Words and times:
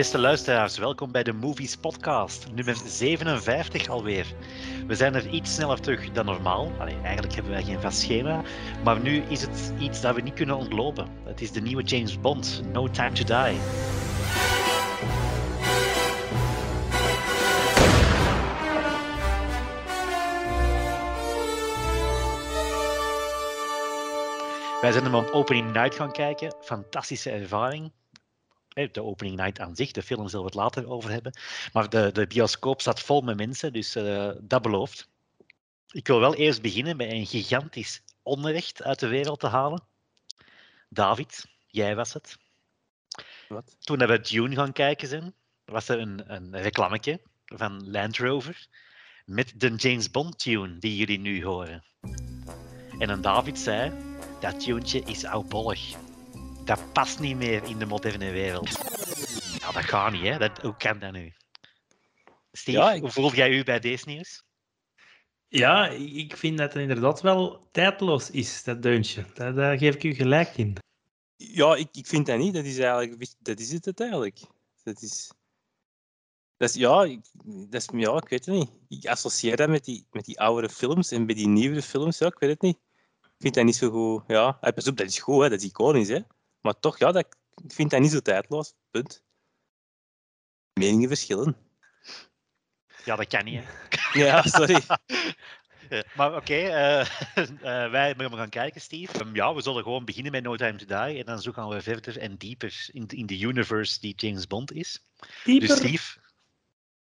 Beste 0.00 0.18
luisteraars, 0.18 0.78
welkom 0.78 1.12
bij 1.12 1.22
de 1.22 1.32
Movies 1.32 1.76
Podcast, 1.76 2.46
nummer 2.54 2.76
57 2.86 3.88
alweer. 3.88 4.26
We 4.86 4.94
zijn 4.94 5.14
er 5.14 5.28
iets 5.28 5.54
sneller 5.54 5.80
terug 5.80 6.10
dan 6.10 6.24
normaal. 6.24 6.72
Allee, 6.78 6.96
eigenlijk 7.02 7.34
hebben 7.34 7.52
wij 7.52 7.62
geen 7.62 7.80
vast 7.80 7.98
schema, 7.98 8.42
maar 8.84 9.00
nu 9.00 9.22
is 9.28 9.42
het 9.42 9.72
iets 9.78 10.00
dat 10.00 10.14
we 10.14 10.20
niet 10.20 10.34
kunnen 10.34 10.56
ontlopen. 10.56 11.08
Het 11.24 11.40
is 11.40 11.52
de 11.52 11.60
nieuwe 11.60 11.82
James 11.82 12.20
Bond, 12.20 12.62
No 12.72 12.90
Time 12.90 13.12
to 13.12 13.24
Die. 13.24 13.58
Wij 24.80 24.92
zijn 24.92 25.04
hem 25.04 25.14
op 25.14 25.30
opening 25.32 25.72
night 25.72 25.94
gaan 25.94 26.12
kijken. 26.12 26.54
Fantastische 26.60 27.30
ervaring. 27.30 27.92
De 28.92 29.02
opening 29.02 29.36
night 29.36 29.60
aan 29.60 29.76
zich, 29.76 29.90
de 29.90 30.02
film 30.02 30.28
zullen 30.28 30.44
we 30.44 30.50
het 30.50 30.60
later 30.60 30.90
over 30.90 31.10
hebben. 31.10 31.32
Maar 31.72 31.88
de, 31.88 32.10
de 32.12 32.26
bioscoop 32.26 32.80
zat 32.80 33.00
vol 33.00 33.20
met 33.20 33.36
mensen, 33.36 33.72
dus 33.72 33.96
uh, 33.96 34.30
dat 34.40 34.62
belooft. 34.62 35.08
Ik 35.90 36.06
wil 36.06 36.20
wel 36.20 36.34
eerst 36.34 36.62
beginnen 36.62 36.96
bij 36.96 37.10
een 37.10 37.26
gigantisch 37.26 38.02
onrecht 38.22 38.82
uit 38.82 38.98
de 38.98 39.08
wereld 39.08 39.40
te 39.40 39.46
halen. 39.46 39.82
David, 40.88 41.46
jij 41.66 41.96
was 41.96 42.12
het. 42.12 42.38
Wat? 43.48 43.76
Toen 43.80 43.98
we 43.98 44.20
Dune 44.20 44.54
gaan 44.54 44.72
kijken 44.72 45.08
zijn, 45.08 45.34
was 45.64 45.88
er 45.88 45.98
een, 45.98 46.34
een 46.34 46.60
reclametje 46.60 47.20
van 47.44 47.90
Land 47.90 48.16
Rover 48.16 48.68
met 49.24 49.52
de 49.56 49.74
James 49.74 50.10
Bond 50.10 50.38
tune 50.38 50.78
die 50.78 50.96
jullie 50.96 51.18
nu 51.18 51.44
horen. 51.44 51.84
En 52.98 53.08
een 53.08 53.20
David 53.20 53.58
zei, 53.58 53.92
dat 54.40 54.60
tuentje 54.60 55.02
is 55.04 55.24
oudbollig. 55.24 56.09
Dat 56.70 56.92
past 56.92 57.20
niet 57.20 57.36
meer 57.36 57.64
in 57.64 57.78
de 57.78 57.86
moderne 57.86 58.30
wereld. 58.30 58.68
Ja, 59.58 59.72
dat 59.72 59.84
gaat 59.84 60.12
niet, 60.12 60.22
hè? 60.22 60.38
Dat, 60.38 60.62
hoe 60.62 60.76
kan 60.76 60.98
dat 60.98 61.12
nu? 61.12 61.32
Steve, 62.52 62.78
Ja, 62.78 62.92
ik- 62.92 63.00
hoe 63.00 63.10
voel 63.10 63.32
jij 63.34 63.50
u 63.50 63.64
bij 63.64 63.80
deze 63.80 64.08
nieuws? 64.08 64.42
Ja, 65.48 65.88
ik 65.88 66.36
vind 66.36 66.58
dat 66.58 66.72
het 66.72 66.82
inderdaad 66.82 67.20
wel 67.20 67.68
tijdloos 67.72 68.30
is, 68.30 68.64
dat 68.64 68.82
deuntje. 68.82 69.24
Daar, 69.34 69.54
daar 69.54 69.78
geef 69.78 69.94
ik 69.94 70.02
u 70.02 70.14
gelijk 70.14 70.56
in. 70.56 70.76
Ja, 71.36 71.76
ik, 71.76 71.88
ik 71.92 72.06
vind 72.06 72.26
dat 72.26 72.38
niet. 72.38 72.54
Dat 72.54 72.64
is 72.64 72.78
eigenlijk, 72.78 73.26
dat 73.38 73.58
is 73.58 73.72
het 73.72 73.86
uiteindelijk. 73.86 74.38
Dat 74.82 75.02
is, 75.02 75.32
dat 76.56 76.68
is, 76.68 76.74
ja, 76.74 77.02
ik, 77.04 77.20
dat 77.70 77.82
is, 77.82 77.88
ja, 77.92 78.16
ik 78.16 78.28
weet 78.28 78.46
het 78.46 78.54
niet. 78.54 78.70
Ik 78.88 79.06
associeer 79.06 79.56
dat 79.56 79.68
met 79.68 79.84
die, 79.84 80.06
met 80.10 80.24
die 80.24 80.40
oudere 80.40 80.68
films 80.72 81.10
en 81.10 81.26
bij 81.26 81.34
die 81.34 81.48
nieuwere 81.48 81.82
films, 81.82 82.18
ja, 82.18 82.26
ik 82.26 82.38
weet 82.38 82.50
het 82.50 82.60
niet. 82.62 82.78
Ik 83.22 83.30
vind 83.38 83.54
dat 83.54 83.64
niet 83.64 83.76
zo 83.76 83.90
goed. 83.90 84.24
Ja, 84.26 84.52
pas 84.52 84.88
op, 84.88 84.96
dat 84.96 85.06
is 85.06 85.18
goed, 85.18 85.42
hè, 85.42 85.48
dat 85.48 85.60
is 85.62 85.68
iconisch, 85.68 86.08
hè. 86.08 86.20
Maar 86.60 86.78
toch, 86.78 86.98
ja, 86.98 87.12
dat, 87.12 87.26
ik 87.64 87.72
vind 87.72 87.90
dat 87.90 88.00
niet 88.00 88.10
zo 88.10 88.20
tijdloos. 88.20 88.74
Punt. 88.90 89.22
Meningen 90.72 91.08
verschillen. 91.08 91.56
Ja, 93.04 93.16
dat 93.16 93.26
kan 93.26 93.44
niet, 93.44 93.62
hè? 93.64 93.70
Ja, 94.20 94.42
sorry. 94.42 94.80
Ja, 95.90 96.04
maar 96.14 96.36
oké, 96.36 96.54
eh, 96.54 97.00
eh, 97.36 97.90
wij 97.90 98.14
moeten 98.16 98.38
gaan 98.38 98.48
kijken, 98.48 98.80
Steve. 98.80 99.18
Ehm, 99.18 99.34
ja, 99.34 99.54
we 99.54 99.62
zullen 99.62 99.82
gewoon 99.82 100.04
beginnen 100.04 100.32
met 100.32 100.42
No 100.42 100.56
Time 100.56 100.76
to 100.76 100.86
Die. 100.86 101.18
En 101.18 101.24
dan 101.24 101.40
zo 101.40 101.52
gaan 101.52 101.68
we 101.68 101.82
verder 101.82 102.18
en 102.18 102.36
dieper 102.36 102.88
in, 102.92 103.06
in 103.06 103.26
de 103.26 103.40
universe 103.40 104.00
die 104.00 104.14
James 104.16 104.46
Bond 104.46 104.72
is. 104.72 105.04
Dieper. 105.44 105.68
Dus 105.68 105.76
Steve, 105.76 106.18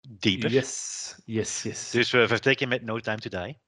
dieper. 0.02 0.52
Yes, 0.52 1.16
yes, 1.26 1.64
yes. 1.64 1.90
Dus 1.90 2.12
we 2.12 2.28
vertrekken 2.28 2.68
met 2.68 2.82
No 2.82 3.00
Time 3.00 3.18
to 3.18 3.30
Die. 3.30 3.60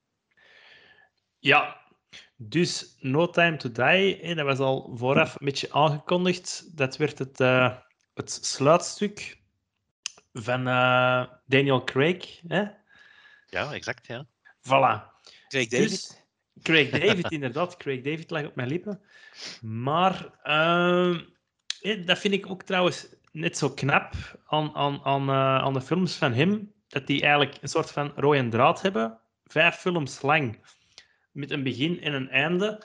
Ja, 1.40 1.82
dus 2.36 2.96
No 3.00 3.30
Time 3.30 3.58
to 3.58 3.72
Die, 3.72 4.18
hè, 4.22 4.36
dat 4.36 4.46
was 4.46 4.60
al 4.60 4.92
vooraf 4.96 5.34
een 5.34 5.46
beetje 5.46 5.74
aangekondigd. 5.74 6.78
Dat 6.78 6.98
werd 6.98 7.20
het, 7.20 7.40
eh, 7.40 7.76
het 8.14 8.32
sluitstuk 8.32 9.38
van 10.34 10.68
eh, 10.68 11.24
Daniel 11.46 11.84
Craig. 11.84 12.42
Hè? 12.48 12.64
Ja, 13.48 13.74
exact, 13.74 14.08
ja. 14.08 14.28
Voilà. 14.62 15.14
Craig 15.48 15.68
David. 15.68 15.90
Dus, 15.90 16.24
Craig 16.62 16.90
David, 17.00 17.32
inderdaad. 17.32 17.78
Craig 17.78 18.02
David 18.02 18.30
lag 18.30 18.46
op 18.46 18.56
mijn 18.56 18.68
lippen. 18.68 19.02
Maar 19.62 20.30
ehm, 20.44 21.20
eh, 21.82 22.06
dat 22.06 22.20
vind 22.20 22.34
ik 22.34 22.50
ook 22.50 22.64
trouwens 22.64 23.08
net 23.32 23.58
zo 23.58 23.70
knap 23.70 24.14
aan, 24.46 24.76
aan, 24.76 25.02
aan, 25.04 25.30
eh, 25.30 25.58
aan 25.58 25.74
de 25.74 25.82
films 25.82 26.16
van 26.16 26.34
hem. 26.34 26.74
Dat 26.88 27.08
die 27.08 27.22
eigenlijk 27.22 27.58
een 27.62 27.70
soort 27.70 27.92
van 27.92 28.12
rode 28.16 28.50
draad 28.50 28.82
hebben. 28.82 29.20
Vijf 29.44 29.76
films 29.76 30.22
lang. 30.22 30.60
Met 31.36 31.52
een 31.52 31.64
begin 31.64 32.02
en 32.02 32.14
een 32.14 32.30
einde. 32.30 32.84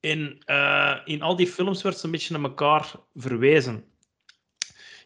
En 0.00 0.38
eh, 0.44 0.96
in 1.04 1.22
al 1.22 1.36
die 1.36 1.46
films 1.46 1.82
werd 1.82 1.98
ze 1.98 2.04
een 2.04 2.10
beetje 2.10 2.38
naar 2.38 2.48
elkaar 2.48 2.92
verwezen. 3.14 3.84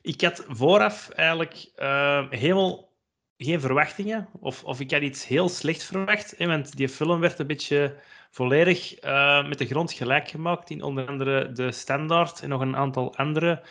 Ik 0.03 0.21
had 0.21 0.45
vooraf 0.49 1.11
eigenlijk 1.11 1.71
eh, 1.75 2.31
helemaal 2.31 2.93
geen 3.37 3.61
verwachtingen. 3.61 4.29
Of, 4.41 4.65
of 4.65 4.81
ik 4.81 4.91
had 4.91 5.03
iets 5.03 5.27
heel 5.27 5.49
slecht 5.49 5.85
verwacht. 5.85 6.35
Hè, 6.39 6.47
want 6.47 6.77
die 6.77 6.89
film 6.89 7.21
werd 7.21 7.39
een 7.39 7.47
beetje 7.47 7.97
volledig 8.31 8.95
eh, 8.95 9.49
met 9.49 9.59
de 9.59 9.67
grond 9.67 9.93
gelijk 9.93 10.29
gemaakt. 10.29 10.71
In 10.71 10.83
onder 10.83 11.07
andere 11.07 11.53
de 11.53 11.73
Standaard 11.73 12.41
en 12.41 12.49
nog 12.49 12.61
een 12.61 12.77
aantal 12.77 13.17
andere 13.17 13.63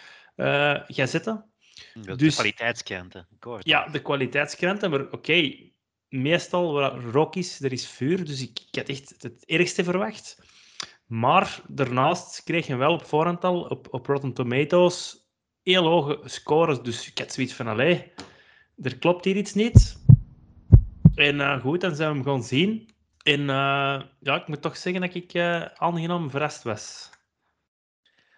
gazetten. 0.87 1.45
De 1.93 2.15
Dus- 2.15 2.33
kwaliteitskranten. 2.35 3.27
ik 3.35 3.43
hoor 3.43 3.57
het 3.57 3.67
Ja, 3.67 3.87
de 3.87 4.01
kwaliteitskranten. 4.01 4.89
Maar 4.89 5.05
oké, 5.11 5.70
meestal 6.11 6.73
waar 6.73 7.03
rook 7.03 7.35
is, 7.35 7.61
er 7.61 7.71
is 7.71 7.87
vuur. 7.87 8.25
Dus 8.25 8.41
ik, 8.41 8.59
ik 8.71 8.75
had 8.75 8.89
echt 8.89 9.15
het 9.19 9.45
ergste 9.45 9.83
verwacht. 9.83 10.37
Maar 11.05 11.61
daarnaast 11.67 12.43
kreeg 12.43 12.67
je 12.67 12.75
wel 12.75 12.93
op 12.93 13.05
voorhand 13.05 13.43
al 13.43 13.61
op, 13.61 13.87
op 13.91 14.05
Rotten 14.05 14.33
Tomatoes 14.33 15.21
heel 15.63 15.85
hoge 15.85 16.19
scores. 16.23 16.81
Dus 16.81 17.07
ik 17.07 17.17
had 17.17 17.33
zoiets 17.33 17.53
van, 17.53 17.67
allee, 17.67 18.11
er 18.81 18.97
klopt 18.97 19.25
hier 19.25 19.35
iets 19.35 19.53
niet. 19.53 20.03
En 21.15 21.41
eh, 21.41 21.61
goed, 21.61 21.81
dan 21.81 21.95
zijn 21.95 22.09
we 22.09 22.15
hem 22.15 22.25
gaan 22.25 22.43
zien. 22.43 22.93
En 23.23 23.39
eh, 23.39 24.01
ja, 24.19 24.35
ik 24.35 24.47
moet 24.47 24.61
toch 24.61 24.77
zeggen 24.77 25.01
dat 25.01 25.13
ik 25.13 25.33
eh, 25.33 25.61
aangenaam 25.61 26.29
verrast 26.29 26.63
was. 26.63 27.09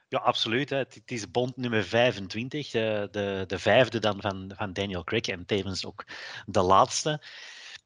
Ja, 0.07 0.19
absoluut. 0.19 0.69
Hè. 0.69 0.77
Het, 0.77 1.01
is 1.05 1.31
Bond 1.31 1.57
nummer 1.57 1.83
25, 1.83 2.69
de, 2.69 3.07
de, 3.11 3.43
de 3.47 3.59
vijfde 3.59 3.99
dan 3.99 4.21
van, 4.21 4.51
van 4.55 4.73
Daniel 4.73 5.03
Craig 5.03 5.27
en 5.27 5.45
tevens 5.45 5.85
ook 5.85 6.05
de 6.45 6.61
laatste. 6.61 7.21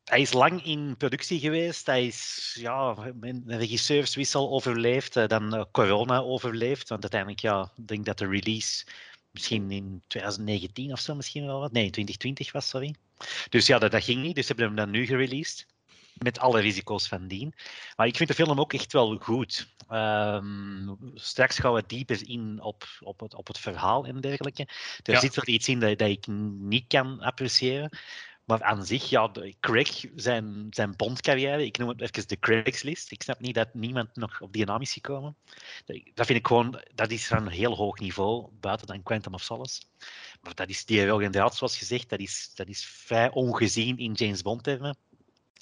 Hij 0.07 0.21
is 0.21 0.33
lang 0.33 0.63
in 0.65 0.95
productie 0.97 1.39
geweest. 1.39 1.85
Hij 1.85 2.05
is 2.05 2.51
ja, 2.59 2.93
met 3.13 3.35
een 3.45 3.57
regisseurswissel 3.57 4.49
overleefd, 4.49 5.15
eh, 5.15 5.27
dan 5.27 5.55
eh, 5.55 5.63
corona 5.71 6.19
overleefd. 6.19 6.89
Want 6.89 7.01
uiteindelijk, 7.01 7.41
ja, 7.41 7.71
ik 7.75 7.87
denk 7.87 8.05
dat 8.05 8.17
de 8.17 8.27
release 8.27 8.85
misschien 9.31 9.71
in 9.71 10.01
2019 10.07 10.91
of 10.91 10.99
zo 10.99 11.15
misschien 11.15 11.45
wel 11.45 11.59
wat. 11.59 11.71
Nee, 11.71 11.89
2020 11.89 12.51
was, 12.51 12.69
sorry. 12.69 12.95
Dus 13.49 13.67
ja, 13.67 13.79
dat, 13.79 13.91
dat 13.91 14.03
ging 14.03 14.21
niet. 14.21 14.35
Dus 14.35 14.47
hebben 14.47 14.65
hem 14.65 14.75
dan 14.75 14.89
nu 14.89 15.05
gereleased. 15.05 15.65
Met 16.13 16.39
alle 16.39 16.59
risico's 16.59 17.07
van 17.07 17.27
dien. 17.27 17.53
Maar 17.95 18.07
ik 18.07 18.15
vind 18.15 18.29
de 18.29 18.35
film 18.35 18.59
ook 18.59 18.73
echt 18.73 18.93
wel 18.93 19.17
goed. 19.17 19.75
Ehm, 19.89 20.93
straks 21.13 21.57
gaan 21.59 21.73
we 21.73 21.83
dieper 21.87 22.29
in 22.29 22.61
op, 22.61 22.83
op, 22.99 23.19
het, 23.19 23.33
op 23.35 23.47
het 23.47 23.59
verhaal 23.59 24.05
en 24.05 24.21
dergelijke. 24.21 24.67
Er 25.03 25.13
Ja. 25.13 25.19
zit 25.19 25.35
wel 25.35 25.55
iets 25.55 25.67
in 25.67 25.79
dat, 25.79 25.97
dat 25.97 26.09
ik 26.09 26.27
niet 26.27 26.85
kan 26.87 27.21
appreciëren. 27.21 27.89
Maar 28.47 28.63
aan 28.63 28.85
zich, 28.85 29.09
ja, 29.09 29.27
de, 29.27 29.55
Craig, 29.59 30.05
zijn, 30.15 30.67
zijn 30.69 30.95
Bond-carrière, 30.95 31.65
ik 31.65 31.77
noem 31.77 31.89
het 31.89 32.01
even 32.01 32.27
de 32.27 32.39
Craigslist. 32.39 33.11
Ik 33.11 33.23
snap 33.23 33.39
niet 33.39 33.55
dat 33.55 33.73
niemand 33.73 34.15
nog 34.15 34.41
op 34.41 34.53
die 34.53 34.65
naam 34.65 34.81
is 34.81 34.93
gekomen. 34.93 35.35
Dat 36.13 36.25
vind 36.25 36.39
ik 36.39 36.47
gewoon, 36.47 36.81
dat 36.95 37.11
is 37.11 37.27
van 37.27 37.45
een 37.45 37.51
heel 37.51 37.75
hoog 37.75 37.99
niveau, 37.99 38.47
buiten 38.59 38.87
dan 38.87 39.03
Quantum 39.03 39.33
of 39.33 39.41
Solace. 39.41 39.81
Maar 40.41 40.55
dat 40.55 40.69
is 40.69 40.85
die 40.85 41.07
rode 41.07 41.29
draad, 41.29 41.55
zoals 41.55 41.77
gezegd, 41.77 42.09
dat 42.09 42.19
is, 42.19 42.51
dat 42.55 42.67
is 42.67 42.85
vrij 42.85 43.31
ongezien 43.31 43.97
in 43.97 44.11
James 44.11 44.41
Bond-termen. 44.41 44.97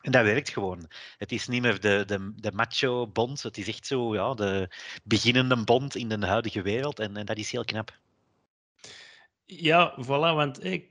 En 0.01 0.11
dat 0.11 0.23
werkt 0.23 0.49
gewoon. 0.49 0.89
Het 1.17 1.31
is 1.31 1.47
niet 1.47 1.61
meer 1.61 1.79
de, 1.79 2.03
de, 2.05 2.33
de 2.35 2.51
macho 2.51 3.07
Bond, 3.07 3.43
het 3.43 3.57
is 3.57 3.67
echt 3.67 3.87
zo 3.87 4.15
ja, 4.15 4.33
de 4.33 4.69
beginnende 5.03 5.63
Bond 5.63 5.95
in 5.95 6.09
de 6.09 6.25
huidige 6.25 6.61
wereld. 6.61 6.99
En, 6.99 7.17
en 7.17 7.25
dat 7.25 7.37
is 7.37 7.51
heel 7.51 7.65
knap. 7.65 7.97
Ja, 9.45 9.97
voilà, 10.03 10.35
want 10.35 10.59
eh, 10.59 10.81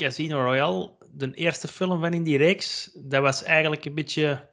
Casino 0.00 0.42
Royale, 0.42 0.90
de 1.12 1.34
eerste 1.34 1.68
film 1.68 2.00
van 2.00 2.12
in 2.12 2.22
die 2.22 2.38
reeks, 2.38 2.90
dat 2.94 3.22
was 3.22 3.42
eigenlijk 3.42 3.84
een 3.84 3.94
beetje, 3.94 4.48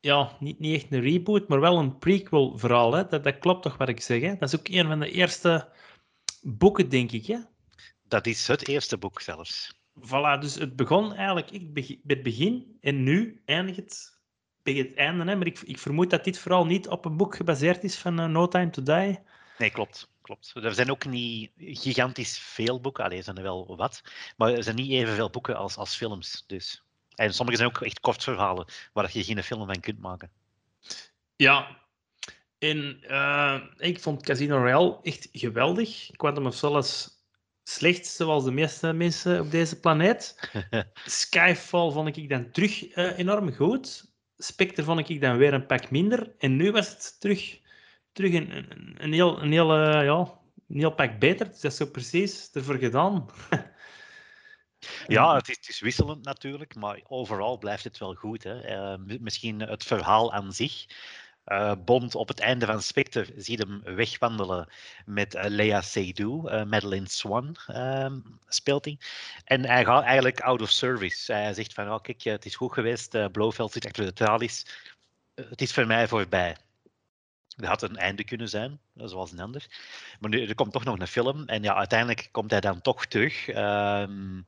ja, 0.00 0.36
niet, 0.40 0.58
niet 0.58 0.82
echt 0.82 0.92
een 0.92 1.00
reboot, 1.00 1.48
maar 1.48 1.60
wel 1.60 1.78
een 1.78 1.98
prequel-verhaal. 1.98 2.92
Hè? 2.92 3.06
Dat, 3.06 3.24
dat 3.24 3.38
klopt 3.38 3.62
toch 3.62 3.76
wat 3.76 3.88
ik 3.88 4.00
zeg? 4.00 4.20
Hè? 4.20 4.36
Dat 4.36 4.52
is 4.52 4.58
ook 4.58 4.68
een 4.68 4.86
van 4.86 5.00
de 5.00 5.10
eerste 5.10 5.68
boeken, 6.42 6.88
denk 6.88 7.12
ik. 7.12 7.26
Hè? 7.26 7.38
Dat 8.02 8.26
is 8.26 8.46
het 8.46 8.68
eerste 8.68 8.98
boek 8.98 9.20
zelfs. 9.20 9.76
Voilà, 10.00 10.40
dus 10.40 10.54
het 10.54 10.76
begon 10.76 11.14
eigenlijk 11.14 11.50
ik 11.50 11.74
bij 11.74 11.98
het 12.06 12.22
begin 12.22 12.76
en 12.80 13.02
nu 13.02 13.42
eindigt 13.44 13.78
het 13.78 14.18
bij 14.62 14.74
het 14.74 14.94
einde. 14.94 15.24
Hè? 15.24 15.36
Maar 15.36 15.46
ik, 15.46 15.60
ik 15.60 15.78
vermoed 15.78 16.10
dat 16.10 16.24
dit 16.24 16.38
vooral 16.38 16.66
niet 16.66 16.88
op 16.88 17.04
een 17.04 17.16
boek 17.16 17.36
gebaseerd 17.36 17.84
is 17.84 17.96
van 17.96 18.20
eh, 18.20 18.26
No 18.26 18.48
Time 18.48 18.70
to 18.70 18.82
Die. 18.82 19.18
Nee, 19.58 19.70
klopt. 19.70 20.13
Klopt. 20.24 20.52
Er 20.54 20.74
zijn 20.74 20.90
ook 20.90 21.06
niet 21.06 21.50
gigantisch 21.56 22.38
veel 22.38 22.80
boeken. 22.80 23.04
Allee, 23.04 23.18
er 23.18 23.24
zijn 23.24 23.36
er 23.36 23.42
wel 23.42 23.76
wat. 23.76 24.02
Maar 24.36 24.52
er 24.52 24.62
zijn 24.62 24.76
niet 24.76 24.90
evenveel 24.90 25.30
boeken 25.30 25.56
als, 25.56 25.76
als 25.76 25.96
films. 25.96 26.44
Dus. 26.46 26.82
En 27.14 27.34
sommige 27.34 27.58
zijn 27.58 27.70
ook 27.70 27.80
echt 27.80 28.00
kort 28.00 28.22
verhalen 28.22 28.66
waar 28.92 29.10
je 29.12 29.24
geen 29.24 29.42
film 29.42 29.66
van 29.66 29.80
kunt 29.80 30.00
maken. 30.00 30.30
Ja. 31.36 31.82
En 32.58 32.98
eh, 33.02 33.60
ik 33.76 34.00
vond 34.00 34.22
Casino 34.22 34.58
Royale 34.58 34.98
echt 35.02 35.28
geweldig. 35.32 36.10
Quantum 36.16 36.46
of 36.46 36.54
Solace 36.54 37.10
slecht, 37.64 38.06
zoals 38.06 38.44
de 38.44 38.50
meeste 38.50 38.92
mensen 38.92 39.40
op 39.40 39.50
deze 39.50 39.80
planeet. 39.80 40.50
Skyfall 41.04 41.90
vond 41.90 42.16
ik 42.16 42.28
dan 42.28 42.50
terug 42.50 42.88
eh, 42.88 43.18
enorm 43.18 43.52
goed. 43.52 44.12
Spectre 44.36 44.82
vond 44.82 45.08
ik 45.08 45.20
dan 45.20 45.36
weer 45.36 45.54
een 45.54 45.66
pak 45.66 45.90
minder. 45.90 46.34
En 46.38 46.56
nu 46.56 46.72
was 46.72 46.88
het 46.88 47.16
terug, 47.20 47.58
terug 48.14 48.32
een, 48.32 48.56
een, 48.56 48.94
een 48.98 49.12
heel, 49.12 49.42
een, 49.42 49.52
heel, 49.52 49.72
eh, 49.76 50.04
ja, 50.04 50.18
een 50.68 50.78
heel 50.78 50.94
pak 50.94 51.18
beter. 51.18 51.46
Dus 51.48 51.60
dat 51.60 51.70
is 51.72 51.76
zo 51.76 51.86
precies 51.86 52.50
ervoor 52.52 52.78
gedaan. 52.78 53.26
Ja, 55.06 55.34
het 55.36 55.48
is, 55.48 55.56
het 55.56 55.68
is 55.68 55.80
wisselend 55.80 56.24
natuurlijk, 56.24 56.74
maar 56.74 57.00
overal 57.08 57.58
blijft 57.58 57.84
het 57.84 57.98
wel 57.98 58.14
goed. 58.14 58.42
Hè. 58.42 58.60
Eh, 58.60 58.96
m- 58.98 59.16
misschien 59.22 59.60
het 59.60 59.84
verhaal 59.84 60.32
aan 60.32 60.52
zich. 60.52 60.84
Eh, 61.44 61.72
Bond 61.84 62.14
op 62.14 62.28
het 62.28 62.40
einde 62.40 62.66
van 62.66 62.82
Spectre 62.82 63.26
ziet 63.36 63.58
hem 63.58 63.82
wegwandelen 63.82 64.68
met 65.06 65.34
eh, 65.34 65.50
Lea 65.50 65.80
Seydoux, 65.80 66.50
Madeleine 66.50 67.08
Swan 67.08 67.56
ehm, 67.66 68.18
speelt 68.48 68.84
hij. 68.84 68.98
En 69.44 69.64
hij 69.64 69.84
gaat 69.84 70.02
eigenlijk 70.04 70.40
out 70.40 70.60
of 70.62 70.70
service. 70.70 71.32
Hij 71.32 71.54
zegt 71.54 71.72
van, 71.72 71.92
oh, 71.92 72.00
kijk, 72.00 72.22
het 72.22 72.44
is 72.44 72.56
goed 72.56 72.72
geweest, 72.72 73.14
uh, 73.14 73.26
Blofeld 73.32 73.72
zit 73.72 73.86
achter 73.86 74.04
de 74.04 74.12
tralies. 74.12 74.66
Het 75.34 75.60
is 75.60 75.72
voor 75.72 75.86
mij 75.86 76.08
voorbij. 76.08 76.56
Dat 77.56 77.68
had 77.68 77.82
een 77.82 77.96
einde 77.96 78.24
kunnen 78.24 78.48
zijn, 78.48 78.80
eh, 78.96 79.06
zoals 79.06 79.32
een 79.32 79.40
ander. 79.40 79.66
Maar 80.20 80.30
nu, 80.30 80.46
er 80.46 80.54
komt 80.54 80.72
toch 80.72 80.84
nog 80.84 80.98
een 80.98 81.06
film. 81.06 81.44
En 81.46 81.62
ja, 81.62 81.74
uiteindelijk 81.74 82.28
komt 82.30 82.50
hij 82.50 82.60
dan 82.60 82.80
toch 82.80 83.06
terug. 83.06 83.48
Ehm, 83.48 84.42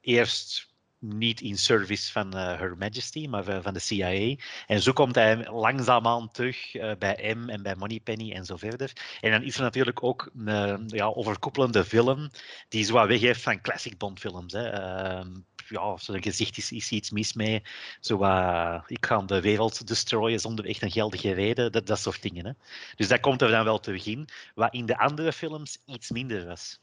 eerst 0.00 0.68
niet 0.98 1.40
in 1.40 1.58
service 1.58 2.12
van 2.12 2.34
eh, 2.34 2.58
Her 2.58 2.76
Majesty, 2.76 3.26
maar 3.26 3.62
van 3.62 3.74
de 3.74 3.80
CIA. 3.80 4.36
En 4.66 4.82
zo 4.82 4.92
komt 4.92 5.14
hij 5.14 5.50
langzaamaan 5.50 6.30
terug 6.30 6.74
eh, 6.74 6.92
bij 6.98 7.34
M 7.34 7.48
en 7.48 7.62
bij 7.62 7.74
Moneypenny 7.76 8.32
en 8.32 8.44
zo 8.44 8.56
verder. 8.56 8.92
En 9.20 9.30
dan 9.30 9.42
is 9.42 9.56
er 9.56 9.62
natuurlijk 9.62 10.02
ook 10.02 10.30
een 10.36 10.88
ja, 10.88 11.06
overkoepelende 11.06 11.84
film 11.84 12.30
die 12.68 12.84
zo 12.84 12.92
wat 12.92 13.06
weg 13.06 13.20
heeft 13.20 13.42
van 13.42 13.60
classic 13.60 13.98
Bond-films. 13.98 14.52
Hè. 14.52 14.68
Ehm, 14.70 15.28
ja, 15.70 15.96
zo'n 15.96 16.22
gezicht 16.22 16.56
is, 16.56 16.72
is 16.72 16.90
iets 16.90 17.10
mis 17.10 17.32
mee. 17.32 17.62
Zo 18.00 18.14
ik 18.86 19.06
ga 19.06 19.22
de 19.22 19.40
wereld 19.40 19.86
destroyen 19.86 20.40
zonder 20.40 20.64
echt 20.64 20.82
een 20.82 20.90
geldige 20.90 21.32
reden. 21.32 21.72
Dat, 21.72 21.86
dat 21.86 21.98
soort 21.98 22.22
dingen. 22.22 22.46
Hè. 22.46 22.52
Dus 22.96 23.08
dat 23.08 23.20
komt 23.20 23.42
er 23.42 23.50
dan 23.50 23.64
wel 23.64 23.80
terug 23.80 24.06
in. 24.06 24.28
Wat 24.54 24.74
in 24.74 24.86
de 24.86 24.98
andere 24.98 25.32
films 25.32 25.78
iets 25.86 26.10
minder 26.10 26.46
was. 26.46 26.80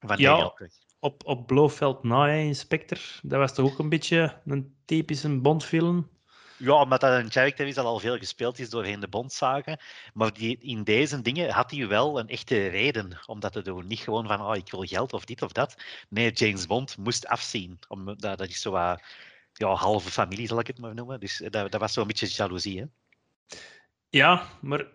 Van 0.00 0.18
Ja. 0.18 0.54
Op, 0.98 1.26
op 1.26 1.46
Blofeld 1.46 2.02
na, 2.02 2.28
Inspector. 2.28 2.98
Dat 3.22 3.38
was 3.38 3.54
toch 3.54 3.72
ook 3.72 3.78
een 3.78 3.88
beetje 3.88 4.40
een 4.46 4.74
typische 4.84 5.40
Bondfilm? 5.40 6.08
Ja, 6.56 6.72
omdat 6.72 7.00
dat 7.00 7.12
een 7.20 7.30
character 7.30 7.66
is 7.66 7.74
dat 7.74 7.84
al 7.84 7.98
veel 7.98 8.18
gespeeld 8.18 8.58
is 8.58 8.70
doorheen 8.70 9.00
de 9.00 9.08
Bondzagen. 9.08 9.78
Maar 10.14 10.32
die, 10.32 10.58
in 10.60 10.84
deze 10.84 11.22
dingen 11.22 11.50
had 11.50 11.70
hij 11.70 11.88
wel 11.88 12.18
een 12.18 12.28
echte 12.28 12.66
reden 12.66 13.18
om 13.26 13.40
dat 13.40 13.52
te 13.52 13.62
doen. 13.62 13.86
Niet 13.86 14.00
gewoon 14.00 14.26
van, 14.26 14.40
oh, 14.40 14.56
ik 14.56 14.70
wil 14.70 14.82
geld 14.82 15.12
of 15.12 15.24
dit 15.24 15.42
of 15.42 15.52
dat. 15.52 15.74
Nee, 16.08 16.32
James 16.32 16.66
Bond 16.66 16.96
moest 16.96 17.26
afzien. 17.26 17.78
Om, 17.88 18.04
dat, 18.04 18.38
dat 18.38 18.48
is 18.48 18.60
zo 18.60 18.70
wat, 18.70 19.02
ja, 19.52 19.68
halve 19.74 20.10
familie, 20.10 20.46
zal 20.46 20.58
ik 20.58 20.66
het 20.66 20.78
maar 20.78 20.94
noemen. 20.94 21.20
Dus 21.20 21.42
dat, 21.50 21.70
dat 21.72 21.80
was 21.80 21.92
zo'n 21.92 22.06
beetje 22.06 22.26
jaloezie, 22.26 22.80
hè. 22.80 22.86
Ja, 24.08 24.46
maar 24.60 24.80
eh, 24.80 24.86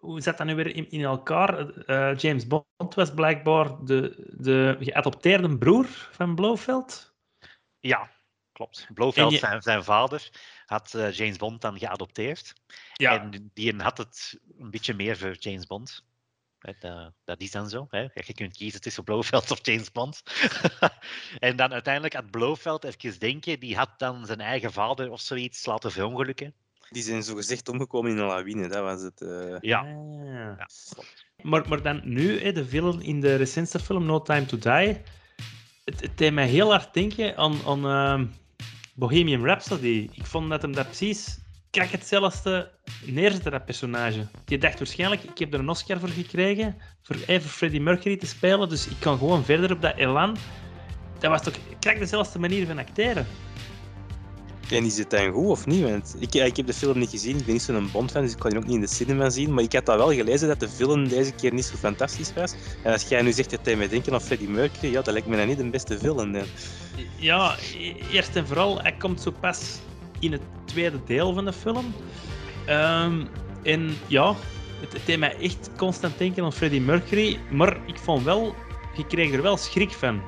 hoe 0.00 0.20
zat 0.20 0.36
dat 0.36 0.46
nu 0.46 0.54
weer 0.54 0.74
in, 0.74 0.90
in 0.90 1.02
elkaar? 1.02 1.68
Eh, 1.68 2.16
James 2.16 2.46
Bond 2.46 2.94
was 2.94 3.14
blijkbaar 3.14 3.84
de, 3.84 4.14
de 4.38 4.76
geadopteerde 4.80 5.58
broer 5.58 5.86
van 6.12 6.34
Blofeld. 6.34 7.14
Ja, 7.80 8.10
klopt. 8.52 8.86
Blofeld, 8.94 9.32
je- 9.32 9.38
zijn, 9.38 9.62
zijn 9.62 9.84
vader, 9.84 10.30
had 10.66 10.94
eh, 10.94 11.12
James 11.12 11.36
Bond 11.36 11.60
dan 11.60 11.78
geadopteerd. 11.78 12.52
Ja, 12.92 13.20
En 13.20 13.50
die 13.54 13.74
had 13.76 13.98
het 13.98 14.38
een 14.58 14.70
beetje 14.70 14.94
meer 14.94 15.16
voor 15.16 15.34
James 15.38 15.66
Bond. 15.66 16.04
Dat, 16.58 17.12
dat 17.24 17.40
is 17.40 17.50
dan 17.50 17.68
zo. 17.68 17.86
Hè. 17.90 18.00
Je 18.00 18.32
kunt 18.34 18.56
kiezen 18.56 18.80
tussen 18.80 19.04
Blofeld 19.04 19.50
of 19.50 19.58
James 19.62 19.92
Bond. 19.92 20.22
en 21.38 21.56
dan 21.56 21.72
uiteindelijk 21.72 22.14
had 22.14 22.30
Blofeld 22.30 22.84
even 22.84 23.18
denken, 23.18 23.60
die 23.60 23.76
had 23.76 23.90
dan 23.98 24.26
zijn 24.26 24.40
eigen 24.40 24.72
vader 24.72 25.10
of 25.10 25.20
zoiets 25.20 25.66
laten 25.66 25.92
verongelukken. 25.92 26.54
Die 26.90 27.02
zijn 27.02 27.22
zogezegd 27.22 27.68
omgekomen 27.68 28.10
in 28.10 28.18
een 28.18 28.26
lawine, 28.26 28.68
dat 28.68 28.82
was 28.82 29.02
het. 29.02 29.20
eh. 29.20 29.56
Ja, 29.60 29.78
Ah. 29.80 30.56
ja. 30.58 30.68
Maar, 31.42 31.68
maar 31.68 31.82
dan 31.82 32.00
nu, 32.04 32.40
hè, 32.40 32.52
de 32.52 32.66
villain 32.66 33.00
in 33.02 33.20
de 33.20 33.34
recentste 33.36 33.78
film 33.80 34.04
No 34.06 34.22
Time 34.22 34.46
to 34.46 34.58
Die. 34.58 35.00
Het, 35.84 36.00
het 36.00 36.18
deed 36.18 36.32
mij 36.32 36.46
heel 36.46 36.70
hard 36.70 36.94
denken 36.94 37.36
aan, 37.36 37.58
aan 37.66 37.86
ehm, 37.86 38.26
Bohemian 38.96 39.44
Rhapsody. 39.44 40.08
Ik 40.12 40.26
vond 40.26 40.50
dat 40.50 40.62
hem 40.62 40.72
dat 40.72 40.86
precies 40.86 41.38
krak 41.70 41.88
hetzelfde 41.88 42.70
neerzette, 43.04 43.50
dat 43.50 43.64
personage. 43.64 44.26
Je 44.46 44.58
dacht 44.58 44.78
waarschijnlijk, 44.78 45.22
ik 45.22 45.38
heb 45.38 45.52
er 45.54 45.60
een 45.60 45.68
Oscar 45.68 45.98
voor 46.00 46.08
gekregen, 46.08 46.76
voor 47.02 47.16
even 47.26 47.50
Freddie 47.50 47.80
Mercury 47.80 48.16
te 48.16 48.26
spelen, 48.26 48.68
dus 48.68 48.88
ik 48.88 48.96
kan 48.98 49.18
gewoon 49.18 49.44
verder 49.44 49.72
op 49.72 49.82
dat 49.82 49.96
elan. 49.96 50.36
Dat 51.18 51.30
was 51.30 51.42
toch 51.42 51.54
krak 51.78 51.98
dezelfde 51.98 52.38
manier 52.38 52.66
van 52.66 52.78
acteren. 52.78 53.26
En 54.70 54.84
is 54.84 54.98
het 54.98 55.10
dan 55.10 55.32
goed 55.32 55.46
of 55.46 55.66
niet? 55.66 55.82
Want 55.82 56.16
ik, 56.18 56.34
ik 56.34 56.56
heb 56.56 56.66
de 56.66 56.72
film 56.72 56.98
niet 56.98 57.10
gezien, 57.10 57.38
ik 57.38 57.44
ben 57.44 57.52
niet 57.52 57.62
zo'n 57.62 57.88
Bond-fan, 57.92 58.22
dus 58.22 58.32
ik 58.32 58.38
kan 58.38 58.50
die 58.50 58.58
ook 58.58 58.66
niet 58.66 58.74
in 58.74 58.80
de 58.80 58.86
cinema 58.86 59.30
zien. 59.30 59.54
Maar 59.54 59.64
ik 59.64 59.72
had 59.72 59.86
dat 59.86 59.96
wel 59.96 60.12
gelezen 60.12 60.48
dat 60.48 60.60
de 60.60 60.68
film 60.68 61.08
deze 61.08 61.32
keer 61.32 61.54
niet 61.54 61.64
zo 61.64 61.76
fantastisch 61.76 62.32
was. 62.34 62.54
En 62.82 62.92
als 62.92 63.02
jij 63.02 63.22
nu 63.22 63.32
zegt 63.32 63.50
dat 63.50 63.60
hij 63.62 63.76
mij 63.76 63.88
denken 63.88 64.12
aan 64.12 64.20
Freddie 64.20 64.48
Mercury, 64.48 64.92
ja, 64.92 65.02
dat 65.02 65.12
lijkt 65.12 65.28
me 65.28 65.36
dan 65.36 65.46
niet 65.46 65.58
de 65.58 65.70
beste 65.70 65.98
film. 65.98 66.36
Ja, 67.16 67.56
eerst 68.12 68.36
en 68.36 68.46
vooral, 68.46 68.82
hij 68.82 68.92
komt 68.92 69.20
zo 69.20 69.30
pas 69.40 69.78
in 70.18 70.32
het 70.32 70.42
tweede 70.64 70.98
deel 71.06 71.34
van 71.34 71.44
de 71.44 71.52
film. 71.52 71.94
Ehm, 72.66 73.24
en 73.62 73.96
ja, 74.06 74.34
het, 74.80 74.92
het 74.92 75.06
deed 75.06 75.18
mij 75.18 75.36
echt 75.36 75.70
constant 75.76 76.18
denken 76.18 76.44
aan 76.44 76.52
Freddie 76.52 76.80
Mercury. 76.80 77.38
Maar 77.50 77.78
ik 77.86 77.96
vond 77.98 78.24
wel, 78.24 78.54
je 78.96 79.06
kreeg 79.06 79.32
er 79.32 79.42
wel 79.42 79.56
schrik 79.56 79.90
van. 79.90 80.20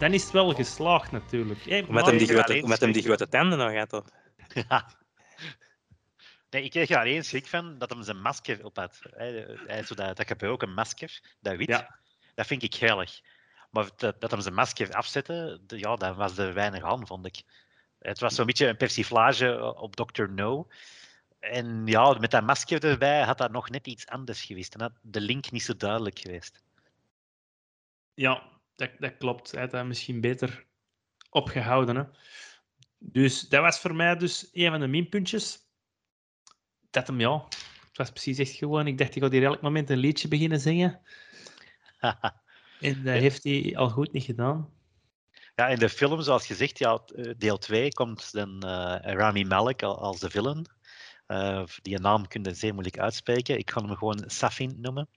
Dan 0.00 0.12
is 0.12 0.22
het 0.22 0.32
wel 0.32 0.54
geslaagd 0.54 1.10
natuurlijk. 1.10 1.64
Hey, 1.64 1.86
maar- 1.88 2.04
hem 2.04 2.18
die 2.18 2.28
grote, 2.28 2.62
omdat 2.62 2.80
hem 2.80 2.92
die 2.92 3.02
grote 3.02 3.28
tanden 3.28 3.58
nog 3.58 3.74
had. 3.74 3.92
Of. 3.92 4.04
Nee, 6.50 6.62
ik 6.62 6.70
kreeg 6.70 6.90
er 6.90 6.98
alleen 6.98 7.24
schrik 7.24 7.46
van 7.46 7.78
dat 7.78 7.90
hem 7.90 8.02
zijn 8.02 8.20
masker 8.20 8.64
op 8.64 8.76
had. 8.76 9.00
Hij, 9.10 9.30
hij 9.66 9.76
had 9.76 9.86
zo 9.86 9.94
dat, 9.94 10.16
dat 10.16 10.26
gebroken 10.26 10.74
masker, 10.74 11.20
dat 11.40 11.56
wit. 11.56 11.68
Ja. 11.68 11.98
Dat 12.34 12.46
vind 12.46 12.62
ik 12.62 12.74
heilig. 12.74 13.20
Maar 13.70 13.88
dat, 13.96 14.20
dat 14.20 14.30
hem 14.30 14.40
zijn 14.40 14.54
masker 14.54 14.92
afzette, 14.92 15.60
de- 15.66 15.78
ja, 15.78 15.96
dat 15.96 16.16
was 16.16 16.38
er 16.38 16.54
weinig 16.54 16.82
aan, 16.82 17.06
vond 17.06 17.26
ik. 17.26 17.42
Het 17.98 18.18
was 18.18 18.34
zo'n 18.34 18.46
beetje 18.46 18.66
een 18.66 18.76
persiflage 18.76 19.74
op 19.76 19.96
Dr. 19.96 20.22
No. 20.28 20.68
En 21.38 21.86
ja, 21.86 22.12
met 22.18 22.30
dat 22.30 22.42
masker 22.42 22.84
erbij 22.84 23.22
had 23.22 23.38
dat 23.38 23.50
nog 23.50 23.70
net 23.70 23.86
iets 23.86 24.06
anders 24.06 24.44
geweest. 24.44 24.74
En 24.74 24.80
had 24.80 24.92
de 25.02 25.20
link 25.20 25.50
niet 25.50 25.62
zo 25.62 25.76
duidelijk 25.76 26.18
geweest. 26.18 26.62
Ja, 28.14 28.42
dat, 28.80 28.90
dat 28.98 29.16
klopt. 29.18 29.50
Hij 29.50 29.60
had 29.60 29.70
dat 29.70 29.86
misschien 29.86 30.20
beter 30.20 30.66
opgehouden. 31.30 31.96
Hè. 31.96 32.02
Dus 32.98 33.40
dat 33.40 33.62
was 33.62 33.80
voor 33.80 33.94
mij 33.94 34.16
dus 34.16 34.48
een 34.52 34.70
van 34.70 34.80
de 34.80 34.86
minpuntjes. 34.86 35.58
Dat 36.90 37.06
hem, 37.06 37.20
ja, 37.20 37.44
het 37.88 37.96
was 37.96 38.10
precies 38.10 38.38
echt 38.38 38.54
gewoon. 38.54 38.86
Ik 38.86 38.98
dacht, 38.98 39.16
ik 39.16 39.22
ga 39.22 39.30
hier 39.30 39.44
elk 39.44 39.60
moment 39.60 39.90
een 39.90 39.98
liedje 39.98 40.28
beginnen 40.28 40.60
zingen. 40.60 41.00
En 42.80 43.02
dat 43.04 43.14
heeft 43.14 43.44
hij 43.44 43.76
al 43.76 43.90
goed 43.90 44.12
niet 44.12 44.24
gedaan. 44.24 44.72
Ja, 45.54 45.68
in 45.68 45.78
de 45.78 45.88
film, 45.88 46.22
zoals 46.22 46.46
gezegd, 46.46 46.78
ja, 46.78 47.02
eh, 47.14 47.32
deel 47.36 47.58
2 47.58 47.88
komt 47.92 48.32
dan 48.32 48.62
eh, 48.62 49.12
Rami 49.14 49.44
Malek 49.44 49.82
al- 49.82 49.98
als 49.98 50.20
de 50.20 50.30
villain. 50.30 50.66
Eh, 51.26 51.64
die 51.82 51.98
naam 52.00 52.28
kun 52.28 52.42
je 52.42 52.54
zeer 52.54 52.72
moeilijk 52.72 52.98
uitspreken. 52.98 53.58
Ik 53.58 53.70
ga 53.70 53.82
hem 53.82 53.96
gewoon 53.96 54.24
Safin 54.26 54.76
noemen. 54.80 55.08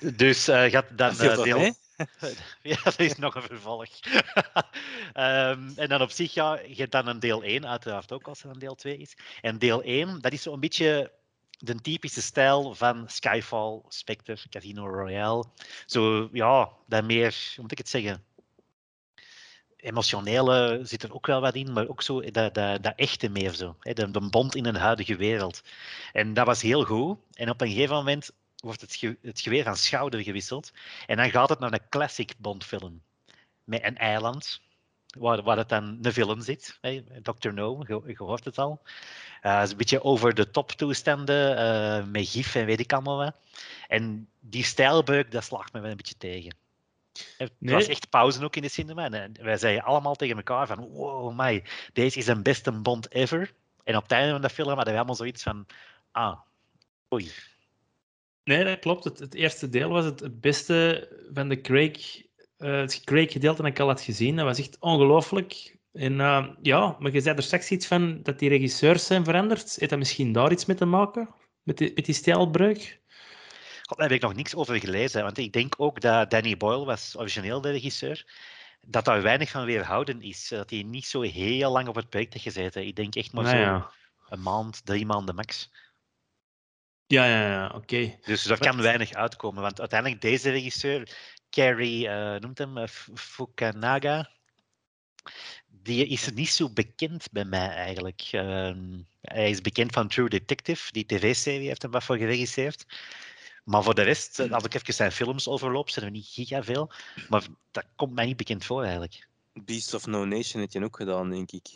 dus 0.16 0.48
eh 0.48 0.70
gaat 0.70 0.98
dan 0.98 1.16
deel... 1.16 1.74
ja, 2.62 2.78
er 2.84 3.00
is 3.00 3.16
nog 3.16 3.34
een 3.34 3.42
vervolg. 3.42 3.88
Ehm, 5.12 5.70
en 5.76 5.88
dan 5.88 6.02
op 6.02 6.10
zich, 6.10 6.34
ja, 6.34 6.60
je 6.60 6.74
hebt 6.74 6.92
dan 6.92 7.06
een 7.06 7.18
deel 7.18 7.42
1, 7.42 7.66
uiteraard 7.66 8.12
ook 8.12 8.28
als 8.28 8.42
er 8.42 8.50
een 8.50 8.58
deel 8.58 8.74
2 8.74 8.96
is. 8.96 9.16
En 9.40 9.58
deel 9.58 9.82
1, 9.82 10.20
dat 10.20 10.32
is 10.32 10.42
zo'n 10.42 10.60
beetje 10.60 11.12
de 11.58 11.80
typische 11.80 12.22
stijl 12.22 12.74
van 12.74 13.04
Skyfall, 13.08 13.82
Spectre, 13.88 14.36
Casino 14.50 14.86
Royale. 14.86 15.44
Zo, 15.86 16.28
ja, 16.32 16.70
dat 16.86 17.04
meer, 17.04 17.52
hoe 17.54 17.62
moet 17.62 17.72
ik 17.72 17.78
het 17.78 17.88
zeggen? 17.88 18.24
Emotionele 19.76 20.80
zit 20.82 21.02
er 21.02 21.14
ook 21.14 21.26
wel 21.26 21.40
wat 21.40 21.54
in, 21.54 21.72
maar 21.72 21.88
ook 21.88 22.02
zo 22.02 22.20
dat, 22.20 22.54
dat, 22.54 22.82
dat 22.82 22.92
echte 22.96 23.28
meer 23.28 23.52
zo. 23.52 23.76
De, 23.80 24.10
de 24.10 24.28
bond 24.28 24.54
in 24.54 24.66
een 24.66 24.76
huidige 24.76 25.16
wereld. 25.16 25.62
En 26.12 26.34
dat 26.34 26.46
was 26.46 26.62
heel 26.62 26.84
goed. 26.84 27.18
En 27.32 27.50
op 27.50 27.60
een 27.60 27.68
gegeven 27.68 27.94
moment 27.94 28.30
wordt 28.66 28.80
het, 28.80 28.94
ge- 28.94 29.18
het 29.22 29.40
geweer 29.40 29.64
van 29.64 29.76
schouder 29.76 30.22
gewisseld. 30.22 30.72
En 31.06 31.16
dan 31.16 31.30
gaat 31.30 31.48
het 31.48 31.58
naar 31.58 31.72
een 31.72 31.88
classic 31.88 32.32
Bond-film. 32.38 33.02
Met 33.64 33.84
een 33.84 33.96
eiland, 33.96 34.60
waar, 35.18 35.42
waar 35.42 35.56
het 35.56 35.68
dan 35.68 35.98
een 36.02 36.12
villain 36.12 36.42
zit. 36.42 36.78
Hè? 36.80 37.02
Dr. 37.22 37.52
No, 37.52 37.82
je, 37.86 38.02
je 38.06 38.14
hoort 38.16 38.44
het 38.44 38.58
al. 38.58 38.82
Het 39.40 39.64
is 39.64 39.70
een 39.70 39.76
beetje 39.76 40.02
over 40.04 40.34
de 40.34 40.50
top 40.50 40.70
toestanden, 40.70 41.56
eh, 41.56 42.04
met 42.04 42.28
gif 42.28 42.54
en 42.54 42.66
weet 42.66 42.80
ik 42.80 42.92
allemaal 42.92 43.16
wat. 43.16 43.36
En 43.88 44.28
die 44.40 44.64
stijlbreuk, 44.64 45.30
dat 45.30 45.44
slaagt 45.44 45.72
me 45.72 45.80
wel 45.80 45.90
een 45.90 45.96
beetje 45.96 46.16
tegen. 46.16 46.54
Het 47.38 47.52
Nee. 47.58 47.74
was 47.74 47.86
echt 47.86 48.10
pauze 48.10 48.44
ook 48.44 48.56
in 48.56 48.62
de 48.62 48.68
cinema. 48.68 49.04
En 49.04 49.14
eh, 49.36 49.44
wij 49.44 49.56
zeiden 49.56 49.84
allemaal 49.84 50.14
tegen 50.14 50.36
elkaar 50.36 50.66
van, 50.66 50.78
wow, 50.88 51.36
my, 51.40 51.64
deze 51.92 52.18
is 52.18 52.26
een 52.26 52.42
beste 52.42 52.72
Bond 52.72 53.10
ever. 53.12 53.52
En 53.84 53.96
op 53.96 54.02
het 54.02 54.12
einde 54.12 54.32
van 54.32 54.42
de 54.42 54.48
film 54.50 54.68
hadden 54.68 54.92
we 54.92 54.96
allemaal 54.98 55.14
zoiets 55.16 55.42
van, 55.42 55.66
ah, 56.12 56.38
oei. 57.14 57.30
Nee, 58.46 58.64
dat 58.64 58.78
klopt. 58.78 59.04
Het, 59.04 59.18
het 59.18 59.34
eerste 59.34 59.68
deel 59.68 59.88
was 59.88 60.04
het, 60.04 60.20
het 60.20 60.40
beste 60.40 61.08
van 61.32 61.48
de 61.48 61.60
Craig, 61.60 62.22
eh 62.56 62.76
het 62.76 63.04
Craig-gedeelte 63.04 63.62
dat 63.62 63.70
ik 63.70 63.80
al 63.80 63.86
had 63.86 64.00
gezien. 64.00 64.36
Dat 64.36 64.44
was 64.44 64.58
echt 64.58 64.76
ongelooflijk. 64.80 65.76
En 65.92 66.20
eh, 66.20 66.46
ja, 66.62 66.96
maar 66.98 67.12
je 67.12 67.20
zei 67.20 67.36
er 67.36 67.42
straks 67.42 67.70
iets 67.70 67.86
van 67.86 68.22
dat 68.22 68.38
die 68.38 68.48
regisseurs 68.48 69.06
zijn 69.06 69.24
veranderd. 69.24 69.76
Heeft 69.76 69.90
dat 69.90 69.98
misschien 69.98 70.32
daar 70.32 70.52
iets 70.52 70.64
mee 70.66 70.76
te 70.76 70.84
maken? 70.84 71.34
Met 71.62 71.78
die, 71.78 71.92
met 71.94 72.04
die 72.04 72.14
stijlbreuk? 72.14 73.00
God, 73.82 73.98
daar 73.98 74.08
heb 74.08 74.16
ik 74.16 74.22
nog 74.22 74.34
niks 74.34 74.54
over 74.54 74.80
gelezen. 74.80 75.22
Want 75.22 75.38
ik 75.38 75.52
denk 75.52 75.74
ook 75.76 76.00
dat 76.00 76.30
Danny 76.30 76.56
Boyle 76.56 76.84
was 76.84 77.16
origineel 77.18 77.60
de 77.60 77.70
regisseur. 77.70 78.26
Dat 78.80 79.04
daar 79.04 79.22
weinig 79.22 79.50
van 79.50 79.64
weerhouden 79.64 80.22
is. 80.22 80.48
Dat 80.48 80.70
hij 80.70 80.82
niet 80.82 81.06
zo 81.06 81.20
heel 81.20 81.72
lang 81.72 81.88
op 81.88 81.94
het 81.94 82.08
project 82.08 82.32
heeft 82.32 82.44
gezeten. 82.44 82.86
Ik 82.86 82.96
denk 82.96 83.14
echt 83.14 83.32
maar 83.32 83.44
Nou 83.44 83.56
zo 83.56 83.62
ja. 83.62 83.90
een 84.28 84.42
maand, 84.42 84.86
drie 84.86 85.06
maanden 85.06 85.34
max. 85.34 85.70
Ja, 87.06 87.26
ja, 87.26 87.46
ja, 87.48 87.72
oké. 87.74 88.18
Dus 88.24 88.42
daar 88.42 88.58
kan 88.58 88.82
weinig 88.82 89.12
uitkomen. 89.12 89.62
Want 89.62 89.80
uiteindelijk 89.80 90.20
deze 90.20 90.50
regisseur, 90.50 91.16
Carrie, 91.50 92.08
eh, 92.08 92.40
noemt 92.40 92.58
hem, 92.58 92.78
eh, 92.78 92.86
F- 92.86 93.08
Fukunaga, 93.14 94.30
die 95.66 96.06
is 96.06 96.30
niet 96.30 96.48
zo 96.50 96.70
bekend 96.70 97.26
bij 97.32 97.44
mij 97.44 97.68
eigenlijk. 97.68 98.28
Ehm, 98.30 98.98
hij 99.20 99.50
is 99.50 99.60
bekend 99.60 99.92
van 99.92 100.08
True 100.08 100.28
Detective, 100.28 100.92
die 100.92 101.06
tv-serie 101.06 101.66
heeft 101.68 101.82
hem 101.82 101.90
wat 101.90 102.04
voor 102.04 102.16
geregisseerd. 102.16 102.86
Maar 103.64 103.82
voor 103.82 103.94
de 103.94 104.02
rest, 104.02 104.38
eh, 104.38 104.50
als 104.52 104.64
ik 104.64 104.74
even 104.74 104.94
zijn 104.94 105.12
films 105.12 105.48
overloop, 105.48 105.90
zijn 105.90 106.04
er 106.04 106.10
niet 106.10 106.26
giga 106.26 106.62
veel. 106.62 106.92
Maar 107.28 107.42
dat 107.70 107.84
komt 107.96 108.14
mij 108.14 108.26
niet 108.26 108.36
bekend 108.36 108.64
voor 108.64 108.82
eigenlijk. 108.82 109.28
Beast 109.52 109.94
of 109.94 110.06
No 110.06 110.24
Nation 110.24 110.60
heeft 110.60 110.72
je 110.72 110.84
ook 110.84 110.96
gedaan, 110.96 111.30
denk 111.30 111.50
ik. 111.50 111.66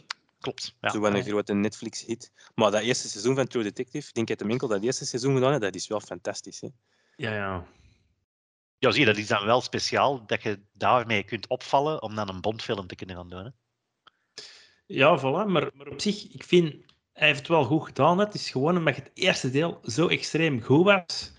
Klopt. 0.41 0.77
Ja. 0.81 0.91
Zo 0.91 1.01
wel 1.01 1.15
een 1.15 1.23
grote 1.25 1.55
Netflix-hit. 1.55 2.33
Maar 2.55 2.71
dat 2.71 2.83
eerste 2.83 3.09
seizoen 3.09 3.35
van 3.35 3.47
True 3.47 3.63
Detective, 3.63 4.09
ik 4.09 4.15
denk 4.15 4.29
dat 4.29 4.39
de 4.39 4.45
winkel 4.45 4.69
dat 4.69 4.83
eerste 4.83 5.07
seizoen 5.07 5.35
gedaan 5.35 5.51
heeft, 5.51 5.63
dat 5.63 5.75
is 5.75 5.89
wel 5.89 6.01
fantastisch. 6.01 6.61
Hè? 6.61 6.69
Ja, 7.17 7.35
ja. 7.35 7.67
Ja, 8.79 8.91
zie 8.91 9.01
je, 9.01 9.07
dat 9.07 9.17
is 9.17 9.27
dan 9.27 9.45
wel 9.45 9.61
speciaal 9.61 10.27
dat 10.27 10.43
je 10.43 10.61
daarmee 10.73 11.23
kunt 11.23 11.47
opvallen 11.47 12.03
om 12.03 12.15
dan 12.15 12.29
een 12.29 12.41
Bondfilm 12.41 12.87
te 12.87 12.95
kunnen 12.95 13.17
gaan 13.17 13.29
doen. 13.29 13.45
Hè? 13.45 13.51
Ja, 14.87 15.19
voilà. 15.19 15.47
Maar, 15.51 15.71
maar 15.75 15.89
op 15.89 16.01
zich, 16.01 16.33
ik 16.33 16.45
vind, 16.45 16.75
hij 17.13 17.27
heeft 17.27 17.39
het 17.39 17.49
wel 17.49 17.65
goed 17.65 17.87
gedaan. 17.87 18.19
hè. 18.19 18.25
Het 18.25 18.35
is 18.35 18.51
gewoon 18.51 18.77
omdat 18.77 18.97
het 18.97 19.11
eerste 19.15 19.51
deel 19.51 19.81
zo 19.85 20.09
extreem 20.09 20.63
goed 20.63 20.85
was, 20.85 21.33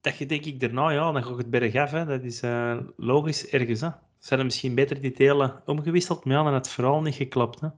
dat 0.00 0.16
je 0.16 0.26
denk 0.26 0.44
ik 0.44 0.60
daarna, 0.60 0.90
ja, 0.90 1.12
dan 1.12 1.24
gaat 1.24 1.36
het 1.36 1.50
bergaf. 1.50 1.90
Hè. 1.90 2.04
Dat 2.04 2.22
is 2.22 2.40
eh, 2.40 2.78
logisch 2.96 3.46
ergens. 3.46 3.80
Hè. 3.80 3.88
Hadden 4.28 4.46
misschien 4.46 4.74
beter 4.74 5.00
die 5.00 5.12
delen 5.12 5.62
omgewisseld, 5.66 6.24
maar 6.24 6.44
dan 6.44 6.52
had 6.52 6.64
het 6.64 6.74
vooral 6.74 7.02
niet 7.02 7.14
geklapt. 7.14 7.60
Hè. 7.60 7.68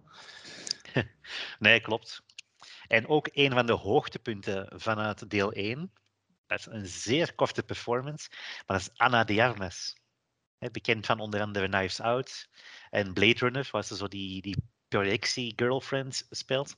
Nee, 1.59 1.81
klopt. 1.81 2.25
En 2.87 3.09
ook 3.09 3.29
een 3.33 3.53
van 3.53 3.67
de 3.67 3.73
hoogtepunten 3.73 4.81
vanuit 4.81 5.31
deel 5.31 5.53
1, 5.53 5.93
dat 6.47 6.59
is 6.59 6.67
een 6.67 6.87
zeer 6.87 7.35
korte 7.35 7.63
performance, 7.63 8.29
maar 8.31 8.79
dat 8.79 8.81
is 8.81 8.91
Anna 8.97 9.25
de 9.25 9.43
Armas. 9.43 10.03
Bekend 10.59 11.07
van 11.07 11.21
onder 11.21 11.41
andere 11.41 11.69
Knives 11.69 12.01
Out 12.01 12.49
en 12.91 13.13
Blade 13.13 13.39
Runner, 13.39 13.69
waar 13.71 13.85
ze 13.85 13.97
zo 13.97 14.09
die, 14.09 14.43
die 14.43 14.57
projectie-girlfriend 14.89 16.27
speelt. 16.31 16.77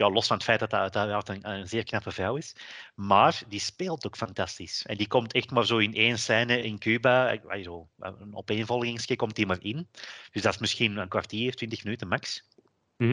Ja, 0.00 0.10
los 0.10 0.26
van 0.26 0.36
het 0.36 0.44
feit 0.44 0.58
dat 0.58 0.70
dat 0.70 0.80
uiteraard 0.80 1.28
een, 1.28 1.50
een 1.50 1.68
zeer 1.68 1.84
knappe 1.84 2.10
vrouw 2.10 2.36
is. 2.36 2.54
Maar 2.94 3.42
die 3.48 3.60
speelt 3.60 4.06
ook 4.06 4.16
fantastisch. 4.16 4.86
En 4.86 4.96
die 4.96 5.08
komt 5.08 5.32
echt 5.32 5.50
maar 5.50 5.66
zo 5.66 5.78
in 5.78 5.94
één 5.94 6.18
scène 6.18 6.62
in 6.62 6.78
Cuba. 6.78 7.38
Zo, 7.62 7.88
een 7.98 8.34
opeenvolgingsje 8.34 9.16
komt 9.16 9.36
die 9.36 9.46
maar 9.46 9.62
in. 9.62 9.88
Dus 10.30 10.42
dat 10.42 10.54
is 10.54 10.60
misschien 10.60 10.96
een 10.96 11.08
kwartier, 11.08 11.54
twintig 11.54 11.84
minuten 11.84 12.08
max. 12.08 12.48
Hm? 12.96 13.08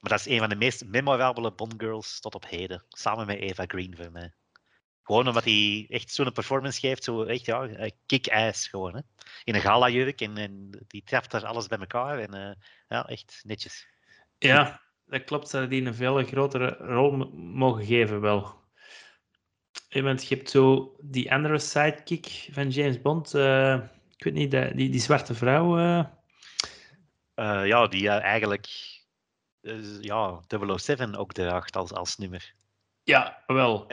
Maar 0.00 0.10
dat 0.10 0.18
is 0.18 0.26
een 0.26 0.38
van 0.38 0.48
de 0.48 0.56
meest 0.56 0.84
memorabele 0.84 1.52
Bond 1.52 1.74
girls 1.76 2.20
tot 2.20 2.34
op 2.34 2.48
heden. 2.48 2.84
Samen 2.88 3.26
met 3.26 3.38
Eva 3.38 3.64
Green 3.66 3.96
voor 3.96 4.12
mij. 4.12 4.32
Gewoon 5.02 5.28
omdat 5.28 5.44
hij 5.44 5.86
echt 5.88 6.10
zo'n 6.10 6.32
performance 6.32 6.80
geeft, 6.80 7.04
zo 7.04 7.22
echt 7.22 7.44
ja, 7.44 7.90
kick-ass 8.06 8.68
gewoon. 8.68 8.94
Hè. 8.94 9.00
In 9.44 9.54
een 9.54 9.60
gala-jurk 9.60 10.20
en, 10.20 10.36
en 10.36 10.70
die 10.86 11.02
trapt 11.04 11.30
daar 11.30 11.46
alles 11.46 11.66
bij 11.66 11.78
elkaar. 11.78 12.18
En 12.18 12.34
eh, 12.34 12.54
ja, 12.88 13.06
echt 13.06 13.40
netjes. 13.44 13.86
Ja, 14.38 14.80
dat 15.08 15.24
klopt. 15.24 15.52
Hadden 15.52 15.70
die 15.70 15.84
een 15.86 15.94
veel 15.94 16.24
grotere 16.24 16.76
rol 16.80 17.10
mo- 17.10 17.30
mogen 17.34 17.84
geven, 17.84 18.20
wel. 18.20 18.56
Want 19.88 20.26
je 20.28 20.34
hebt 20.34 20.50
zo 20.50 20.96
die 21.02 21.32
andere 21.32 21.58
sidekick 21.58 22.48
van 22.50 22.68
James 22.70 23.00
Bond. 23.02 23.34
eh, 23.34 23.74
ik 24.16 24.24
weet 24.24 24.34
niet, 24.34 24.50
die, 24.50 24.74
die, 24.74 24.90
die 24.90 25.00
zwarte 25.00 25.34
vrouw. 25.34 25.78
eh, 25.78 26.04
Eh, 27.34 27.66
ja, 27.66 27.86
die 27.86 28.08
eigenlijk 28.08 28.68
ja, 30.00 30.40
007 30.76 31.16
ook 31.16 31.32
draagt 31.32 31.76
als, 31.76 31.92
als 31.92 32.16
nummer. 32.16 32.54
ja, 33.02 33.42
wel. 33.46 33.84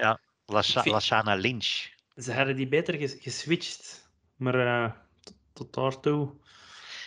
Lasha- 0.46 0.82
vind- 0.82 0.94
Lashana 0.96 1.34
Lynch. 1.36 1.90
Ze 2.16 2.34
hadden 2.34 2.56
die 2.56 2.68
beter 2.68 2.94
ges- 2.94 3.18
geswitcht. 3.20 4.10
Maar 4.36 5.06
tot 5.54 5.74
daartoe. 5.74 6.34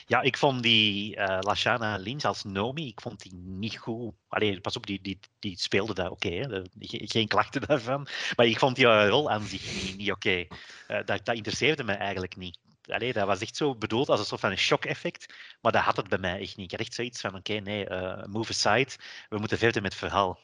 Ja, 0.08 0.20
ik 0.20 0.36
vond 0.36 0.62
die 0.62 1.16
eh 1.16 1.38
Lashana 1.40 1.96
Lynch 1.96 2.24
als 2.24 2.44
Nomi, 2.44 2.86
ik 2.86 3.00
vond 3.00 3.22
die 3.22 3.34
niet 3.34 3.76
goed. 3.76 4.14
Allee, 4.28 4.60
pas 4.60 4.76
op, 4.76 4.86
die, 4.86 5.00
die, 5.02 5.18
die 5.38 5.58
speelde 5.58 5.94
daar 5.94 6.10
oké, 6.10 6.62
geen 6.78 7.28
klachten 7.28 7.60
daarvan. 7.66 8.08
Maar 8.36 8.46
ik 8.46 8.58
vond 8.58 8.76
die 8.76 8.86
eh, 8.86 9.08
rol 9.08 9.30
aan 9.30 9.42
zich 9.42 9.96
niet, 9.96 10.12
oké. 10.12 10.46
Eh, 10.86 11.04
dat, 11.04 11.24
dat 11.24 11.34
interesseerde 11.34 11.84
me 11.84 11.92
eigenlijk 11.92 12.36
niet. 12.36 12.58
Allee, 12.82 13.12
dat 13.12 13.26
was 13.26 13.40
echt 13.40 13.56
zo 13.56 13.74
bedoeld 13.74 14.08
als 14.08 14.20
een 14.20 14.26
soort 14.26 14.40
van 14.40 14.50
een 14.50 14.58
shock-effect, 14.58 15.34
maar 15.60 15.72
dat 15.72 15.82
had 15.82 15.96
het 15.96 16.08
bij 16.08 16.18
mij 16.18 16.40
echt 16.40 16.56
niet. 16.56 16.72
Ik 16.72 16.78
had 16.78 16.80
echt 16.80 16.94
zoiets 16.94 17.20
van, 17.20 17.34
oké, 17.34 17.52
nee, 17.52 17.86
move 18.26 18.50
aside, 18.50 18.90
we 19.28 19.38
moeten 19.38 19.58
verder 19.58 19.82
met 19.82 19.92
het 19.92 20.00
verhaal. 20.00 20.38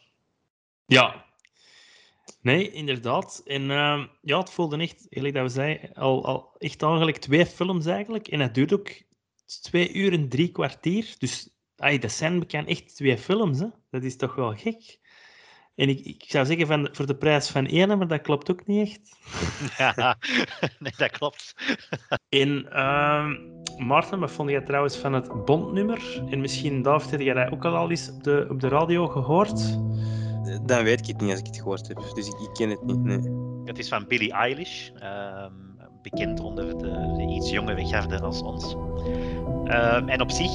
Ja. 0.87 1.25
Nee, 2.41 2.71
inderdaad. 2.71 3.43
En 3.45 3.71
ehm, 3.71 4.07
ja, 4.23 4.39
het 4.39 4.51
voelde 4.51 4.77
echt, 4.77 5.07
gelijk 5.11 5.35
dat 5.35 5.43
we 5.43 5.49
zeiden, 5.49 5.95
al, 5.95 6.25
al 6.25 6.55
echt 6.59 6.83
eigenlijk 6.83 7.17
twee 7.17 7.47
films 7.47 7.87
eigenlijk. 7.87 8.29
En 8.29 8.41
het 8.41 8.55
duurt 8.55 8.73
ook 8.73 8.91
twee 9.63 9.93
uur 9.93 10.13
en 10.13 10.29
drie 10.29 10.51
kwartier. 10.51 11.15
Dus 11.19 11.51
ay, 11.77 11.99
dat 11.99 12.13
zijn 12.13 12.39
bekend 12.39 12.69
echt 12.69 12.97
twee 12.97 13.19
films. 13.19 13.59
Hè? 13.59 13.67
Dat 13.91 14.03
is 14.03 14.17
toch 14.17 14.35
wel 14.35 14.55
gek. 14.55 14.99
En 15.75 15.89
ik, 15.89 16.01
ik 16.01 16.25
zou 16.27 16.47
zeggen 16.47 16.67
van, 16.67 16.89
voor 16.93 17.07
de 17.07 17.17
prijs 17.17 17.49
van 17.49 17.67
één, 17.67 17.99
maar 17.99 18.09
dat 18.09 18.21
klopt 18.21 18.51
ook 18.51 18.67
niet 18.67 18.89
echt. 18.89 19.17
Ja, 19.79 20.19
nee, 20.79 20.93
dat 20.97 21.11
klopt. 21.11 21.55
En 22.29 22.73
ehm 22.73 23.33
Maarten, 23.79 24.19
wat 24.19 24.31
vond 24.31 24.51
jij 24.51 24.61
trouwens 24.61 24.97
van 24.97 25.13
het 25.13 25.45
Bondnummer? 25.45 26.23
En 26.31 26.41
misschien, 26.41 26.83
David, 26.83 27.11
heb 27.11 27.21
jij 27.21 27.35
dat 27.35 27.53
ook 27.53 27.65
al 27.65 27.91
eens 27.91 28.11
op 28.11 28.25
de, 28.25 28.47
op 28.51 28.61
de 28.61 28.69
radio 28.69 29.07
gehoord? 29.09 29.61
Eh, 30.45 30.59
Dan 30.63 30.85
weet 30.85 31.01
ik 31.01 31.07
het 31.07 31.21
niet 31.21 31.31
als 31.31 31.41
ik 31.41 31.47
het 31.47 31.57
gehoord 31.57 31.89
heb. 31.89 31.97
Dus 32.15 32.27
ik, 32.27 32.41
ik 32.41 32.51
ken 32.53 32.71
het 32.71 32.83
niet. 32.83 33.03
Nee. 33.03 33.21
Het 33.65 33.79
is 33.79 33.89
van 33.89 34.07
Billie 34.07 34.33
Eilish, 34.33 34.91
ehm, 34.91 35.53
bekend 36.11 36.41
onder 36.41 36.79
de, 36.79 37.15
de 37.17 37.35
iets 37.35 37.51
jongere 37.51 37.87
garde 37.87 38.21
als 38.21 38.43
ons. 38.43 38.75
Ehm, 39.65 40.09
en 40.09 40.21
op 40.21 40.31
zich, 40.31 40.51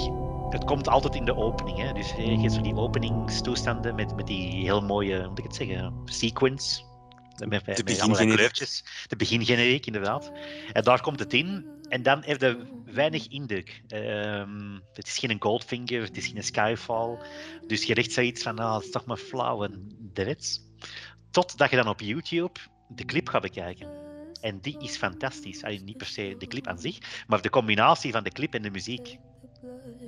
het 0.49 0.63
komt 0.63 0.87
altijd 0.87 1.15
in 1.15 1.25
de 1.25 1.35
opening. 1.35 1.77
Hè? 1.77 1.93
Dus 1.93 2.11
je 2.11 2.39
hebt 2.39 2.53
zo 2.53 2.61
die 2.61 2.75
openingstoestanden 2.75 3.95
met, 3.95 4.15
met 4.15 4.27
die 4.27 4.63
heel 4.63 4.81
mooie, 4.81 5.19
hoe 5.19 5.29
moet 5.29 5.37
ik 5.37 5.43
het 5.43 5.55
zeggen, 5.55 5.93
sequence. 6.05 6.87
Met, 7.47 7.61
allerlei 7.61 7.83
begingeneriek. 7.83 8.35
kleurtjes. 8.35 8.83
De 9.07 9.15
begingeneriek, 9.15 9.85
inderdaad. 9.85 10.31
En 10.73 10.83
daar 10.83 11.01
komt 11.01 11.19
het 11.19 11.33
in. 11.33 11.65
En 11.89 12.03
dan 12.03 12.23
heeft 12.23 12.41
het 12.41 12.57
weinig 12.85 13.27
indruk. 13.27 13.81
Ehm, 13.87 14.79
het 14.93 15.07
is 15.07 15.17
geen 15.17 15.35
Goldfinger, 15.39 16.01
het 16.01 16.17
is 16.17 16.27
geen 16.27 16.43
Skyfall. 16.43 17.17
Dus 17.67 17.83
je 17.83 17.93
richt 17.93 18.11
zoiets 18.11 18.43
van, 18.43 18.59
ah, 18.59 18.75
het 18.75 18.83
is 18.83 18.91
toch 18.91 19.05
maar 19.05 19.17
flauw 19.17 19.63
en 19.63 19.87
that's. 20.13 20.61
Totdat 21.31 21.69
je 21.69 21.75
dan 21.75 21.87
op 21.87 21.99
YouTube 21.99 22.59
de 22.87 23.05
clip 23.05 23.27
gaat 23.27 23.41
bekijken. 23.41 24.08
En 24.41 24.59
die 24.61 24.77
is 24.79 24.97
fantastisch. 24.97 25.63
Allee, 25.63 25.81
niet 25.83 25.97
per 25.97 26.07
se 26.07 26.35
de 26.37 26.47
clip 26.47 26.67
aan 26.67 26.79
zich, 26.79 27.25
maar 27.27 27.41
de 27.41 27.49
combinatie 27.49 28.11
van 28.11 28.23
de 28.23 28.31
clip 28.31 28.53
en 28.53 28.61
de 28.61 28.71
muziek. 28.71 29.17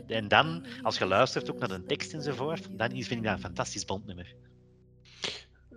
En 0.08 0.28
dan, 0.28 0.66
als 0.82 0.98
je 0.98 1.06
luistert 1.06 1.52
ook 1.52 1.60
naar 1.60 1.68
de 1.68 1.86
tekst 1.86 2.14
enzovoort, 2.14 2.68
dan 2.78 2.92
is, 2.92 3.08
vind 3.08 3.20
ik 3.20 3.26
dat 3.26 3.36
een 3.36 3.42
fantastisch 3.42 3.86
bondnummer. 3.86 4.36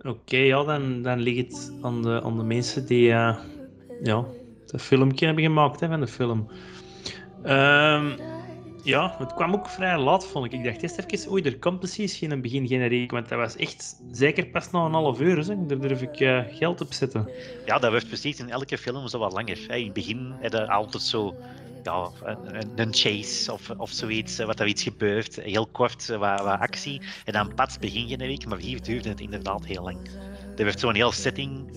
Oké, 0.01 0.37
ja, 0.37 0.63
dan, 0.63 1.01
dan 1.01 1.19
ligt 1.19 1.51
het 1.51 1.73
aan 1.81 2.01
de, 2.01 2.21
aan 2.23 2.37
de 2.37 2.43
mensen 2.43 2.85
die 2.85 3.11
eh, 3.11 3.37
ja, 4.03 4.25
dat 4.65 4.81
filmpje 4.81 5.25
hebben 5.25 5.43
gemaakt 5.43 5.79
hè, 5.79 5.87
van 5.87 5.99
de 5.99 6.07
film. 6.07 6.49
Ehm, 7.43 8.17
ja, 8.85 9.15
het 9.17 9.33
kwam 9.33 9.53
ook 9.53 9.69
vrij 9.69 9.97
laat, 9.97 10.25
vond 10.25 10.45
ik. 10.45 10.51
Ik 10.51 10.63
dacht 10.63 10.81
eerst 10.81 10.97
even, 10.97 11.31
oei, 11.31 11.43
er 11.43 11.59
komt 11.59 11.79
precies 11.79 12.17
geen 12.17 12.41
begin 12.41 12.67
generiek, 12.67 13.11
want 13.11 13.29
dat 13.29 13.39
was 13.39 13.55
echt 13.55 13.95
zeker 14.11 14.45
pas 14.45 14.71
na 14.71 14.85
een 14.85 14.93
half 14.93 15.19
uur. 15.19 15.37
Hè. 15.47 15.65
Daar 15.65 15.79
durf 15.79 16.01
ik 16.01 16.19
eh, 16.19 16.39
geld 16.49 16.81
op 16.81 16.93
zetten. 16.93 17.29
Ja, 17.65 17.79
dat 17.79 17.91
wordt 17.91 18.07
precies 18.07 18.39
in 18.39 18.49
elke 18.49 18.77
film 18.77 19.07
zo 19.07 19.19
wat 19.19 19.33
langer. 19.33 19.69
In 19.69 19.83
het 19.83 19.93
begin 19.93 20.33
je 20.41 20.67
altijd 20.67 21.03
zo 21.03 21.35
ja, 21.83 22.09
een, 22.75 22.93
chase 22.93 23.53
of, 23.53 23.69
of 23.77 23.89
zoiets, 23.89 24.39
eh, 24.39 24.45
wat 24.45 24.59
er 24.59 24.67
iets 24.67 24.83
gebeurt. 24.83 25.35
Heel 25.35 25.67
kort 25.67 26.09
eh, 26.09 26.17
wat, 26.17 26.41
wat 26.41 26.59
actie. 26.59 27.01
En 27.25 27.33
dan 27.33 27.53
pats 27.53 27.79
begin 27.79 28.07
generiek, 28.07 28.45
maar 28.45 28.57
hier 28.57 28.81
duurde 28.81 29.09
het 29.09 29.19
inderdaad 29.19 29.65
heel 29.65 29.83
lang. 29.83 29.97
Er 30.55 30.63
werd 30.63 30.79
zo'n 30.79 30.95
heel 30.95 31.11
setting 31.11 31.69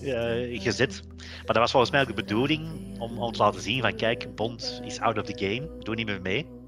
gezet. 0.63 1.01
Maar 1.17 1.45
dat 1.45 1.57
was 1.57 1.71
volgens 1.71 1.91
mij 1.91 2.01
ook 2.01 2.07
de 2.07 2.13
bedoeling 2.13 2.69
om, 2.99 3.17
om 3.17 3.31
te 3.31 3.39
laten 3.39 3.61
zien 3.61 3.81
van 3.81 3.95
kijk, 3.95 4.35
Bond 4.35 4.81
is 4.85 4.99
out 4.99 5.17
of 5.17 5.25
the 5.25 5.45
game, 5.45 5.69
doe 5.79 5.95
niet 5.95 6.05
meer 6.05 6.21
mee. 6.21 6.58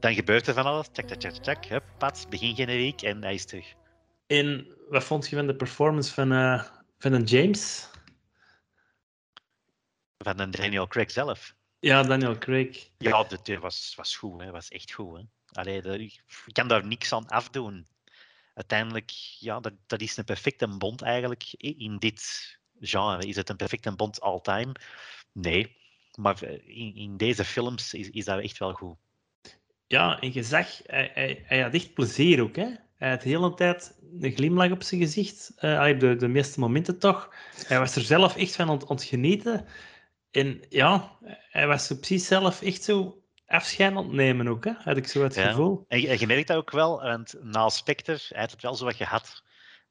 Dan 0.00 0.14
gebeurt 0.14 0.46
er 0.46 0.54
van 0.54 0.64
alles, 0.64 0.88
check, 0.92 1.08
check, 1.08 1.20
check, 1.20 1.34
check, 1.44 1.66
hup, 1.66 1.84
pats, 1.98 2.28
begin 2.28 2.54
generiek 2.54 3.02
en 3.02 3.22
hij 3.22 3.34
is 3.34 3.44
terug. 3.44 3.74
En 4.26 4.66
wat 4.88 5.04
vond 5.04 5.28
je 5.28 5.36
van 5.36 5.46
de 5.46 5.56
performance 5.56 6.14
van, 6.14 6.32
eh, 6.32 6.64
van 6.98 7.12
een 7.12 7.24
James? 7.24 7.92
van 10.24 10.40
een 10.40 10.50
Daniel 10.50 10.86
Craig 10.86 11.10
zelf. 11.10 11.54
Ja, 11.78 12.02
Daniel 12.02 12.38
Craig. 12.38 12.90
Ja, 12.98 13.24
dat 13.24 13.48
was, 13.60 13.92
was 13.96 14.16
goed, 14.16 14.40
hè. 14.40 14.50
was 14.50 14.68
echt 14.68 14.92
goed. 14.92 15.18
Hè. 15.18 15.24
Allee, 15.60 15.82
dat, 15.82 15.98
ik 15.98 16.22
kan 16.52 16.68
daar 16.68 16.86
niks 16.86 17.12
aan 17.12 17.28
afdoen. 17.28 17.86
Uiteindelijk, 18.54 19.10
ja, 19.38 19.60
dat, 19.60 19.72
dat 19.86 20.00
is 20.00 20.16
een 20.16 20.24
perfecte 20.24 20.68
bond 20.68 21.02
eigenlijk 21.02 21.52
in 21.58 21.96
dit 21.98 22.22
genre. 22.80 23.26
Is 23.26 23.36
het 23.36 23.48
een 23.48 23.56
perfecte 23.56 23.96
bond 23.96 24.20
all-time? 24.20 24.72
Nee. 25.32 25.76
Maar 26.14 26.42
eh, 26.42 26.68
in, 26.68 26.94
in 26.94 27.16
deze 27.16 27.44
films 27.44 27.94
is, 27.94 28.10
is 28.10 28.24
dat 28.24 28.40
echt 28.40 28.58
wel 28.58 28.72
goed. 28.72 28.96
Ja, 29.86 30.20
en 30.20 30.32
je 30.32 30.42
zag, 30.42 30.66
hij, 30.86 31.10
hij, 31.14 31.42
hij 31.46 31.60
had 31.60 31.74
echt 31.74 31.94
plezier 31.94 32.42
ook. 32.42 32.56
Hè? 32.56 32.66
Hij 32.96 33.10
had 33.10 33.22
de 33.22 33.28
hele 33.28 33.54
tijd 33.54 33.98
een 34.20 34.32
glimlach 34.32 34.70
op 34.70 34.82
zijn 34.82 35.00
gezicht. 35.00 35.52
allee, 35.56 35.96
de, 35.96 36.16
de 36.16 36.28
meeste 36.28 36.60
momenten 36.60 36.98
toch. 36.98 37.34
Hij 37.66 37.78
was 37.78 37.96
er 37.96 38.02
zelf 38.02 38.36
echt 38.36 38.56
van 38.56 38.68
aan 38.68 38.74
het- 38.78 38.88
aan 38.88 38.96
het 38.96 39.04
genieten. 39.04 39.66
En 40.30 40.60
ja, 40.68 41.10
hij 41.50 41.66
was 41.66 41.86
zo 41.86 41.94
precies 41.96 42.26
zelf 42.26 42.62
echt 42.62 42.82
zo 42.82 43.22
afscheid 43.46 43.90
aan 43.90 43.96
het 44.04 44.12
nemen 44.12 44.48
ook. 44.48 44.64
Hè? 44.64 44.72
Had 44.78 44.96
ik 44.96 45.06
zo 45.06 45.22
het 45.22 45.34
Ja. 45.34 45.48
gevoel. 45.48 45.84
En, 45.88 46.00
je- 46.00 46.08
en 46.08 46.18
je 46.18 46.26
merkt 46.26 46.48
dat 46.48 46.56
ook 46.56 46.70
wel, 46.70 47.02
want 47.02 47.34
na 47.42 47.68
Spectre, 47.68 48.12
hij 48.28 48.38
heeft 48.40 48.52
het 48.52 48.62
wel 48.62 48.74
zo 48.74 48.84
wat 48.84 48.94
gehad. 48.96 49.42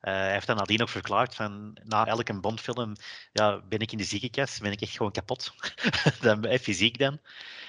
Eh, 0.03 0.13
hij 0.13 0.31
heeft 0.31 0.47
dan 0.47 0.55
nadien 0.55 0.81
ook 0.81 0.89
verklaard 0.89 1.35
van 1.35 1.77
na 1.83 2.05
elke 2.05 2.39
Bondfilm 2.39 2.95
ja, 3.31 3.61
ben 3.69 3.79
ik 3.79 3.91
in 3.91 3.97
de 3.97 4.03
ziekenkast, 4.03 4.61
ben 4.61 4.71
ik 4.71 4.81
echt 4.81 4.97
gewoon 4.97 5.11
kapot. 5.11 5.53
dan 6.21 6.45
ik 6.45 6.61
fysiek 6.61 6.97
dan. 6.97 7.19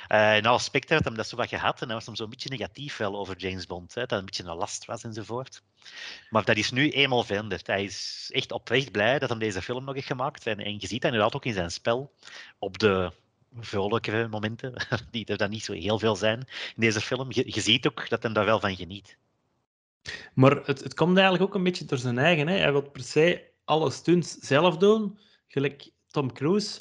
Eh 0.09 0.37
na 0.37 0.59
Spectre 0.59 0.95
had 0.95 1.05
hem 1.05 1.14
dat 1.14 1.29
zo 1.29 1.37
wat 1.37 1.49
gehad 1.49 1.81
en 1.81 1.87
hij 1.87 1.97
was 1.97 2.07
hem 2.07 2.17
zo'n 2.17 2.31
beetje 2.31 2.49
negatief 2.49 2.97
wel 2.97 3.17
over 3.17 3.37
James 3.37 3.67
Bond. 3.67 3.95
Hè, 3.95 4.00
dat 4.00 4.11
het 4.11 4.19
een 4.19 4.25
beetje 4.25 4.45
een 4.45 4.57
last 4.57 4.85
was 4.85 5.03
enzovoort. 5.03 5.62
Maar 6.31 6.45
dat 6.45 6.57
is 6.57 6.71
nu 6.71 6.91
eenmaal 6.91 7.25
veranderd. 7.25 7.67
Hij 7.67 7.85
is 7.85 8.29
echt 8.33 8.53
oprecht 8.53 8.93
blij 8.93 9.19
dat 9.19 9.29
hij 9.29 9.38
deze 9.38 9.62
film 9.62 9.85
nog 9.85 9.95
heeft 9.95 10.07
gemaakt. 10.07 10.47
En, 10.47 10.59
en 10.59 10.73
je 10.73 10.87
ziet 10.87 11.03
dat 11.03 11.12
inderdaad 11.12 11.35
ook 11.35 11.45
in 11.45 11.55
zijn 11.55 11.71
spel 11.71 12.12
op 12.59 12.79
de 12.79 13.12
vrolijkere 13.61 14.29
momenten, 14.29 14.75
die 15.11 15.26
er 15.26 15.37
dan 15.37 15.50
niet 15.50 15.64
zo 15.64 15.73
heel 15.73 15.99
veel 15.99 16.17
zijn 16.17 16.38
in 16.38 16.81
deze 16.81 17.00
film. 17.00 17.26
Je, 17.29 17.43
je 17.47 17.61
ziet 17.61 17.87
ook 17.87 18.09
dat 18.09 18.23
hij 18.23 18.33
daar 18.33 18.45
wel 18.45 18.61
van 18.61 18.76
geniet. 18.76 19.17
Maar 20.34 20.56
het, 20.64 20.80
het 20.82 20.94
komt 20.94 21.16
eigenlijk 21.16 21.46
ook 21.49 21.54
een 21.54 21.62
beetje 21.62 21.84
door 21.84 21.99
zijn 21.99 22.18
eigen. 22.18 22.49
Hè? 22.49 22.56
Hij 22.56 22.73
wil 22.73 22.90
per 22.90 23.02
se 23.02 23.50
alle 23.64 23.90
stunts 23.90 24.32
zelf 24.38 24.76
doen, 24.76 25.18
gelijk 25.49 25.90
Tom 26.06 26.32
Cruise. 26.32 26.80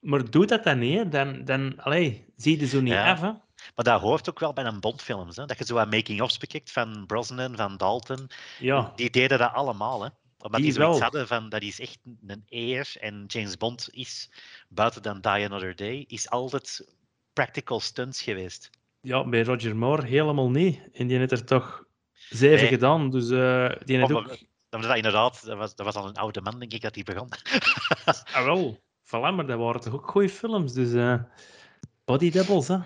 Maar 0.00 0.30
doet 0.30 0.48
dat 0.48 0.64
dan 0.64 0.78
niet, 0.78 1.12
dan, 1.12 1.44
dan 1.44 1.82
allee, 1.82 2.24
zie 2.36 2.60
je 2.60 2.66
zo 2.66 2.80
niet 2.80 2.92
Ja. 2.92 3.10
af. 3.10 3.20
Hè? 3.20 3.30
Maar 3.74 3.84
dat 3.84 4.00
hoort 4.00 4.28
ook 4.30 4.38
wel 4.38 4.52
bij 4.52 4.64
een 4.64 4.80
Bondfilms. 4.80 5.36
Hè? 5.36 5.46
Dat 5.46 5.58
je 5.58 5.64
zo 5.64 5.74
wat 5.74 5.90
making-ofs 5.90 6.38
bekijkt 6.38 6.72
van 6.72 7.04
Brosnan, 7.06 7.56
van 7.56 7.76
Dalton. 7.76 8.30
Ja, 8.58 8.92
Die 8.96 9.10
deden 9.10 9.38
dat 9.38 9.52
allemaal. 9.52 10.02
Hè? 10.02 10.08
Omdat 10.38 10.60
Die 10.60 10.70
die 10.70 10.72
zoiets 10.80 10.92
wel. 10.98 11.02
hadden 11.02 11.26
van 11.26 11.48
dat 11.48 11.62
is 11.62 11.80
echt 11.80 11.98
een 12.26 12.42
eer. 12.48 12.92
En 13.00 13.24
James 13.26 13.56
Bond 13.56 13.88
is, 13.92 14.30
buiten 14.68 15.02
dan 15.02 15.20
Die 15.20 15.30
Another 15.46 15.76
Day, 15.76 16.04
is 16.08 16.30
altijd 16.30 16.94
practical 17.32 17.80
stunts 17.80 18.22
geweest. 18.22 18.70
ja, 19.00 19.24
bij 19.28 19.42
Roger 19.42 19.76
Moore 19.76 20.06
helemaal 20.06 20.50
niet. 20.50 20.80
En 20.92 21.06
die 21.06 21.18
heeft 21.18 21.32
er 21.32 21.44
toch 21.44 21.84
zeven 22.30 22.58
Nee. 22.60 22.68
gedaan. 22.68 23.10
Dus 23.10 23.30
eh, 23.30 23.70
die 23.84 23.96
heeft 23.98 24.12
ook... 24.12 24.28
Dat 24.68 24.80
was 24.80 24.86
dat 24.88 24.96
inderdaad, 24.96 25.44
dat 25.46 25.56
was, 25.58 25.74
dat 25.74 25.86
was 25.86 25.94
al 25.94 26.08
een 26.08 26.14
oude 26.16 26.40
man, 26.40 26.58
denk 26.58 26.72
ik, 26.72 26.80
dat 26.82 26.94
die 26.94 27.04
begon. 27.04 27.28
Ah, 28.34 28.44
wel. 28.44 28.82
Voilà, 29.04 29.34
maar 29.34 29.46
dat 29.46 29.58
waren 29.58 29.80
toch 29.80 29.94
ook 29.94 30.10
goede 30.10 30.28
films. 30.28 30.72
Dus 30.72 30.92
eh 30.92 31.22
body 32.04 32.30
doubles, 32.30 32.68
hè. 32.68 32.78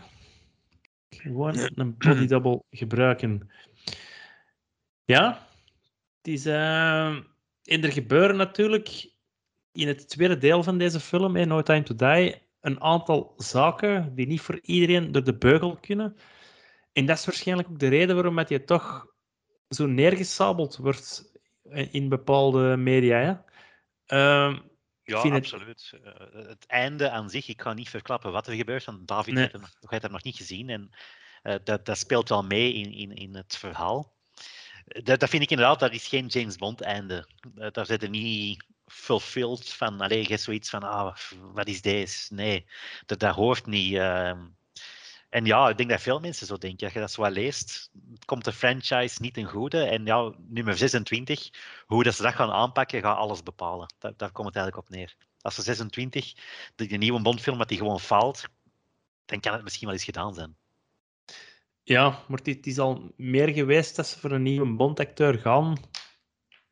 Gewoon 1.09 1.59
een 1.75 1.97
body 1.99 2.27
double 2.27 2.63
gebruiken. 2.71 3.51
Ja, 5.05 5.47
het 6.17 6.33
is... 6.33 6.47
eh, 6.47 7.07
en 7.63 7.83
er 7.83 7.93
gebeuren 7.93 8.37
natuurlijk 8.37 9.13
in 9.73 9.89
het 9.89 10.09
tweede 10.09 10.39
deel 10.39 10.63
van 10.63 10.79
deze 10.79 11.01
film, 11.01 11.37
hè, 11.37 11.45
No 11.45 11.63
Time 11.63 11.83
to 11.83 11.95
Die, 11.95 12.43
een 12.61 12.81
aantal 12.81 13.35
zaken 13.37 14.15
die 14.15 14.27
niet 14.27 14.41
voor 14.41 14.59
iedereen 14.63 15.13
door 15.13 15.25
de 15.25 15.37
beugel 15.39 15.77
kunnen. 15.81 16.17
En 16.93 17.07
dat 17.07 17.19
is 17.19 17.25
waarschijnlijk 17.25 17.69
ook 17.69 17.79
de 17.79 17.89
reden 17.89 18.15
waarom 18.15 18.37
dat 18.37 18.49
je 18.49 18.65
toch 18.65 19.14
zo 19.69 19.87
neergesabeld 19.87 20.77
wordt 20.77 21.33
in 21.91 22.09
bepaalde 22.09 22.77
media. 22.77 23.19
Hè. 23.19 23.35
Ehm, 24.07 24.59
Ja, 25.03 25.23
het- 25.23 25.33
absoluut. 25.33 25.93
Eh, 26.05 26.13
het 26.47 26.67
einde 26.67 27.11
aan 27.11 27.31
zich, 27.31 27.49
ik 27.49 27.63
ga 27.63 27.73
niet 27.73 27.89
verklappen 27.89 28.33
wat 28.33 28.47
er 28.47 28.55
gebeurt, 28.55 28.85
want 28.85 29.09
David 29.09 29.35
Nee. 29.35 29.49
heeft, 29.89 30.03
het 30.03 30.11
nog, 30.11 30.23
niet 30.23 30.37
gezien. 30.37 30.69
En 30.71 30.91
eh, 31.43 31.55
dat, 31.65 31.87
dat 31.87 31.99
speelt 31.99 32.29
wel 32.29 32.43
mee 32.45 32.73
in, 32.73 32.93
in, 32.93 33.15
in 33.15 33.35
het 33.35 33.57
verhaal. 33.57 34.13
Dat, 34.85 35.21
dat 35.21 35.29
vind 35.29 35.43
ik 35.43 35.51
inderdaad, 35.51 35.81
dat 35.81 35.93
is 35.93 36.09
geen 36.09 36.27
James 36.27 36.57
Bond 36.57 36.81
einde. 36.81 37.29
Eh, 37.57 37.71
daar 37.71 37.87
zit 37.87 38.03
er 38.03 38.09
niet 38.09 38.65
fulfilled 38.87 39.73
van, 39.73 40.01
alleen 40.01 40.25
je 40.29 40.37
zoiets 40.37 40.71
van, 40.71 40.83
ah, 40.83 41.17
wat 41.53 41.69
is 41.69 41.83
deze? 41.83 42.35
Nee, 42.35 42.67
dat, 43.07 43.19
dat 43.19 43.35
hoort 43.35 43.67
niet. 43.67 43.93
En 45.35 45.45
ja, 45.45 45.69
ik 45.69 45.77
denk 45.77 45.91
dat 45.91 46.01
veel 46.01 46.21
mensen 46.21 46.47
zo 46.47 46.59
denken. 46.59 46.85
Als 46.85 46.93
je 46.93 47.01
dat 47.01 47.11
zo 47.11 47.29
leest, 47.29 47.91
komt 48.25 48.45
de 48.45 48.53
franchise 48.53 49.23
niet 49.23 49.35
ten 49.35 49.45
goede. 49.45 49.85
En 49.85 50.05
ja, 50.05 50.33
nummer 50.49 50.77
26, 50.77 51.51
hoe 51.87 52.05
dat 52.05 52.15
ze 52.15 52.23
dat 52.23 52.35
gaan 52.35 52.51
aanpakken, 52.51 53.01
gaat 53.01 53.17
alles 53.17 53.43
bepalen. 53.43 53.95
Daar, 53.99 54.13
daar 54.17 54.33
komt 54.33 54.47
het 54.47 54.57
eigenlijk 54.57 54.87
op 54.87 54.95
neer. 54.97 55.17
Als 55.41 55.55
ze 55.55 55.63
26, 55.63 56.35
de, 56.75 56.87
de 56.87 56.97
nieuwe 56.97 57.23
Bondfilm, 57.23 57.59
dat 57.59 57.69
die 57.69 57.79
gewoon 57.79 58.01
faalt, 58.01 58.45
dan 59.25 59.41
kan 59.41 59.53
het 59.53 59.63
misschien 59.63 59.87
wel 59.87 59.95
eens 59.95 60.05
gedaan 60.05 60.35
zijn. 60.35 60.57
Ja, 61.83 62.19
maar 62.29 62.41
het, 62.43 62.67
is 62.67 62.79
al 62.79 63.13
meer 63.17 63.49
geweest 63.49 63.97
dat 63.97 64.07
ze 64.07 64.19
voor 64.19 64.31
een 64.31 64.43
nieuwe 64.43 64.75
Bondacteur 64.75 65.39
gaan. 65.39 65.77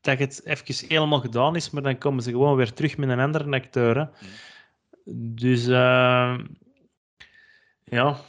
Dat 0.01 0.19
het 0.19 0.45
even 0.45 0.89
helemaal 0.89 1.21
gedaan 1.21 1.57
is, 1.57 1.71
maar 1.71 1.83
dan 1.83 1.99
komen 1.99 2.23
ze 2.23 2.31
gewoon 2.31 2.57
weer 2.57 2.73
terug 2.73 2.97
met 2.97 3.09
een 3.09 3.21
andere 3.21 3.51
acteur. 3.51 3.97
Hè. 3.97 4.07
Dus 5.15 5.67
eh, 5.67 6.39
ja, 7.85 8.21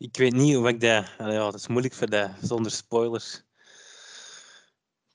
Ik 0.00 0.16
weet 0.16 0.32
niet 0.32 0.56
of 0.56 0.66
ik 0.66 0.80
dat... 0.80 1.06
allee, 1.18 1.34
Ja, 1.34 1.46
het 1.46 1.54
is 1.54 1.66
moeilijk 1.66 1.94
voor 1.94 2.10
dat 2.10 2.30
zonder 2.42 2.72
spoilers 2.72 3.42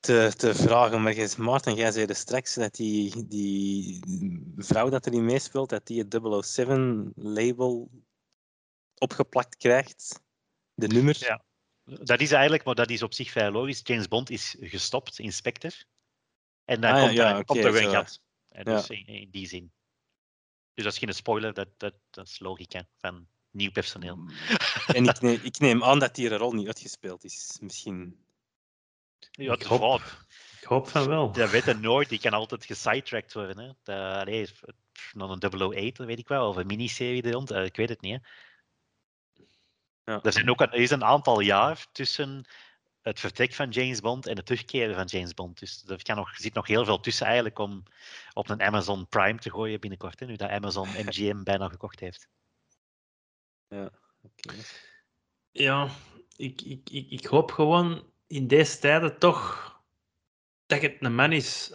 te, 0.00 0.32
te 0.36 0.54
vragen. 0.54 1.02
Maar 1.02 1.34
Maarten, 1.38 1.74
jij 1.74 1.92
zei 1.92 2.06
er 2.06 2.14
straks 2.14 2.54
dat 2.54 2.74
die, 2.74 3.26
die 3.26 4.00
vrouw 4.56 4.88
dat 4.88 5.06
erin 5.06 5.24
meespeelt, 5.24 5.68
dat 5.68 5.86
die 5.86 6.04
het 6.08 6.14
007-label 6.60 7.90
opgeplakt 8.94 9.56
krijgt. 9.56 10.22
De 10.74 10.86
nummer. 10.86 11.16
Ja. 11.18 11.44
Dat 11.84 12.20
is 12.20 12.32
eigenlijk, 12.32 12.64
maar 12.64 12.74
dat 12.74 12.90
is 12.90 13.02
op 13.02 13.14
zich 13.14 13.30
vrij 13.30 13.50
logisch. 13.50 13.80
James 13.82 14.08
Bond 14.08 14.30
is 14.30 14.56
gestopt 14.60 15.18
in 15.18 15.32
Spectre. 15.32 15.84
En 16.64 16.80
dan 16.80 16.92
Ah, 16.94 17.02
komt, 17.02 17.12
ja, 17.12 17.28
er, 17.28 17.34
oké, 17.34 17.44
komt 17.44 17.64
er 17.64 17.72
weer 17.72 17.82
zo. 17.82 17.88
een 17.88 17.94
gat. 17.94 18.20
Dus 18.64 18.90
in, 18.90 19.06
in 19.06 19.30
die 19.30 19.46
zin. 19.46 19.72
Dus 20.74 20.84
dat 20.84 20.92
is 20.92 20.98
geen 20.98 21.14
spoiler, 21.14 21.54
dat, 21.54 21.68
dat, 21.76 21.94
dat 22.10 22.26
is 22.26 22.38
logica 22.38 22.88
van 22.96 23.28
nieuw 23.56 23.70
personeel. 23.70 24.18
En 24.86 25.04
ik 25.04 25.20
neem, 25.20 25.40
ik 25.42 25.58
neem 25.58 25.84
aan 25.84 25.98
dat 25.98 26.14
die 26.14 26.36
rol 26.36 26.52
niet 26.52 26.66
uitgespeeld 26.66 27.24
is. 27.24 27.58
Misschien. 27.60 28.24
Ja, 29.30 29.52
Ik 29.52 29.58
het 29.58 29.68
hoop- 29.68 30.24
ik 30.60 30.66
hoop 30.66 30.88
van 30.88 31.08
wel. 31.08 31.32
Dat 31.32 31.50
weet 31.50 31.64
je 31.64 31.74
nooit, 31.74 32.08
die 32.08 32.20
kan 32.20 32.32
altijd 32.32 32.64
gesidetracked 32.64 33.32
worden. 33.32 33.58
Hè. 33.58 33.66
Dat, 33.82 34.16
allee, 34.20 34.48
nog 35.12 35.30
een 35.30 35.72
008, 35.74 35.96
dat 35.96 36.06
weet 36.06 36.18
ik 36.18 36.28
wel, 36.28 36.48
of 36.48 36.56
een 36.56 36.66
miniserie 36.66 37.22
er 37.22 37.32
rond, 37.32 37.50
eh, 37.50 37.64
ik 37.64 37.76
weet 37.76 37.88
het 37.88 38.00
niet. 38.00 38.20
Hè. 38.20 38.28
Ja. 40.12 40.22
Er, 40.22 40.32
zijn 40.32 40.50
ook 40.50 40.60
een, 40.60 40.72
er 40.72 40.80
is 40.80 40.90
een 40.90 41.04
aantal 41.04 41.40
jaar 41.40 41.86
tussen 41.92 42.44
het 43.02 43.20
vertrek 43.20 43.54
van 43.54 43.70
James 43.70 44.00
Bond 44.00 44.26
en 44.26 44.36
het 44.36 44.46
terugkeren 44.46 44.94
van 44.94 45.04
James 45.04 45.34
Bond. 45.34 45.58
Dus 45.58 45.84
er, 45.86 46.02
kan 46.02 46.16
nog, 46.16 46.30
er 46.30 46.40
zit 46.40 46.54
nog 46.54 46.66
heel 46.66 46.84
veel 46.84 47.00
tussen 47.00 47.26
eigenlijk 47.26 47.58
om 47.58 47.82
op 48.32 48.48
een 48.48 48.62
Amazon 48.62 49.08
Prime 49.08 49.38
te 49.38 49.50
gooien 49.50 49.80
binnenkort. 49.80 50.20
Hè, 50.20 50.26
nu 50.26 50.36
dat 50.36 50.50
Amazon 50.50 50.88
MGM 51.06 51.42
bijna 51.42 51.68
gekocht 51.68 52.00
heeft. 52.00 52.28
Oké. 53.68 54.54
Ja, 55.50 55.88
ik, 56.36 56.62
ik, 56.62 56.90
ik, 56.90 57.10
ik 57.10 57.24
hoop 57.26 57.50
gewoon 57.50 58.12
in 58.26 58.46
deze 58.46 58.78
tijden 58.78 59.18
toch 59.18 59.64
dat 60.66 60.82
het 60.82 60.96
een 61.00 61.14
man 61.14 61.32
is. 61.32 61.70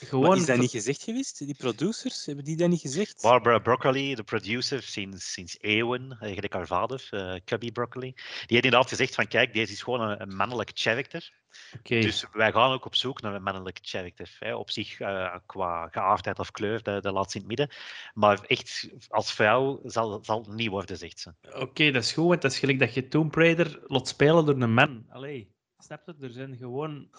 Maar 0.00 0.08
gewoon 0.08 0.36
is 0.36 0.46
dat 0.46 0.58
niet 0.58 0.70
gezegd 0.70 1.02
geweest? 1.02 1.38
Die 1.38 1.54
producers, 1.54 2.26
hebben 2.26 2.44
die 2.44 2.56
dat 2.56 2.68
niet 2.68 2.80
gezegd? 2.80 3.22
Barbara 3.22 3.58
Broccoli, 3.58 4.14
de 4.14 4.22
producer 4.22 4.82
sinds, 4.82 5.32
sinds 5.32 5.56
eeuwen, 5.60 6.16
eigenlijk 6.20 6.52
haar 6.52 6.66
vader, 6.66 7.08
eh 7.10 7.34
Cubby 7.44 7.72
Broccoli, 7.72 8.12
die 8.12 8.24
heeft 8.46 8.64
inderdaad 8.64 8.88
gezegd 8.88 9.14
van 9.14 9.28
kijk, 9.28 9.52
deze 9.52 9.72
is 9.72 9.82
gewoon 9.82 10.00
een, 10.00 10.20
een 10.20 10.36
mannelijk 10.36 10.70
character. 10.74 11.32
Oké. 11.78 12.00
Dus 12.00 12.24
wij 12.32 12.52
gaan 12.52 12.72
ook 12.72 12.84
op 12.84 12.94
zoek 12.94 13.20
naar 13.20 13.34
een 13.34 13.42
mannelijk 13.42 13.78
character. 13.82 14.36
Hè. 14.38 14.54
Op 14.54 14.70
zich, 14.70 15.00
eh, 15.00 15.36
qua 15.46 15.88
geaardheid 15.90 16.38
of 16.38 16.50
kleur, 16.50 16.82
dat, 16.82 17.02
dat 17.02 17.12
laat 17.12 17.30
ze 17.30 17.38
in 17.38 17.48
het 17.48 17.58
midden. 17.58 17.76
Maar 18.14 18.40
echt, 18.46 18.88
als 19.08 19.32
vrouw 19.32 19.80
zal, 19.84 20.24
zal 20.24 20.38
het 20.38 20.54
niet 20.54 20.68
worden, 20.68 20.96
zegt 20.96 21.20
ze. 21.20 21.34
Oké, 21.52 21.90
dat 21.90 22.02
is 22.02 22.12
goed, 22.12 22.28
want 22.28 22.42
dat 22.42 22.52
is 22.52 22.58
gelijk 22.58 22.78
dat 22.78 22.94
je 22.94 23.08
Tomb 23.08 23.34
Raider 23.34 23.80
laat 23.86 24.08
spelen 24.08 24.46
door 24.46 24.60
een 24.60 24.74
man. 24.74 25.06
Allee, 25.08 25.53
snap 25.84 26.06
je? 26.06 26.14
Er 26.20 26.30
zijn 26.30 26.56
gewoon... 26.56 27.10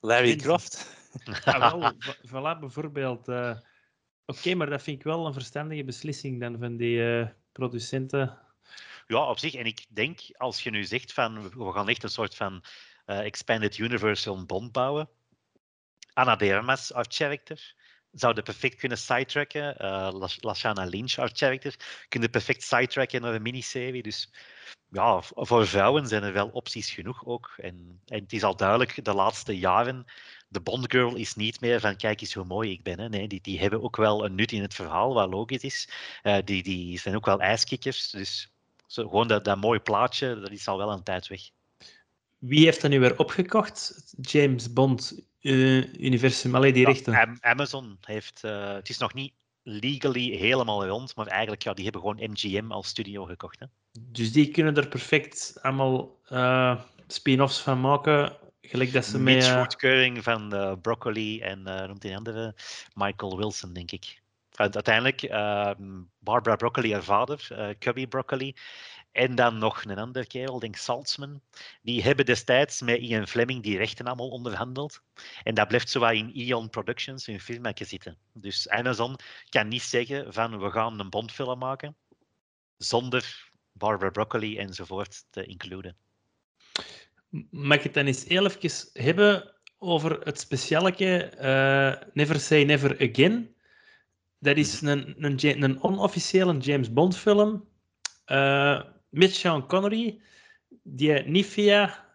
Larry. 0.00 0.36
Croft? 0.36 0.96
Ah, 1.44 1.70
wel, 1.70 1.92
v- 1.98 2.26
voilà, 2.28 2.58
bijvoorbeeld. 2.60 3.28
eh, 3.28 3.56
Oké, 4.26 4.54
maar 4.54 4.70
dat 4.70 4.82
vind 4.82 4.98
ik 4.98 5.04
wel 5.04 5.26
een 5.26 5.32
verstandige 5.32 5.84
beslissing 5.84 6.40
dan 6.40 6.58
van 6.58 6.76
die 6.76 7.18
eh, 7.20 7.28
producenten. 7.52 8.38
Ja, 9.06 9.30
op 9.30 9.38
zich. 9.38 9.54
En 9.54 9.64
ik 9.66 9.86
denk, 9.88 10.20
als 10.36 10.62
je 10.62 10.70
nu 10.70 10.84
zegt 10.84 11.12
van, 11.12 11.50
we 11.50 11.72
gaan 11.72 11.88
echt 11.88 12.02
een 12.02 12.08
soort 12.08 12.34
van 12.34 12.64
eh, 13.04 13.24
expanded 13.24 13.78
universal 13.78 14.44
bond 14.46 14.72
bouwen. 14.72 15.08
Anna 16.12 16.36
de 16.36 16.54
Armas, 16.54 16.92
our 16.92 17.06
character. 17.08 17.74
Zouden 18.12 18.44
perfect 18.44 18.76
kunnen 18.76 18.98
sidetracken. 18.98 19.76
Uh, 19.80 20.28
Lashana 20.40 20.84
Lynch, 20.84 21.16
haar 21.16 21.30
character, 21.32 21.74
kunnen 22.08 22.30
perfect 22.30 22.62
sidetracken 22.62 23.20
naar 23.20 23.34
een 23.34 23.42
miniserie. 23.42 24.02
Dus 24.02 24.32
ja, 24.90 25.22
voor 25.22 25.66
vrouwen 25.66 26.06
zijn 26.06 26.22
er 26.22 26.32
wel 26.32 26.48
opties 26.48 26.90
genoeg 26.90 27.24
ook. 27.26 27.54
En, 27.56 28.00
en 28.06 28.22
het 28.22 28.32
is 28.32 28.42
al 28.42 28.56
duidelijk 28.56 29.04
de 29.04 29.14
laatste 29.14 29.58
jaren, 29.58 30.04
de 30.48 30.60
Bond 30.60 30.92
Girl 30.92 31.16
is 31.16 31.34
niet 31.34 31.60
meer 31.60 31.80
van 31.80 31.96
kijk 31.96 32.20
eens 32.20 32.34
hoe 32.34 32.44
mooi 32.44 32.70
ik 32.70 32.82
ben. 32.82 33.00
Hè. 33.00 33.08
Nee, 33.08 33.28
die, 33.28 33.40
die 33.40 33.60
hebben 33.60 33.82
ook 33.82 33.96
wel 33.96 34.24
een 34.24 34.34
nut 34.34 34.52
in 34.52 34.62
het 34.62 34.74
verhaal, 34.74 35.14
wat 35.14 35.30
logisch 35.30 35.62
is. 35.62 35.88
Uh, 36.22 36.36
die, 36.44 36.62
die 36.62 36.98
zijn 36.98 37.16
ook 37.16 37.26
wel 37.26 37.40
ijskikkers. 37.40 38.10
Dus 38.10 38.52
zo, 38.86 39.02
gewoon 39.02 39.28
dat, 39.28 39.44
dat 39.44 39.60
mooie 39.60 39.80
plaatje, 39.80 40.40
dat 40.40 40.50
is 40.50 40.68
al 40.68 40.78
wel 40.78 40.92
een 40.92 41.02
tijd 41.02 41.28
weg. 41.28 41.40
Wie 42.38 42.64
heeft 42.64 42.80
dat 42.80 42.90
nu 42.90 43.00
weer 43.00 43.18
opgekocht? 43.18 44.12
James 44.20 44.72
Bond 44.72 45.27
Universum, 45.40 46.54
alleen 46.54 46.72
die 46.72 46.84
rechten? 46.84 47.38
Amazon 47.40 47.98
heeft, 48.00 48.42
uh, 48.44 48.72
het 48.72 48.88
is 48.88 48.98
nog 48.98 49.14
niet 49.14 49.32
legally 49.62 50.36
helemaal 50.36 50.86
rond, 50.86 51.16
maar 51.16 51.26
eigenlijk 51.26 51.62
ja, 51.62 51.74
die 51.74 51.84
hebben 51.84 52.00
gewoon 52.00 52.30
MGM 52.30 52.72
als 52.72 52.88
studio 52.88 53.24
gekocht. 53.24 53.58
Hè? 53.58 53.66
Dus 54.00 54.32
die 54.32 54.50
kunnen 54.50 54.76
er 54.76 54.88
perfect 54.88 55.58
allemaal 55.62 56.18
uh, 56.32 56.80
spin-offs 57.06 57.60
van 57.60 57.80
maken, 57.80 58.36
gelijk 58.60 58.92
dat 58.92 59.04
ze 59.04 59.18
met... 59.18 59.48
goedkeuring 59.48 60.22
van 60.22 60.54
uh, 60.54 60.72
Broccoli 60.82 61.40
en 61.40 61.64
uh, 61.66 61.84
noemt 61.84 62.02
die 62.02 62.16
andere, 62.16 62.54
Michael 62.94 63.36
Wilson, 63.36 63.72
denk 63.72 63.90
ik. 63.90 64.22
Uiteindelijk, 64.54 65.22
ehm, 65.22 66.02
Barbara 66.18 66.56
Broccoli, 66.56 66.92
haar 66.92 67.02
vader, 67.02 67.48
Cubby 67.78 68.06
Broccoli, 68.06 68.54
en 69.12 69.34
dan 69.34 69.58
nog 69.58 69.84
een 69.84 69.98
ander 69.98 70.26
kerel, 70.26 70.58
denk 70.58 70.76
Saltzman. 70.76 71.40
Die 71.82 72.02
hebben 72.02 72.24
destijds 72.24 72.80
met 72.80 73.00
Ian 73.00 73.28
Fleming 73.28 73.62
die 73.62 73.76
rechten 73.76 74.06
allemaal 74.06 74.28
onderhandeld. 74.28 75.02
En 75.42 75.54
dat 75.54 75.68
blijft 75.68 75.90
zo 75.90 76.04
in 76.04 76.34
Ion 76.34 76.70
Productions, 76.70 77.26
hun 77.26 77.40
filmmaker 77.40 77.86
zitten. 77.86 78.16
Dus 78.32 78.68
Amazon 78.68 79.16
kan 79.48 79.68
niet 79.68 79.82
zeggen 79.82 80.32
van 80.32 80.60
we 80.60 80.70
gaan 80.70 81.00
een 81.00 81.10
Bondfilm 81.10 81.58
maken 81.58 81.96
zonder 82.76 83.50
Barbara 83.72 84.10
Broccoli 84.10 84.58
enzovoort 84.58 85.24
te 85.30 85.44
includen. 85.44 85.96
Mag 87.50 87.76
ik 87.76 87.82
het 87.82 87.94
dan 87.94 88.06
eens 88.06 88.24
heel 88.24 88.46
even 88.46 88.88
hebben 88.92 89.54
over 89.78 90.20
het 90.20 90.40
specialeke 90.40 91.32
uh, 91.40 92.08
Never 92.12 92.40
Say 92.40 92.64
Never 92.64 93.10
Again? 93.10 93.54
Dat 94.38 94.56
is 94.56 94.80
mhm. 94.80 94.90
een, 94.90 95.24
een, 95.24 95.62
een 95.62 95.82
onofficiële 95.82 96.56
James 96.56 96.92
Bond 96.92 97.16
film. 97.16 97.68
Uh, 98.26 98.82
met 99.08 99.34
Sean 99.34 99.66
Connery, 99.66 100.20
die 100.82 101.12
niet 101.12 101.46
via 101.46 102.06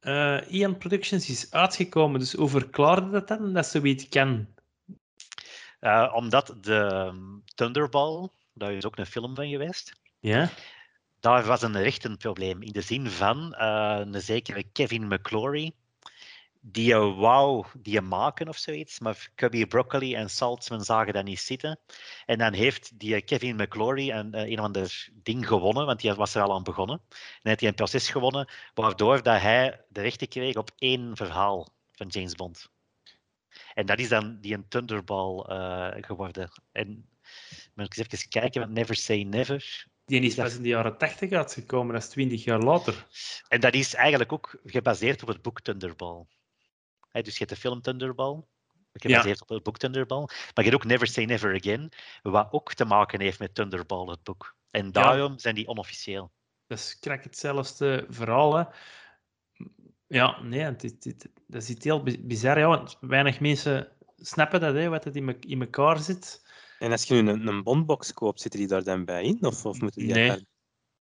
uh, 0.00 0.40
Ian 0.48 0.78
Productions 0.78 1.28
is 1.28 1.50
uitgekomen. 1.50 2.20
Dus 2.20 2.32
hoe 2.32 2.48
verklaarde 2.48 3.10
dat 3.10 3.28
dan, 3.28 3.52
dat 3.52 3.66
zoiets 3.66 4.08
kan? 4.08 4.46
Uh, 5.80 6.12
omdat 6.14 6.56
de 6.60 7.06
um, 7.12 7.42
Thunderball, 7.54 8.28
daar 8.52 8.72
is 8.72 8.84
ook 8.84 8.98
een 8.98 9.06
film 9.06 9.34
van 9.34 9.48
geweest. 9.48 9.92
Ja. 10.18 10.50
Daar 11.20 11.44
was 11.44 11.62
een 11.62 11.82
rechtenprobleem 11.82 12.62
in 12.62 12.72
de 12.72 12.80
zin 12.80 13.06
van 13.06 13.56
uh, 13.58 14.00
een 14.00 14.20
zekere 14.20 14.62
Kevin 14.72 15.06
McClory 15.06 15.72
die 16.60 16.94
wou 16.94 17.64
die 17.78 18.00
maken 18.00 18.48
of 18.48 18.56
zoiets, 18.56 19.00
maar 19.00 19.30
Cubby 19.34 19.66
Broccoli 19.66 20.14
en 20.14 20.30
Saltzman 20.30 20.84
zagen 20.84 21.12
dat 21.12 21.24
niet 21.24 21.40
zitten. 21.40 21.80
En 22.26 22.38
dan 22.38 22.52
heeft 22.52 22.98
die 22.98 23.22
Kevin 23.22 23.56
McClory 23.56 24.10
een, 24.10 24.34
eh, 24.34 24.50
een 24.50 24.58
of 24.58 24.64
ander 24.64 25.08
ding 25.12 25.46
gewonnen, 25.46 25.86
want 25.86 26.00
die 26.00 26.14
was 26.14 26.34
er 26.34 26.42
al 26.42 26.54
aan 26.54 26.62
begonnen. 26.62 27.02
En 27.08 27.18
heeft 27.42 27.60
hij 27.60 27.68
een 27.68 27.74
proces 27.74 28.08
gewonnen, 28.08 28.50
waardoor 28.74 29.22
dat 29.22 29.40
hij 29.40 29.84
de 29.88 30.00
rechten 30.00 30.28
kreeg 30.28 30.56
op 30.56 30.70
één 30.78 31.16
verhaal 31.16 31.68
van 31.92 32.06
James 32.06 32.34
Bond. 32.34 32.70
En 33.74 33.86
dat 33.86 33.98
is 33.98 34.08
dan 34.08 34.40
die 34.40 34.54
een 34.54 34.68
Thunderball 34.68 35.46
uh, 35.48 35.88
geworden. 36.00 36.50
En 36.72 37.08
moet 37.74 37.86
ik 37.86 37.96
eens 37.96 38.12
even 38.12 38.28
kijken, 38.28 38.60
want 38.60 38.72
Never 38.72 38.96
Say 38.96 39.22
Never. 39.22 39.86
Die 40.04 40.20
is 40.20 40.34
pas 40.34 40.56
in 40.56 40.62
de 40.62 40.68
jaren 40.68 40.98
80 40.98 41.32
uitgekomen, 41.32 41.92
dat 41.94 42.02
is 42.02 42.08
20 42.08 42.44
jaar 42.44 42.58
later. 42.58 43.06
En 43.48 43.60
dat 43.60 43.74
is 43.74 43.94
eigenlijk 43.94 44.32
ook 44.32 44.60
gebaseerd 44.64 45.22
op 45.22 45.28
het 45.28 45.42
boek 45.42 45.60
Thunderball 45.60 46.26
dus 47.12 47.32
je 47.32 47.44
hebt 47.44 47.50
de 47.50 47.56
film 47.56 47.80
Thunderball, 47.80 48.42
gebaseerd 48.92 49.38
ja. 49.38 49.42
op 49.42 49.48
het 49.48 49.62
boek 49.62 49.78
Thunderball. 49.78 50.24
Maar 50.26 50.64
je 50.64 50.70
hebt 50.70 50.74
ook 50.74 50.84
Never 50.84 51.06
Say 51.06 51.24
Never 51.24 51.54
Again, 51.54 51.92
wat 52.22 52.48
ook 52.50 52.74
te 52.74 52.84
maken 52.84 53.20
heeft 53.20 53.38
met 53.38 53.54
Thunderball, 53.54 54.06
het 54.06 54.22
boek. 54.22 54.56
En 54.70 54.92
daarom 54.92 55.38
zijn 55.38 55.54
die 55.54 55.66
onofficieel. 55.66 56.32
Dat 56.66 56.78
is 56.78 56.98
krijg 56.98 57.22
hetzelfde 57.22 58.06
verhaal. 58.08 58.54
Hè. 58.54 58.64
Ja, 60.06 60.42
nee, 60.42 60.60
het, 60.60 60.82
het, 60.82 61.28
dat 61.46 61.62
is 61.62 61.68
iets 61.68 61.84
heel 61.84 62.02
bizar. 62.20 62.58
Ja, 62.58 62.66
want 62.66 62.96
weinig 63.00 63.40
mensen 63.40 63.92
snappen 64.16 64.60
dat, 64.60 64.74
hè, 64.74 64.88
wat 64.88 65.04
het 65.04 65.16
in, 65.16 65.40
in 65.40 65.60
elkaar 65.60 65.98
zit. 65.98 66.48
En 66.78 66.90
als 66.90 67.04
je 67.04 67.14
nu 67.14 67.30
een, 67.30 67.46
een 67.46 67.62
bondbox 67.62 68.12
koopt, 68.12 68.40
zitten 68.40 68.60
die 68.60 68.68
daar 68.68 68.84
dan 68.84 69.04
bij 69.04 69.24
in? 69.24 69.38
Of, 69.40 69.66
of 69.66 69.80
moeten 69.80 70.00
die 70.00 70.12
nee. 70.12 70.46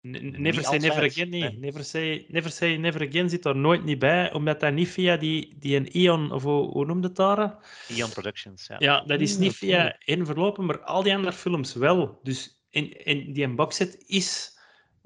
Never 0.00 0.62
say 0.62 0.78
never 0.78 1.04
again, 1.04 1.28
nee. 1.28 1.58
Never, 1.58 1.84
say, 1.84 2.26
never 2.28 2.50
say 2.50 2.76
never 2.76 3.08
again 3.08 3.30
zit 3.30 3.44
er 3.44 3.56
nooit 3.56 3.84
niet 3.84 3.98
bij, 3.98 4.32
omdat 4.32 4.60
dat 4.60 4.72
niet 4.72 4.88
via 4.88 5.16
die, 5.16 5.56
die 5.58 5.76
een 5.76 5.96
Ion, 5.96 6.32
of 6.32 6.42
hoe, 6.42 6.70
hoe 6.70 6.86
noemde 6.86 7.06
het 7.06 7.16
daar? 7.16 7.56
Ion 7.88 8.10
Productions, 8.10 8.66
ja. 8.66 8.76
Ja, 8.78 9.00
dat 9.00 9.20
is 9.20 9.38
niet 9.38 9.56
via 9.56 9.96
in 10.04 10.26
verlopen, 10.26 10.64
maar 10.64 10.80
al 10.80 11.02
die 11.02 11.14
andere 11.14 11.32
films 11.32 11.74
wel. 11.74 12.20
Dus 12.22 12.62
in, 12.70 13.04
in 13.04 13.32
die 13.32 13.48
boxset 13.48 14.04
is 14.06 14.58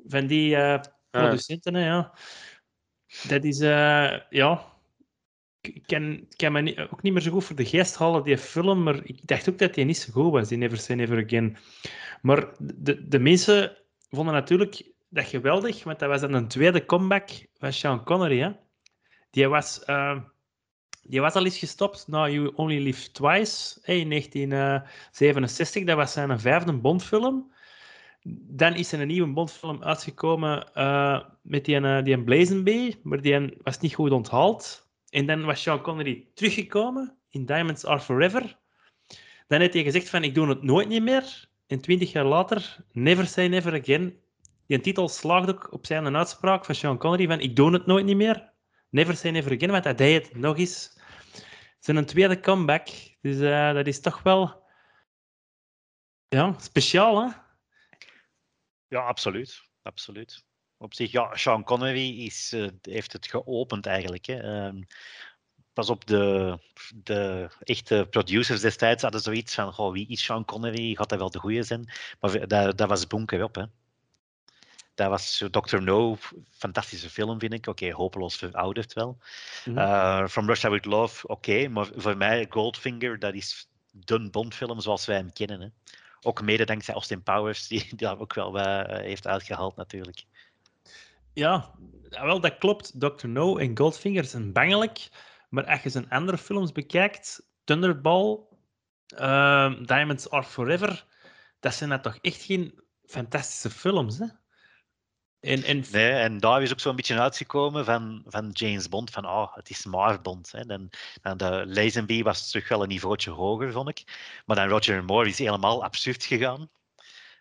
van 0.07 0.27
die 0.27 0.57
uh, 0.57 0.81
producenten, 1.11 1.81
ja. 1.81 2.15
Dat 3.29 3.45
is, 3.45 3.61
uh, 3.61 4.19
ja... 4.31 4.71
Ik 5.61 5.83
kan, 5.87 6.27
kan 6.37 6.53
me 6.53 6.89
ook 6.91 7.03
niet 7.03 7.13
meer 7.13 7.23
zo 7.23 7.31
goed 7.31 7.45
voor 7.45 7.57
de 7.57 7.65
geest 7.65 7.97
halen, 7.97 8.23
die 8.23 8.39
film, 8.39 8.83
maar 8.83 9.01
ik 9.05 9.27
dacht 9.27 9.49
ook 9.49 9.59
dat 9.59 9.75
die 9.75 9.85
niet 9.85 9.97
zo 9.97 10.13
goed 10.13 10.33
was, 10.33 10.49
die 10.49 10.59
Never 10.59 10.79
Say 10.79 10.97
Never 10.97 11.25
Again. 11.25 11.57
Maar 12.23 12.55
de, 12.59 13.09
de 13.09 13.19
mensen 13.19 13.77
vonden 14.17 14.35
natuurlijk 14.35 14.93
dat 15.09 15.25
geweldig, 15.25 15.85
want 15.85 15.99
dat 15.99 16.09
was 16.09 16.21
dan 16.21 16.33
een 16.33 16.49
tweede 16.49 16.85
comeback 16.85 17.31
van 17.59 17.73
Sean 17.73 18.05
Connery. 18.05 18.41
Hè? 18.41 18.51
Die, 19.31 19.49
was, 19.49 19.83
uh, 19.87 20.19
die 21.03 21.21
was 21.21 21.35
al 21.35 21.45
eens 21.45 21.59
gestopt 21.59 22.09
na 22.09 22.29
You 22.29 22.53
Only 22.55 22.83
Live 22.83 23.11
Twice 23.11 23.81
in 23.83 24.09
1967. 24.09 25.85
Dat 25.85 25.97
was 25.97 26.13
zijn 26.13 26.41
vijfde 26.41 26.73
Bondfilm. 26.73 27.53
Dan 28.49 28.75
is 28.75 28.93
er 28.93 29.01
een 29.01 29.07
nieuwe 29.07 29.33
Bondfilm 29.33 29.83
uitgekomen 29.83 30.71
uh, 30.77 31.21
met 31.43 31.65
die, 31.65 31.81
uh, 31.81 32.03
die 32.03 32.23
Blazenby, 32.23 32.95
maar 33.03 33.21
die 33.21 33.59
was 33.63 33.79
niet 33.79 33.95
goed 33.95 34.11
onthaald. 34.11 34.89
En 35.09 35.27
dan 35.27 35.45
was 35.45 35.63
Sean 35.63 35.81
Connery 35.81 36.29
teruggekomen 36.35 37.17
in 37.31 37.47
Diamonds 37.47 37.87
Are 37.87 38.01
Forever. 38.01 38.59
Dan 39.47 39.61
heeft 39.61 39.75
hij 39.75 39.83
gezegd 39.83 40.09
van, 40.09 40.25
ik 40.25 40.35
doe 40.35 40.49
het 40.49 40.63
nooit 40.63 40.89
niet 40.89 41.03
meer. 41.03 41.51
En 41.73 41.81
twintig 41.81 42.13
jaar 42.13 42.25
later, 42.25 42.77
Never 42.93 43.27
Say 43.27 43.49
Never 43.49 43.81
Again. 43.81 44.21
Die 44.67 44.81
titel 44.81 45.09
slaagt 45.09 45.49
ook 45.49 45.73
op 45.73 45.87
zijn 45.87 46.17
uitspraak 46.17 46.65
van 46.65 46.75
Sean 46.75 46.99
Connery 46.99 47.27
van 47.27 47.41
ik 47.41 47.57
doe 47.57 47.73
het 47.73 47.87
nooit 47.87 48.05
niet 48.05 48.17
meer. 48.17 48.53
Never 48.91 49.17
Say 49.17 49.31
Never 49.31 49.53
Again, 49.53 49.71
want 49.71 49.85
hij 49.85 49.95
deed 49.95 50.29
het 50.29 50.37
nog 50.37 50.59
eens. 50.59 50.99
Zijn 51.79 52.07
tweede 52.07 52.41
comeback. 52.41 52.89
Dus 53.21 53.37
uh, 53.37 53.73
dat 53.73 53.87
is 53.87 54.01
toch 54.01 54.23
wel 54.23 54.65
ja, 56.29 56.55
speciaal, 56.59 57.23
hè? 57.23 57.35
Ja, 58.89 59.01
absoluut. 59.01 59.63
absoluut. 59.83 60.45
Op 60.77 60.95
zich, 60.95 61.11
ja, 61.13 61.37
Sean 61.37 61.65
Connery 61.65 62.25
is, 62.25 62.53
uh, 62.53 62.69
heeft 62.83 63.13
het 63.13 63.27
geopend 63.27 63.87
eigenlijk. 63.87 64.27
Hè. 64.27 64.67
Um, 64.67 64.87
pas 65.73 65.91
op, 65.91 66.07
de, 66.07 66.59
de 66.95 67.49
echte 67.61 68.07
producers 68.11 68.61
destijds 68.61 69.03
hadden 69.03 69.21
zoiets 69.21 69.55
van, 69.55 69.73
goh, 69.73 69.93
wie 69.93 70.09
is 70.09 70.25
Sean 70.25 70.45
Connery? 70.45 70.95
Gaat 70.95 71.09
dat 71.09 71.19
wel 71.19 71.31
de 71.31 71.39
goede 71.39 71.63
zijn? 71.63 71.93
Maar 72.21 72.49
dat, 72.49 72.79
dat 72.79 72.89
was 72.89 73.07
bunker 73.07 73.43
op, 73.43 73.55
hè. 73.55 73.65
Dat 74.95 75.09
was 75.09 75.45
Dr. 75.51 75.83
No, 75.83 76.17
fantastische 76.51 77.11
film, 77.11 77.39
vind 77.39 77.53
ik. 77.53 77.67
Oké, 77.67 77.93
hopeloos 77.93 78.37
verouderd 78.37 78.93
wel. 78.93 79.19
Mm 79.65 79.77
-hmm. 79.77 80.29
From 80.29 80.47
Russia 80.47 80.71
With 80.71 80.85
Love, 80.85 81.29
oké. 81.29 81.69
maar 81.69 81.89
voor 81.95 82.17
mij, 82.17 82.47
Goldfinger, 82.49 83.19
dat 83.19 83.35
is 83.35 83.69
de 83.91 84.31
Bond-film 84.31 84.81
zoals 84.81 85.07
wij 85.07 85.17
hem 85.17 85.33
kennen. 85.33 85.61
Hè. 85.61 85.69
Ook 86.21 86.43
mede 86.43 86.65
dankzij 86.65 86.95
Austin 86.95 87.23
Powers, 87.23 87.67
die, 87.69 87.81
die 87.89 87.97
dat 87.97 88.19
ook 88.19 88.35
wel 88.35 88.59
uh, 88.59 88.83
heeft 88.85 89.27
uitgehaald 89.27 89.77
natuurlijk. 89.77 90.25
Ja, 91.33 91.71
wel, 92.09 92.41
dat 92.41 92.59
klopt. 92.59 93.01
Dr. 93.01 93.29
No 93.29 93.57
en 93.57 93.79
Goldfinger 93.79 94.25
zijn 94.25 94.53
bangelijk. 94.53 95.09
Maar 95.53 95.67
als 95.67 95.83
je 95.83 95.89
zijn 95.89 96.11
andere 96.11 96.39
films 96.39 96.73
bekijkt, 96.73 97.47
Thunderball, 97.65 98.39
uh, 99.19 99.75
Diamonds 99.85 100.31
Are 100.31 100.45
Forever, 100.45 101.07
dat 101.61 101.75
zijn 101.75 101.91
dat 101.91 102.03
toch 102.03 102.19
echt 102.21 102.43
geen 102.43 102.83
fantastische 103.05 103.71
films, 103.71 104.19
hè? 104.19 104.27
En, 105.41 105.63
en... 105.63 105.85
Nee, 105.91 106.11
en 106.11 106.39
daar 106.39 106.63
is 106.63 106.73
ook 106.73 106.81
zo'n 106.81 106.97
beetje 106.97 107.21
uitgekomen 107.21 107.85
van, 107.85 108.23
van 108.27 108.51
James 108.51 108.89
Bond, 108.89 109.11
van 109.11 109.27
oh, 109.27 109.55
het 109.55 109.71
is 109.71 109.85
maar 109.85 110.21
Bond. 110.21 110.53
Hè. 110.53 110.65
Dan, 110.65 110.91
dan 111.23 111.37
de 111.37 111.65
Lazenby 111.67 112.23
was 112.23 112.51
terug 112.51 112.69
wel 112.69 112.83
een 112.83 112.89
niveautje 112.89 113.31
hoger, 113.31 113.73
vond 113.73 113.89
ik. 113.89 114.05
Maar 114.47 114.57
dan 114.57 114.69
Roger 114.69 115.05
Moore 115.05 115.29
is 115.29 115.39
helemaal 115.39 115.85
absurd 115.85 116.25
gegaan. 116.25 116.61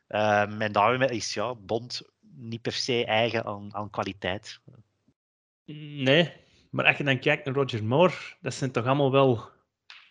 Um, 0.07 0.61
en 0.61 0.71
daarom 0.71 1.01
is 1.01 1.33
ja, 1.33 1.55
Bond 1.55 2.01
niet 2.19 2.61
per 2.61 2.73
se 2.73 3.05
eigen 3.05 3.45
aan, 3.45 3.75
aan 3.75 3.89
kwaliteit. 3.89 4.59
Nee, 5.65 6.33
maar 6.71 6.85
als 6.85 6.97
je 6.97 7.03
dan 7.03 7.19
kijkt 7.19 7.45
naar 7.45 7.53
Roger 7.53 7.83
Moore, 7.83 8.13
dat 8.41 8.53
zijn 8.53 8.71
toch 8.71 8.85
allemaal 8.85 9.11
wel... 9.11 9.49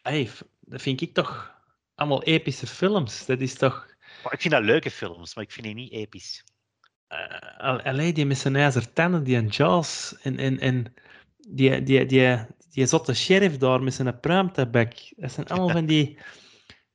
Hey, 0.03 0.31
dat 0.61 0.83
vind 0.83 1.01
ik 1.01 1.15
toch 1.15 1.55
allemaal 1.95 2.23
epische 2.23 2.67
films. 2.67 3.27
Dat 3.27 3.41
is 3.41 3.55
toch... 3.55 3.95
Maar 4.25 4.33
ik 4.33 4.41
vind 4.41 4.55
dat 4.55 4.63
leuke 4.63 4.91
films, 4.91 5.35
maar 5.35 5.45
ik 5.45 5.53
vind 5.53 5.67
die 5.67 5.75
niet 5.75 5.93
episch. 5.93 6.45
Uh, 7.09 7.85
Allee, 7.85 8.13
die 8.13 8.27
met 8.27 8.39
zijn 8.39 8.57
ijzer 8.57 8.93
tanden, 8.93 9.25
die 9.25 9.37
en 9.37 9.47
Jaws, 9.47 10.17
en, 10.23 10.39
en, 10.39 10.59
en 10.59 10.95
die, 11.37 11.83
die, 11.83 12.07
die, 12.07 12.47
die 12.69 12.87
zotte 12.87 13.15
sheriff 13.15 13.57
daar 13.57 13.83
met 13.83 13.95
zijn 13.95 14.21
pruimtabak. 14.21 14.93
Dat 15.17 15.33
zijn 15.33 15.47
allemaal 15.47 15.71
van 15.71 15.87
die... 15.87 16.19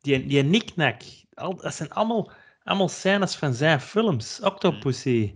Die, 0.05 0.25
die 0.25 0.43
knickknack. 0.43 1.01
Dat 1.29 1.75
zijn 1.75 1.91
allemaal, 1.91 2.31
allemaal 2.63 2.89
scènes 2.89 3.35
van 3.35 3.53
zijn 3.53 3.81
films. 3.81 4.41
Octopussy. 4.41 5.35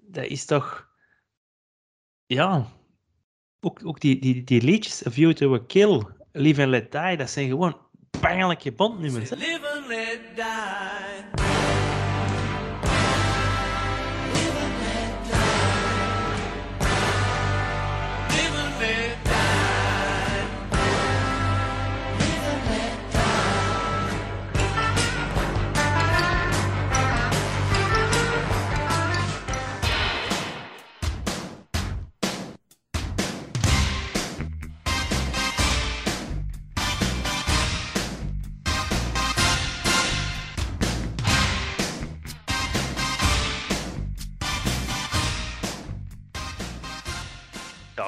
Dat 0.00 0.24
is 0.24 0.44
toch... 0.44 0.88
Ja... 2.26 2.66
Ook, 3.60 3.80
ook 3.84 4.00
die, 4.00 4.18
die, 4.18 4.44
die 4.44 4.62
liedjes, 4.62 5.06
A 5.06 5.10
View 5.10 5.32
to 5.32 5.54
a 5.54 5.58
Kill, 5.66 6.02
Live 6.32 6.62
and 6.62 6.70
Let 6.70 6.92
Die, 6.92 7.16
dat 7.16 7.30
zijn 7.30 7.48
gewoon 7.48 7.76
pijnlijke 8.20 8.72
bondnummers. 8.72 9.30
Live 9.30 9.68
and 9.74 9.86
let 9.86 10.20
die. 10.34 11.47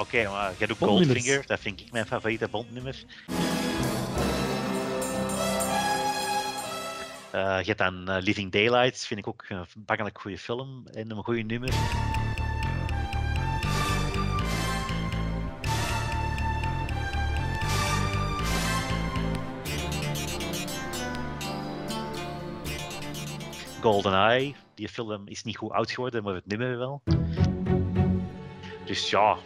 Oké, 0.00 0.28
maar 0.28 0.52
jij 0.58 0.66
doet 0.66 0.76
Goldfinger, 0.78 1.46
dat 1.46 1.60
vind 1.60 1.80
ik 1.80 1.92
mijn 1.92 2.06
favoriete 2.06 2.48
bondnummer. 2.48 3.04
Uh, 7.34 7.58
je 7.60 7.66
hebt 7.66 7.78
dan 7.78 8.10
uh, 8.10 8.16
Living 8.20 8.52
Daylights, 8.52 9.06
vind 9.06 9.20
ik 9.20 9.26
ook 9.26 9.44
een 9.48 9.66
bangelijk 9.76 10.20
goede 10.20 10.38
film 10.38 10.86
en 10.86 11.10
een 11.10 11.24
goede 11.24 11.42
nummer. 11.42 11.72
GoldenEye, 23.80 24.54
die 24.74 24.88
film 24.88 25.28
is 25.28 25.42
niet 25.42 25.56
goed 25.56 25.70
oud 25.70 25.90
geworden, 25.90 26.22
maar 26.22 26.34
het 26.34 26.46
nummer 26.46 26.78
wel. 26.78 27.02
Dus 28.90 29.10
ja, 29.10 29.38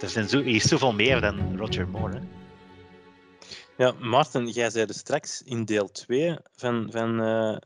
er, 0.00 0.08
zijn 0.08 0.28
zo, 0.28 0.40
is 0.40 0.62
zoveel 0.62 0.92
meer 0.92 1.20
dan 1.20 1.56
Roger 1.56 1.88
Moore. 1.88 2.18
Hè? 2.18 2.20
Ja, 3.76 3.92
Martin, 3.92 4.48
jij 4.48 4.70
zei 4.70 4.86
dus 4.86 4.98
straks 4.98 5.42
in 5.42 5.64
deel 5.64 5.90
2 5.90 6.36
van, 6.56 6.88
van 6.90 7.20
uh, 7.20 7.56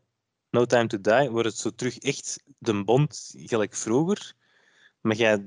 No 0.50 0.64
Time 0.64 0.86
to 0.86 1.00
Die, 1.00 1.30
wordt 1.30 1.48
het 1.48 1.58
zo 1.58 1.70
terug 1.70 1.98
echt 1.98 2.42
de 2.58 2.84
bond 2.84 3.34
gelijk 3.36 3.74
vroeger. 3.74 4.32
Maar 5.00 5.16
jij, 5.16 5.46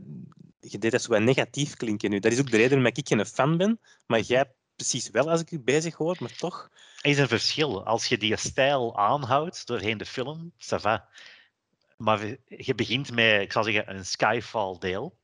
je 0.59 0.77
deed 0.77 0.91
dat 0.91 1.01
zo 1.01 1.09
wat 1.09 1.21
negatief 1.21 1.75
klinken 1.75 2.09
nu. 2.09 2.19
Dat 2.19 2.31
is 2.31 2.39
ook 2.39 2.51
de 2.51 2.57
reden 2.57 2.81
waarom 2.81 2.93
ik 2.95 3.07
geen 3.07 3.25
fan 3.25 3.57
ben. 3.57 3.79
Maar 4.07 4.19
jij 4.19 4.51
precies 4.75 5.09
wel 5.09 5.29
als 5.29 5.41
ik 5.41 5.49
je 5.49 5.59
bezig 5.59 5.95
hoor, 5.95 6.15
maar 6.19 6.35
toch. 6.35 6.69
Er 7.01 7.09
is 7.09 7.17
een 7.17 7.27
verschil. 7.27 7.85
Als 7.85 8.05
je 8.05 8.17
die 8.17 8.37
stijl 8.37 8.97
aanhoudt 8.97 9.67
doorheen 9.67 9.97
de 9.97 10.05
film, 10.05 10.51
ça 10.57 10.79
va. 10.79 11.09
Maar 11.97 12.25
je 12.45 12.75
begint 12.75 13.11
met, 13.11 13.41
ik 13.41 13.51
zal 13.51 13.63
zeggen, 13.63 13.95
een 13.95 14.05
Skyfall-deel. 14.05 15.17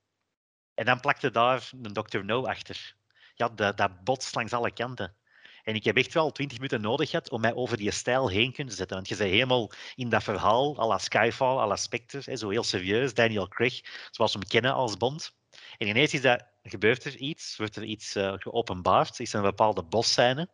En 0.74 0.86
dan 0.86 1.00
plakte 1.00 1.32
daar 1.32 1.70
een 1.82 1.94
Dr. 1.94 2.24
No 2.24 2.46
achter. 2.46 2.96
Ja, 3.36 3.50
dat, 3.50 3.78
dat 3.78 4.04
botst 4.04 4.36
langs 4.36 4.54
alle 4.54 4.72
kanten. 4.72 5.16
En 5.64 5.76
ik 5.76 5.84
heb 5.84 5.98
echt 5.98 6.14
wel 6.14 6.32
twintig 6.32 6.58
minuten 6.58 6.82
nodig 6.82 7.10
gehad 7.10 7.30
om 7.30 7.42
mij 7.42 7.54
over 7.54 7.78
die 7.78 7.92
stijl 7.92 8.30
heen 8.30 8.54
te 8.54 8.64
zetten. 8.68 8.96
Want 8.96 9.08
je 9.08 9.16
bent 9.16 9.30
helemaal 9.30 9.72
in 9.96 10.10
dat 10.10 10.24
verhaal, 10.24 10.80
à 10.80 10.88
la 10.88 10.98
Skyfall, 10.98 11.58
à 11.58 11.68
la 11.68 11.76
Spectre, 11.76 12.38
zo 12.38 12.50
heel 12.50 12.64
serieus, 12.64 13.14
Daniel 13.14 13.48
Craig, 13.48 13.82
zoals 14.12 14.34
we 14.34 14.40
hem 14.40 14.48
kennen 14.48 14.74
als 14.74 14.98
Bond. 14.98 15.36
En 15.78 15.88
ineens 15.88 16.14
is 16.14 16.22
dat, 16.22 16.46
gebeurt 16.64 17.04
er 17.04 17.16
iets, 17.16 17.58
wordt 17.58 17.76
er 17.76 17.84
iets 17.84 18.16
uh, 18.16 18.34
geopenbaard, 18.38 19.20
is 19.20 19.34
er 19.34 19.40
een 19.40 19.46
bepaalde 19.46 19.84
bosscène. 19.84 20.50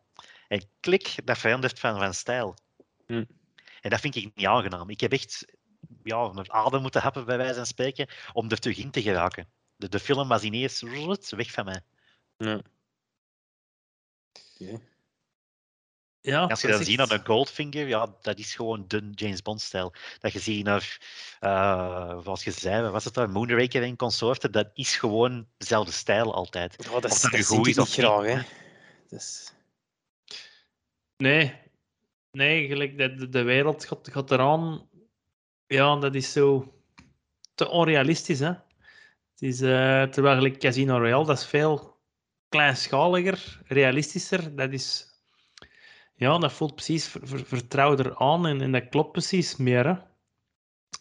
En 0.48 0.62
klik, 0.80 1.14
dat 1.24 1.38
verandert 1.38 1.78
van, 1.78 1.98
van 1.98 2.14
stijl. 2.14 2.56
Hm. 3.06 3.24
En 3.80 3.90
dat 3.90 4.00
vind 4.00 4.16
ik 4.16 4.34
niet 4.34 4.46
aangenaam. 4.46 4.90
Ik 4.90 5.00
heb 5.00 5.12
echt 5.12 5.44
ja, 6.02 6.18
een 6.34 6.52
adem 6.52 6.82
moeten 6.82 7.02
hebben, 7.02 7.24
bij 7.24 7.36
wijze 7.36 7.54
van 7.54 7.66
spreken, 7.66 8.08
om 8.32 8.50
er 8.50 8.58
terug 8.58 8.78
in 8.78 8.90
te 8.90 9.02
geraken. 9.02 9.48
De, 9.76 9.88
de 9.88 10.00
film 10.00 10.28
was 10.28 10.42
ineens 10.42 10.82
weg 11.30 11.50
van 11.50 11.64
mij. 11.64 11.82
Ja. 12.36 12.60
Ja, 16.22 16.42
als 16.44 16.60
je 16.60 16.68
dan 16.68 16.84
ziet 16.84 16.96
naar 16.96 17.10
een 17.10 17.26
Goldfinger, 17.26 17.88
ja, 17.88 18.14
dat 18.20 18.38
is 18.38 18.54
gewoon 18.54 18.84
de 18.86 19.10
James 19.14 19.42
Bond-stijl. 19.42 19.92
Dat 20.18 20.32
je 20.32 20.38
ziet 20.38 20.64
naar, 20.64 20.98
uh, 21.40 22.22
zoals 22.22 22.44
je 22.44 22.50
zei, 22.50 22.88
was 22.88 23.04
het 23.04 23.14
daar, 23.14 23.30
Moonraker 23.30 23.82
en 23.82 23.96
consorten, 23.96 24.52
dat 24.52 24.70
is 24.74 24.96
gewoon 24.96 25.48
dezelfde 25.56 25.92
stijl 25.92 26.34
altijd. 26.34 26.88
Oh, 26.88 26.92
dat, 26.92 27.10
of 27.10 27.20
dat, 27.20 27.30
dat 27.30 27.46
goed 27.46 27.66
is 27.66 27.78
of 27.78 27.90
graag, 27.90 28.24
hè. 28.24 28.42
Dus... 29.08 29.52
Nee, 31.16 31.54
nee, 32.30 32.66
gelijk 32.66 32.98
de, 32.98 33.28
de 33.28 33.42
wereld 33.42 33.84
gaat, 33.84 34.08
gaat 34.12 34.30
eraan 34.30 34.88
ja, 35.70 35.96
dat 35.96 36.14
is 36.14 36.32
zo 36.32 36.74
te 37.54 37.68
onrealistisch. 37.68 38.38
Hè? 38.38 38.48
Het 39.32 39.42
is, 39.42 39.60
uh, 39.60 40.02
terwijl 40.02 40.56
Casino 40.56 40.98
Royale, 40.98 41.26
dat 41.26 41.38
is 41.38 41.46
veel 41.46 41.96
kleinschaliger, 42.48 43.60
realistischer. 43.66 44.56
Dat 44.56 44.72
is... 44.72 45.08
Ja, 46.14 46.38
dat 46.38 46.52
voelt 46.52 46.74
precies 46.74 47.08
ver, 47.08 47.44
vertrouwder 47.46 48.16
aan 48.16 48.46
en, 48.46 48.60
en, 48.60 48.72
dat 48.72 48.88
klopt 48.88 49.12
precies 49.12 49.56
meer. 49.56 49.86
Hè? 49.86 49.94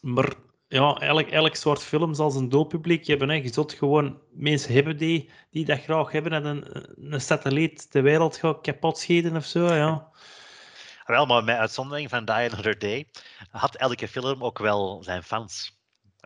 Maar 0.01 0.34
ja, 0.67 0.95
elk, 0.95 1.27
elk 1.27 1.55
soort 1.55 1.84
film 1.84 2.13
zal 2.13 2.29
zijn 2.29 2.49
doelpubliek 2.49 3.08
hebben. 3.08 3.29
Hè. 3.29 3.36
Je 3.36 3.53
zult 3.53 3.73
gewoon 3.73 4.21
mensen 4.32 4.73
hebben 4.73 4.97
die, 4.97 5.29
die 5.51 5.65
dat 5.65 5.79
graag 5.79 6.12
hebben 6.12 6.32
en 6.32 6.45
een, 6.45 6.65
een 7.13 7.21
satelliet 7.21 7.91
de 7.91 8.01
wereld 8.01 8.38
gaat 8.38 8.62
kapot 8.62 8.97
schieten 8.97 9.36
of 9.36 9.45
zo. 9.45 9.73
Ja. 9.73 10.12
Wel, 11.09 11.25
maar 11.25 11.43
met 11.43 11.57
uitzondering 11.57 12.09
van 12.09 12.25
Die 12.25 12.35
Another 12.35 12.79
Day 12.79 13.07
had 13.49 13.75
elke 13.75 14.07
film 14.07 14.43
ook 14.43 14.57
wel 14.57 15.03
zijn 15.03 15.23
fans. 15.23 15.77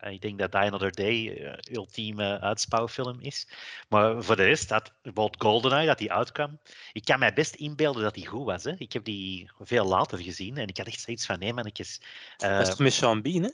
Ik 0.01 0.21
denk 0.21 0.39
dat 0.39 0.51
Die 0.51 0.61
Another 0.61 0.91
Day 0.91 1.27
uh, 1.27 1.53
ultieme 1.71 2.39
uitspouwfilm 2.39 3.19
is. 3.19 3.47
Maar 3.89 4.23
voor 4.23 4.35
de 4.35 4.43
rest, 4.43 4.69
dat, 4.69 4.91
bijvoorbeeld 5.01 5.41
GoldenEye, 5.41 5.85
dat 5.85 5.97
die 5.97 6.11
uitkwam, 6.11 6.59
ik 6.93 7.05
kan 7.05 7.19
mij 7.19 7.33
best 7.33 7.55
inbeelden 7.55 8.03
dat 8.03 8.13
die 8.13 8.27
goed 8.27 8.45
was. 8.45 8.63
Hè. 8.63 8.73
Ik 8.77 8.93
heb 8.93 9.03
die 9.03 9.51
veel 9.59 9.85
later 9.85 10.17
gezien 10.17 10.57
en 10.57 10.67
ik 10.67 10.77
had 10.77 10.87
echt 10.87 11.01
zoiets 11.01 11.25
van, 11.25 11.39
nee 11.39 11.53
mannetjes... 11.53 12.01
Uh, 12.43 12.57
dat 12.57 12.67
is 12.67 12.75
met 12.75 12.93
Sean 12.93 13.21
Bean, 13.21 13.43
hè? 13.43 13.51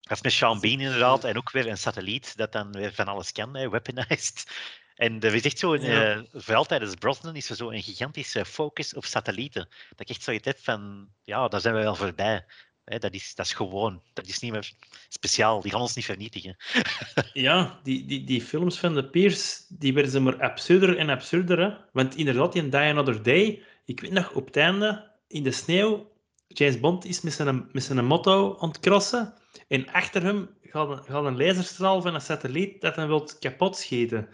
Dat 0.00 0.16
is 0.16 0.22
met 0.22 0.32
Sean 0.32 0.60
Bean 0.60 0.80
inderdaad. 0.80 1.24
En 1.24 1.36
ook 1.36 1.50
weer 1.50 1.66
een 1.66 1.78
satelliet 1.78 2.36
dat 2.36 2.52
dan 2.52 2.72
weer 2.72 2.94
van 2.94 3.06
alles 3.08 3.32
kan, 3.32 3.56
hè, 3.56 3.68
weaponized. 3.68 4.50
En 4.96 5.20
er 5.20 5.34
is 5.34 5.44
echt 5.44 5.58
zo, 5.58 5.76
ja. 5.76 6.16
uh, 6.16 6.22
vooral 6.32 6.64
tijdens 6.64 6.94
Brosnan, 6.94 7.36
is 7.36 7.50
er 7.50 7.56
zo 7.56 7.70
een 7.70 7.82
gigantische 7.82 8.44
focus 8.44 8.94
op 8.94 9.04
satellieten. 9.04 9.68
Dat 9.88 10.00
ik 10.00 10.08
echt 10.08 10.22
zoiets 10.22 10.46
heb 10.46 10.58
van, 10.58 11.08
ja, 11.22 11.48
daar 11.48 11.60
zijn 11.60 11.74
we 11.74 11.80
wel 11.80 11.94
voorbij. 11.94 12.44
dat, 12.84 13.12
is, 13.12 13.34
dat 13.34 13.46
is 13.46 13.52
gewoon, 13.52 14.02
dat 14.12 14.26
is 14.26 14.38
niet 14.38 14.52
meer 14.52 14.72
speciaal, 15.08 15.60
die 15.60 15.70
gaan 15.70 15.80
ons 15.80 15.94
niet 15.94 16.04
vernietigen. 16.04 16.56
ja, 17.32 17.80
die, 17.82 18.04
die, 18.04 18.24
die 18.24 18.42
films 18.42 18.78
van 18.78 18.94
de 18.94 19.04
Peers, 19.04 19.66
die 19.68 19.94
werden 19.94 20.12
ze 20.12 20.20
maar 20.20 20.40
absurder 20.40 20.98
en 20.98 21.08
absurder. 21.08 21.58
Hè? 21.58 21.76
Want 21.92 22.16
inderdaad, 22.16 22.54
in 22.54 22.70
Die 22.70 22.80
Another 22.80 23.22
Day, 23.22 23.62
ik 23.84 24.00
weet 24.00 24.12
nog, 24.12 24.32
op 24.32 24.46
het 24.46 24.56
einde, 24.56 25.10
in 25.28 25.42
de 25.42 25.52
sneeuw, 25.52 26.10
James 26.46 26.80
Bond 26.80 27.04
is 27.04 27.20
met 27.20 27.32
zijn, 27.32 27.68
met 27.72 27.82
zijn 27.82 28.04
motto 28.04 28.48
ontkrossen. 28.48 29.34
En 29.68 29.92
achter 29.92 30.22
hem 30.22 30.50
gaat 30.62 30.90
een, 30.90 31.04
gaat 31.04 31.24
een 31.24 31.36
laserstraal 31.36 32.02
van 32.02 32.14
een 32.14 32.20
satelliet 32.20 32.80
dat 32.80 32.96
hem 32.96 33.06
wilt 33.06 33.38
kapot 33.38 33.76
schieten 33.76 34.28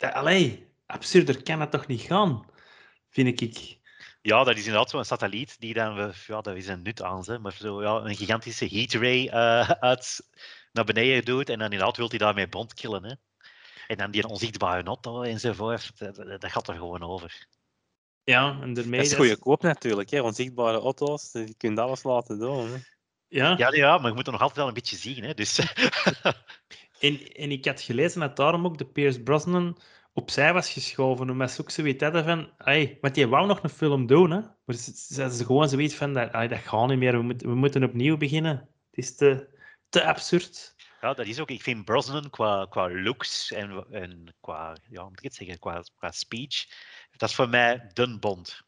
allee, 0.00 0.68
absurder 0.86 1.42
kan 1.42 1.60
het 1.60 1.70
toch 1.70 1.86
niet 1.86 2.00
gaan, 2.00 2.44
vind 3.08 3.40
ik. 3.40 3.78
Ja, 4.22 4.44
dat 4.44 4.56
is 4.56 4.64
inderdaad 4.64 4.90
zo'n 4.90 5.04
satelliet 5.04 5.60
die 5.60 5.74
dan, 5.74 6.14
ja, 6.26 6.40
dat 6.40 6.56
is 6.56 6.66
een 6.66 6.82
nut 6.82 7.02
aan, 7.02 7.24
ze, 7.24 7.38
maar 7.38 7.52
zo, 7.52 7.82
ja, 7.82 7.94
een 7.94 8.16
gigantische 8.16 8.66
heat 8.68 8.92
ray 8.92 9.26
uh, 9.26 9.70
uit 9.90 10.28
naar 10.72 10.84
beneden 10.84 11.24
doet 11.24 11.48
en 11.48 11.58
dan 11.58 11.72
inderdaad 11.72 11.96
wil 11.96 12.08
hij 12.08 12.18
daarmee 12.18 12.48
bond 12.48 12.74
killen. 12.74 13.04
Hè. 13.04 13.14
En 13.86 13.96
dan 13.96 14.10
die 14.10 14.28
onzichtbare 14.28 14.82
auto 14.82 15.22
enzovoort, 15.22 15.98
dat, 15.98 16.16
dat 16.16 16.50
gaat 16.52 16.68
er 16.68 16.74
gewoon 16.74 17.02
over. 17.02 17.46
Ja, 18.24 18.58
en 18.62 18.74
daarmee... 18.74 19.00
Dat 19.00 19.10
is 19.10 19.16
goede 19.16 19.36
koop 19.36 19.62
natuurlijk, 19.62 20.10
hè. 20.10 20.20
onzichtbare 20.20 20.78
auto's, 20.78 21.32
je 21.32 21.54
kunt 21.56 21.78
alles 21.78 22.02
laten 22.02 22.38
doen. 22.38 22.70
Hè. 22.70 22.78
Ja. 23.28 23.54
Ja, 23.56 23.72
ja, 23.72 23.98
maar 23.98 24.08
je 24.08 24.16
moet 24.16 24.26
er 24.26 24.32
nog 24.32 24.40
altijd 24.40 24.58
wel 24.58 24.68
een 24.68 24.74
beetje 24.74 24.96
zien. 24.96 25.24
Hè, 25.24 25.34
dus. 25.34 25.58
En, 27.00 27.32
en 27.32 27.50
ik 27.50 27.64
had 27.64 27.80
gelezen 27.80 28.20
dat 28.20 28.36
daarom 28.36 28.64
ook 28.64 28.78
de 28.78 28.84
Pierce 28.84 29.22
Brosnan 29.22 29.78
opzij 30.12 30.52
was 30.52 30.72
geschoven, 30.72 31.30
omdat 31.30 31.50
ze 31.50 31.60
ook 31.60 31.70
zoiets 31.70 32.02
hadden 32.02 32.24
van... 32.24 32.52
Ay, 32.56 32.98
want 33.00 33.14
die 33.14 33.26
wou 33.26 33.46
nog 33.46 33.62
een 33.62 33.70
film 33.70 34.06
doen, 34.06 34.30
hè. 34.30 34.40
Maar 34.64 34.76
ze, 34.76 34.92
ze, 34.94 35.34
ze 35.34 35.44
gewoon 35.44 35.68
zoiets 35.68 35.94
van, 35.94 36.12
dat, 36.12 36.32
dat 36.32 36.58
gaat 36.58 36.88
niet 36.88 36.98
meer, 36.98 37.12
we, 37.12 37.22
moeten 37.22 37.48
we 37.48 37.54
moeten 37.54 37.84
opnieuw 37.84 38.16
beginnen. 38.16 38.56
Het 38.90 38.98
is 38.98 39.16
te, 39.16 39.58
te 39.88 40.04
absurd. 40.04 40.74
Ja, 41.00 41.14
dat 41.14 41.26
is 41.26 41.40
ook. 41.40 41.50
Ik 41.50 41.62
vind 41.62 41.84
Brosnan 41.84 42.30
qua, 42.30 42.66
qua 42.70 42.90
looks 42.90 43.52
en, 43.52 43.86
en 43.90 44.34
qua, 44.40 44.76
ja, 44.90 45.02
moet 45.02 45.18
ik 45.18 45.24
het 45.24 45.34
zeggen, 45.34 45.58
qua, 45.58 46.10
speech, 46.10 46.66
dat 47.16 47.28
is 47.28 47.34
voor 47.34 47.48
mij 47.48 47.90
dun 47.92 48.20
bond. 48.20 48.62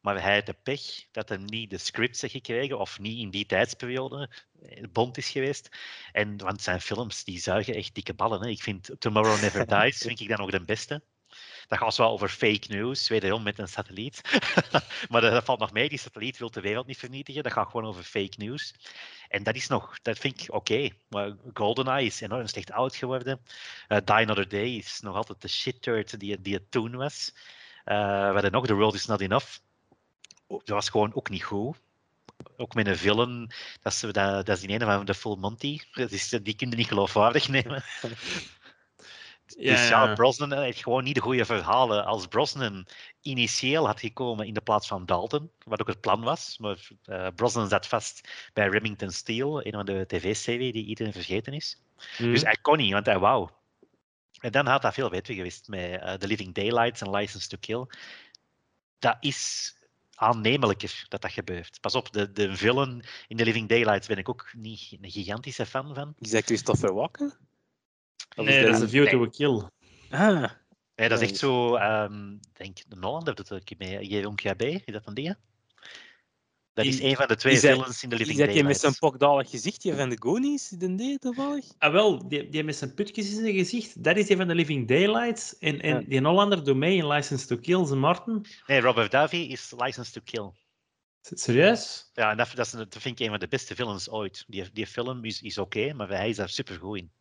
Maar 0.00 0.22
hij 0.22 0.34
had 0.34 0.46
de 0.46 0.56
pech 0.62 1.06
dat 1.12 1.28
hij 1.28 1.38
niet 1.38 1.70
de 1.70 1.78
scripts 1.78 2.20
heeft 2.20 2.32
gekregen 2.32 2.78
of 2.78 2.98
niet 2.98 3.18
in 3.18 3.30
die 3.30 3.46
tijdsperiode 3.46 4.30
eh, 4.62 4.84
bond 4.92 5.16
is 5.16 5.30
geweest. 5.30 5.68
En, 6.12 6.36
want 6.36 6.62
zijn 6.62 6.80
films 6.80 7.24
die 7.24 7.38
zuigen 7.38 7.74
echt 7.74 7.94
dikke 7.94 8.14
ballen. 8.14 8.40
Hè. 8.40 8.48
Ik 8.48 8.62
vind 8.62 8.90
Tomorrow 8.98 9.40
Never 9.40 9.66
Dies 9.82 9.98
vind 9.98 10.20
ik 10.20 10.28
dan 10.28 10.38
nog 10.38 10.50
de 10.50 10.64
beste. 10.64 11.02
Dat 11.68 11.78
gaat 11.78 11.96
wel 11.96 12.10
over 12.10 12.28
fake 12.28 12.66
news, 12.68 13.08
wederom 13.08 13.42
met 13.42 13.58
een 13.58 13.68
satelliet. 13.68 14.20
maar 15.10 15.20
dat, 15.20 15.32
dat, 15.32 15.44
valt 15.44 15.58
nog 15.58 15.72
mee, 15.72 15.88
die 15.88 15.98
satelliet 15.98 16.38
wil 16.38 16.50
de 16.50 16.60
wereld 16.60 16.86
niet 16.86 16.98
vernietigen. 16.98 17.42
Dat 17.42 17.52
gaat 17.52 17.70
gewoon 17.70 17.86
over 17.86 18.02
fake 18.02 18.34
news. 18.36 18.74
En 19.28 19.42
dat 19.42 19.54
is 19.54 19.66
nog, 19.66 20.00
dat 20.02 20.18
vind 20.18 20.42
ik 20.42 20.54
oké. 20.54 20.72
Okay. 20.72 20.92
Maar 21.08 21.36
GoldenEye 21.52 22.06
is 22.06 22.20
enorm 22.20 22.46
slecht 22.46 22.72
oud 22.72 22.96
geworden. 22.96 23.40
Uh, 23.88 23.98
Die 24.04 24.14
Another 24.14 24.48
Day 24.48 24.68
is 24.68 25.00
nog 25.00 25.16
altijd 25.16 25.42
de 25.42 25.48
shit 25.48 25.82
turd 25.82 26.20
die, 26.20 26.40
die 26.40 26.54
het 26.54 26.70
toen 26.70 26.96
was. 26.96 27.32
Uh, 27.84 28.26
we 28.26 28.32
hadden 28.32 28.52
nog 28.52 28.66
The 28.66 28.74
World 28.74 28.94
Is 28.94 29.06
Not 29.06 29.20
Enough 29.20 29.58
dat 30.58 30.68
was 30.68 30.88
gewoon 30.88 31.14
ook 31.14 31.30
niet 31.30 31.44
goed. 31.44 31.76
Ook 32.56 32.74
met 32.74 32.86
een 32.86 32.96
villain, 32.96 33.50
dat 33.82 33.92
is, 33.92 34.00
dat, 34.00 34.14
dat 34.14 34.48
is 34.48 34.60
die 34.60 34.68
ene 34.68 34.84
van 34.84 35.04
de 35.04 35.14
Full 35.14 35.36
Monty. 35.36 35.78
Dus 35.92 36.28
die 36.28 36.54
kun 36.54 36.70
je 36.70 36.76
niet 36.76 36.86
geloofwaardig 36.86 37.48
nemen. 37.48 37.82
Ja, 39.46 39.70
dus 39.74 39.88
ja, 39.88 40.14
Brosnan 40.14 40.52
heeft 40.52 40.82
gewoon 40.82 41.04
niet 41.04 41.14
de 41.14 41.20
goede 41.20 41.44
verhalen. 41.44 42.04
Als 42.04 42.26
Brosnan 42.26 42.86
initieel 43.20 43.86
had 43.86 44.00
gekomen 44.00 44.46
in 44.46 44.54
de 44.54 44.60
plaats 44.60 44.86
van 44.86 45.06
Dalton, 45.06 45.50
wat 45.64 45.80
ook 45.80 45.86
het 45.86 46.00
plan 46.00 46.22
was, 46.22 46.58
maar 46.58 46.88
uh, 47.06 47.26
Brosnan 47.34 47.68
zat 47.68 47.86
vast 47.86 48.28
bij 48.52 48.68
Remington 48.68 49.10
Steel, 49.10 49.66
een 49.66 49.72
van 49.72 49.86
de 49.86 50.04
tv-serie 50.06 50.72
die 50.72 50.84
iedereen 50.84 51.12
vergeten 51.12 51.52
is. 51.52 51.82
Mm. 52.18 52.32
Dus 52.32 52.42
hij 52.42 52.56
kon 52.62 52.76
niet, 52.76 52.92
want 52.92 53.06
hij 53.06 53.18
wou. 53.18 53.48
En 54.40 54.52
dan 54.52 54.66
had 54.66 54.82
dat 54.82 54.94
veel 54.94 55.10
beter 55.10 55.34
geweest 55.34 55.68
met 55.68 55.90
uh, 55.90 56.12
The 56.12 56.26
Living 56.26 56.54
Daylights 56.54 57.00
en 57.00 57.10
License 57.10 57.48
to 57.48 57.56
Kill. 57.60 57.86
Dat 58.98 59.16
is 59.20 59.74
aannemelijker 60.20 61.04
dat 61.08 61.22
dat 61.22 61.32
gebeurt. 61.32 61.80
Pas 61.80 61.94
op, 61.94 62.12
de, 62.12 62.32
de 62.32 62.56
villain 62.56 63.04
in 63.28 63.36
The 63.36 63.44
Living 63.44 63.68
Daylights 63.68 64.06
ben 64.06 64.16
ik 64.16 64.28
ook 64.28 64.50
niet 64.56 64.96
een 65.00 65.10
gigantische 65.10 65.66
fan 65.66 65.94
van. 65.94 66.14
Is 66.18 66.30
dat 66.30 66.44
Christopher 66.44 66.94
Walken? 66.94 67.32
nee, 68.36 68.64
dat 68.64 68.74
is 68.74 68.80
een 68.80 68.88
View 68.88 69.08
to 69.08 69.22
a 69.22 69.28
Kill. 69.28 69.68
Ah. 70.10 70.50
Nee, 70.94 71.08
dat 71.08 71.20
is 71.20 71.28
echt 71.28 71.38
zo, 71.38 71.76
um, 71.76 72.40
denk 72.52 72.78
de 72.88 72.96
Nolan 72.96 73.22
heeft 73.24 73.38
het 73.38 73.52
ook 73.52 73.78
mee. 73.78 74.06
Jeroen 74.06 74.34
B, 74.34 74.62
is 74.62 74.82
dat 74.84 75.04
van 75.04 75.14
die? 75.14 75.34
Dat 76.84 76.92
is, 76.92 77.00
een 77.00 77.16
van 77.16 77.28
de 77.28 77.36
twee 77.36 77.58
villains 77.58 78.02
in 78.02 78.08
de 78.08 78.16
Living 78.16 78.38
Daylights. 78.38 78.40
Is 78.40 78.46
dat 78.46 78.56
je 78.56 78.64
met 78.64 78.80
zijn 78.80 79.10
pokdalig 79.10 79.50
gezichtje 79.50 79.96
van 79.96 80.08
de 80.08 80.16
Goonies, 80.18 80.68
de 80.68 81.16
D 81.16 81.20
toevallig? 81.20 81.64
Ah 81.78 81.92
wel, 81.92 82.28
die, 82.28 82.48
die 82.48 82.64
met 82.64 82.76
zijn 82.76 82.94
putjes 82.94 83.30
in 83.30 83.40
zijn 83.40 83.54
gezicht, 83.54 84.04
dat 84.04 84.16
is 84.16 84.28
een 84.28 84.36
van 84.36 84.48
de 84.48 84.54
Living 84.54 84.88
Daylights. 84.88 85.58
En, 85.58 85.80
en 85.80 86.00
ja. 86.00 86.06
die 86.06 86.20
Hollander 86.20 86.64
doet 86.64 86.76
mee 86.76 86.96
in 86.96 87.06
License 87.06 87.46
to 87.46 87.56
Kill, 87.56 87.86
zijn 87.86 87.98
Martin. 87.98 88.46
Nee, 88.66 88.80
Robert 88.80 89.10
Davy 89.10 89.36
is 89.36 89.72
License 89.76 90.12
to 90.12 90.20
Kill. 90.24 90.50
Serieus? 91.20 92.10
Ja, 92.14 92.30
en 92.30 92.36
dat, 92.36 92.50
dat, 92.54 92.66
is, 92.66 92.72
dat 92.72 92.96
vind 92.98 93.20
ik 93.20 93.26
een 93.26 93.30
van 93.30 93.40
de 93.40 93.48
beste 93.48 93.74
villains 93.74 94.10
ooit. 94.10 94.44
Die, 94.46 94.70
die 94.72 94.86
film 94.86 95.24
is, 95.24 95.42
is 95.42 95.58
oké, 95.58 95.78
okay, 95.78 95.92
maar 95.92 96.08
hij 96.08 96.28
is 96.28 96.36
daar 96.36 96.48
super 96.48 96.76
goed 96.76 96.98
in. 96.98 97.12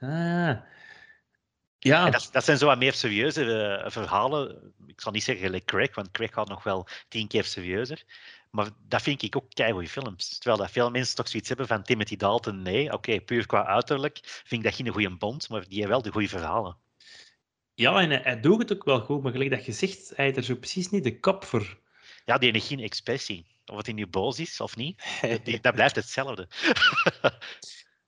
Ah. 0.00 0.56
Ja. 1.78 2.10
Dat, 2.10 2.28
dat, 2.32 2.44
zijn 2.44 2.58
zo 2.58 2.66
wat 2.66 2.78
meer 2.78 2.92
serieuze 2.92 3.44
uh, 3.84 3.90
verhalen. 3.90 4.72
Ik 4.86 5.00
zal 5.00 5.12
niet 5.12 5.22
zeggen 5.22 5.44
gelijk 5.44 5.64
Craig, 5.64 5.94
want 5.94 6.10
Craig 6.10 6.32
gaat 6.32 6.48
nog 6.48 6.62
wel 6.62 6.88
tien 7.08 7.28
keer 7.28 7.44
serieuzer. 7.44 8.04
Maar 8.50 8.68
dat 8.88 9.02
vind 9.02 9.22
ik 9.22 9.36
ook 9.36 9.50
keigoede 9.54 9.88
films. 9.88 10.38
Terwijl 10.38 10.62
dat 10.62 10.70
veel 10.70 10.90
mensen 10.90 11.16
toch 11.16 11.28
zoiets 11.28 11.48
hebben 11.48 11.66
van 11.66 11.82
Timothy 11.82 12.16
Dalton. 12.16 12.62
Nee, 12.62 12.84
oké, 12.84 12.94
okay, 12.94 13.20
puur 13.20 13.46
qua 13.46 13.66
uiterlijk 13.66 14.18
vind 14.22 14.64
ik 14.64 14.70
dat 14.70 14.74
geen 14.74 14.88
goede 14.88 15.16
bond, 15.16 15.48
maar 15.48 15.68
die 15.68 15.76
heeft 15.76 15.88
wel 15.88 16.02
de 16.02 16.12
goede 16.12 16.28
verhalen. 16.28 16.76
Ja, 17.74 18.00
en 18.00 18.10
hij, 18.10 18.20
hij 18.22 18.40
doet 18.40 18.58
het 18.58 18.72
ook 18.72 18.84
wel 18.84 19.00
goed, 19.00 19.22
maar 19.22 19.32
gelijk 19.32 19.50
dat 19.50 19.64
je 19.64 19.72
zegt, 19.72 20.12
hij 20.14 20.24
heeft 20.24 20.36
er 20.36 20.44
zo 20.44 20.54
precies 20.54 20.90
niet 20.90 21.04
de 21.04 21.20
kop 21.20 21.44
voor. 21.44 21.78
Ja, 22.24 22.38
die 22.38 22.50
heeft 22.50 22.66
geen 22.66 22.80
expressie. 22.80 23.46
Of 23.66 23.76
het 23.86 23.94
nu 23.94 24.06
boos 24.06 24.38
is 24.38 24.60
of 24.60 24.76
niet, 24.76 25.02
dat, 25.44 25.62
dat 25.62 25.74
blijft 25.74 25.96
hetzelfde. 25.96 26.48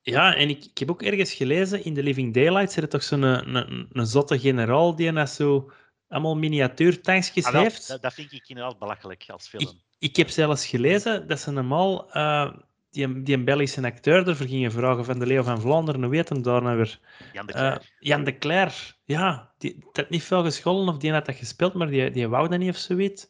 Ja, 0.03 0.35
en 0.35 0.49
ik, 0.49 0.65
ik, 0.65 0.79
heb 0.79 0.91
ook 0.91 1.03
ergens 1.03 1.33
gelezen, 1.33 1.85
in 1.85 1.95
The 1.95 2.03
Living 2.03 2.35
Daylights 2.35 2.77
er 2.77 2.89
toch 2.89 3.03
zo'n 3.03 3.23
een, 3.23 3.55
een, 3.55 3.89
een, 3.93 4.07
zotte 4.07 4.39
generaal 4.39 4.97
die 4.97 5.13
net 5.13 5.31
zo 5.31 5.73
allemaal 6.11 6.37
miniatuurtankjes 6.37 7.45
ah, 7.45 7.55
heeft. 7.55 7.89
Dat, 7.89 8.03
dat, 8.03 8.15
vind 8.15 8.33
ik 8.33 8.49
inderdaad 8.49 8.79
belachelijk 8.79 9.25
als 9.29 9.49
film. 9.49 9.63
Ik, 9.63 9.75
ik 9.99 10.17
heb 10.17 10.29
zelfs 10.29 10.67
gelezen 10.67 11.27
dat 11.27 11.41
ze 11.41 11.51
normaal 11.51 12.17
uh, 12.17 12.53
die, 12.91 13.23
die 13.23 13.37
een 13.37 13.45
Belgische 13.45 13.83
acteur 13.83 14.29
ervoor 14.29 14.47
gingen 14.47 14.73
vragen 14.73 15.05
van 15.05 15.19
de 15.19 15.27
Leo 15.27 15.43
van 15.43 15.61
Vlaanderen, 15.61 16.03
hoe 16.03 16.11
weet 16.11 16.29
hem 16.29 16.43
daar 16.43 16.63
nou 16.63 16.77
weer? 16.77 17.01
Jan 17.33 17.47
de 17.47 17.53
Cler. 17.53 17.73
Uh, 17.73 17.79
Jan 17.99 18.25
de 18.25 18.39
Cler, 18.39 18.97
ja. 19.05 19.53
Die 19.59 19.85
had 19.93 20.11
niet 20.11 20.23
veel 20.23 20.43
gescholden 20.43 20.95
of 20.95 21.01
die 21.01 21.13
had 21.13 21.27
dat 21.27 21.37
gespeeld, 21.37 21.75
maar 21.75 21.91
die, 21.91 22.11
die 22.11 22.29
wou 22.29 22.49
dat 22.49 22.59
niet 22.59 22.71
of 22.71 22.77
zoiets. 22.77 23.29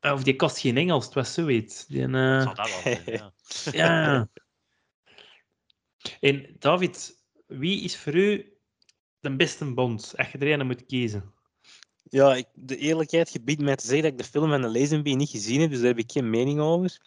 Of 0.00 0.22
die 0.22 0.36
kost 0.36 0.58
geen 0.58 0.76
Engels, 0.76 1.04
het 1.04 1.14
was 1.14 1.34
zoiets. 1.34 1.86
Die, 1.86 2.08
dat 2.10 2.56
wel 2.56 2.66
zijn, 2.66 3.02
ja. 3.12 3.32
ja. 3.72 4.28
En 6.20 6.56
David, 6.58 7.22
wie 7.46 7.82
is 7.82 7.98
voor 7.98 8.14
u 8.14 8.52
de 9.20 9.36
beste 9.36 9.74
Bond, 9.74 10.14
als 10.16 10.28
je 10.28 10.38
er 10.38 10.60
een 10.60 10.66
moet 10.66 10.86
kiezen? 10.86 11.32
Ja, 12.12 12.34
ik, 12.34 12.46
de 12.54 12.76
eerlijkheid 12.76 13.30
gebiedt 13.30 13.62
mij 13.62 13.76
te 13.76 13.86
zeggen 13.86 14.02
dat 14.02 14.12
ik 14.12 14.18
de 14.18 14.38
film 14.38 14.50
van 14.50 14.62
de 14.62 14.78
Lazenby 14.78 15.14
niet 15.14 15.30
gezien 15.30 15.60
heb, 15.60 15.70
dus 15.70 15.78
daar 15.78 15.88
heb 15.88 15.98
ik 15.98 16.12
geen 16.12 16.30
mening 16.30 16.60
over. 16.60 16.98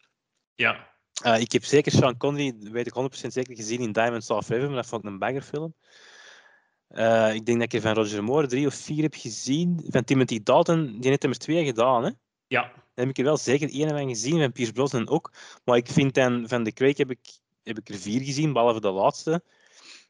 Ja. 0.56 0.88
Uh, 1.26 1.40
ik 1.40 1.52
heb 1.52 1.64
zeker 1.64 1.92
Sean 1.92 2.18
Connery, 2.18 2.56
weet 2.60 2.88
ik 2.88 3.26
100% 3.26 3.28
zeker, 3.28 3.56
gezien 3.56 3.80
in 3.80 3.92
Diamonds 3.92 4.30
of 4.30 4.46
Forever, 4.46 4.68
maar 4.68 4.76
dat 4.76 4.86
vond 4.86 5.04
ik 5.04 5.10
een 5.10 5.20
baggerfilm. 5.20 5.74
Uh, 6.90 7.34
ik 7.34 7.46
denk 7.46 7.60
dat 7.60 7.74
ik 7.74 7.74
er 7.74 7.82
van 7.82 7.94
Roger 7.94 8.24
Moore 8.24 8.48
drie 8.48 8.68
of 8.68 8.74
vier 8.74 9.02
heb 9.02 9.14
gezien. 9.16 9.86
Van 9.88 10.04
Timothy 10.04 10.44
Dalton, 10.44 11.00
die 11.00 11.10
heeft 11.10 11.24
er 11.24 11.30
maar 11.30 11.38
twee 11.38 11.66
gedaan. 11.66 12.04
Hè? 12.04 12.12
Ja. 12.48 12.62
Daar 12.62 13.06
heb 13.06 13.10
ik 13.10 13.18
er 13.18 13.24
wel 13.24 13.38
zeker 13.38 13.70
één 13.70 13.90
van 13.90 14.08
gezien, 14.08 14.40
van 14.40 14.52
Pierce 14.52 14.74
Brosnan 14.74 15.10
ook. 15.10 15.32
Maar 15.64 15.78
ik 15.78 15.88
vind 15.88 16.14
dan, 16.14 16.48
van 16.48 16.64
de 16.64 16.72
Craig 16.72 16.98
heb 16.98 17.12
ik, 17.12 17.20
heb 17.64 17.78
ik 17.78 17.90
er 17.90 17.96
vier 17.96 18.22
gezien, 18.22 18.54
behalve 18.54 18.82
de 18.82 18.92
laatste. 18.92 19.44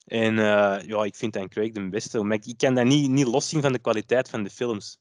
En 0.05 0.33
uh, 0.33 0.77
ja, 0.85 1.03
ik 1.03 1.15
vind 1.15 1.33
dan 1.33 1.49
Craig 1.49 1.71
de 1.71 1.89
beste. 1.89 2.23
Maar 2.23 2.37
ik, 2.37 2.45
ik 2.45 2.57
kan 2.57 2.75
dat 2.75 2.85
niet, 2.85 3.09
niet 3.09 3.27
loszien 3.27 3.61
van 3.61 3.71
de 3.71 3.79
kwaliteit 3.79 4.29
van 4.29 4.43
de 4.43 4.49
films 4.49 4.99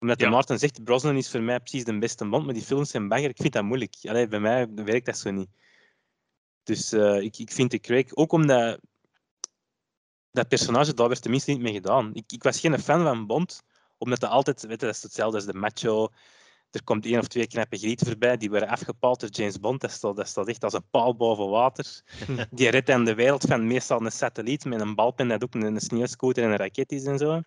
omdat 0.00 0.20
ja. 0.20 0.26
de 0.26 0.32
Maarten 0.32 0.58
zegt, 0.58 0.84
Brosnan 0.84 1.16
is 1.16 1.30
voor 1.30 1.42
mij 1.42 1.60
precies 1.60 1.84
de 1.84 1.98
beste 1.98 2.28
band, 2.28 2.44
maar 2.44 2.54
die 2.54 2.62
films 2.62 2.90
zijn 2.90 3.08
bagger. 3.08 3.28
Ik 3.28 3.36
vind 3.36 3.52
dat 3.52 3.64
moeilijk. 3.64 3.94
Allee, 4.02 4.28
bij 4.28 4.40
mij 4.40 4.68
werkt 4.74 5.06
dat 5.06 5.18
zo 5.18 5.30
niet. 5.30 5.48
Dus 6.62 6.92
uh, 6.92 7.20
ik, 7.20 7.38
ik 7.38 7.52
vind 7.52 7.70
de 7.70 7.78
Craig, 7.78 8.14
ook 8.14 8.32
omdat 8.32 8.80
dat 10.30 10.48
personage, 10.48 10.94
daar 10.94 11.08
werd 11.08 11.22
tenminste 11.22 11.50
niet 11.50 11.60
mee 11.60 11.72
gedaan. 11.72 12.14
Ik, 12.14 12.32
ik 12.32 12.42
was 12.42 12.60
geen 12.60 12.78
fan 12.78 13.02
van 13.02 13.26
Bond, 13.26 13.62
omdat 13.98 14.20
hij 14.20 14.30
altijd, 14.30 14.62
weet 14.62 14.80
je, 14.80 14.86
dat 14.86 14.96
is 14.96 15.02
hetzelfde 15.02 15.36
als 15.36 15.46
de 15.46 15.54
macho. 15.54 16.08
Er 16.70 16.84
komt 16.84 17.04
één 17.04 17.18
of 17.18 17.26
twee 17.28 17.46
knappe 17.46 17.76
grieten 17.76 18.06
voorbij, 18.06 18.36
die 18.36 18.50
worden 18.50 18.68
afgepaald 18.68 19.20
door 19.20 19.28
James 19.28 19.60
Bond. 19.60 19.80
Dat 19.80 19.90
staat, 19.90 20.16
dat 20.16 20.28
staat 20.28 20.48
echt 20.48 20.64
als 20.64 20.72
een 20.72 20.88
paal 20.90 21.16
boven 21.16 21.48
water. 21.48 22.02
Die 22.50 22.68
redt 22.68 22.90
aan 22.90 23.04
de 23.04 23.14
wereld 23.14 23.44
van 23.44 23.66
meestal 23.66 24.00
een 24.00 24.12
satelliet 24.12 24.64
met 24.64 24.80
een 24.80 24.94
balpen 24.94 25.28
dat 25.28 25.42
ook 25.42 25.54
een, 25.54 25.62
een 25.62 25.80
sneeuwscooter 25.80 26.44
en 26.44 26.50
een 26.50 26.56
raket 26.56 26.92
is 26.92 27.04
en 27.04 27.18
zo. 27.18 27.42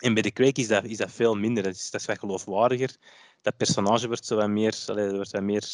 En 0.00 0.14
bij 0.14 0.22
de 0.22 0.32
Craig 0.32 0.52
is 0.52 0.68
dat, 0.68 0.84
is 0.84 0.96
dat 0.96 1.12
veel 1.12 1.34
minder. 1.34 1.62
Dat 1.62 1.74
is, 1.74 1.90
dat 1.90 2.00
is 2.00 2.06
wat 2.06 2.18
geloofwaardiger. 2.18 2.96
Dat 3.42 3.56
personage 3.56 4.06
wordt 4.06 4.26
zo 4.26 4.36
wat 4.36 4.48
meer, 4.48 4.82
allee, 4.86 5.10
wordt 5.10 5.30
wat 5.30 5.42
meer 5.42 5.64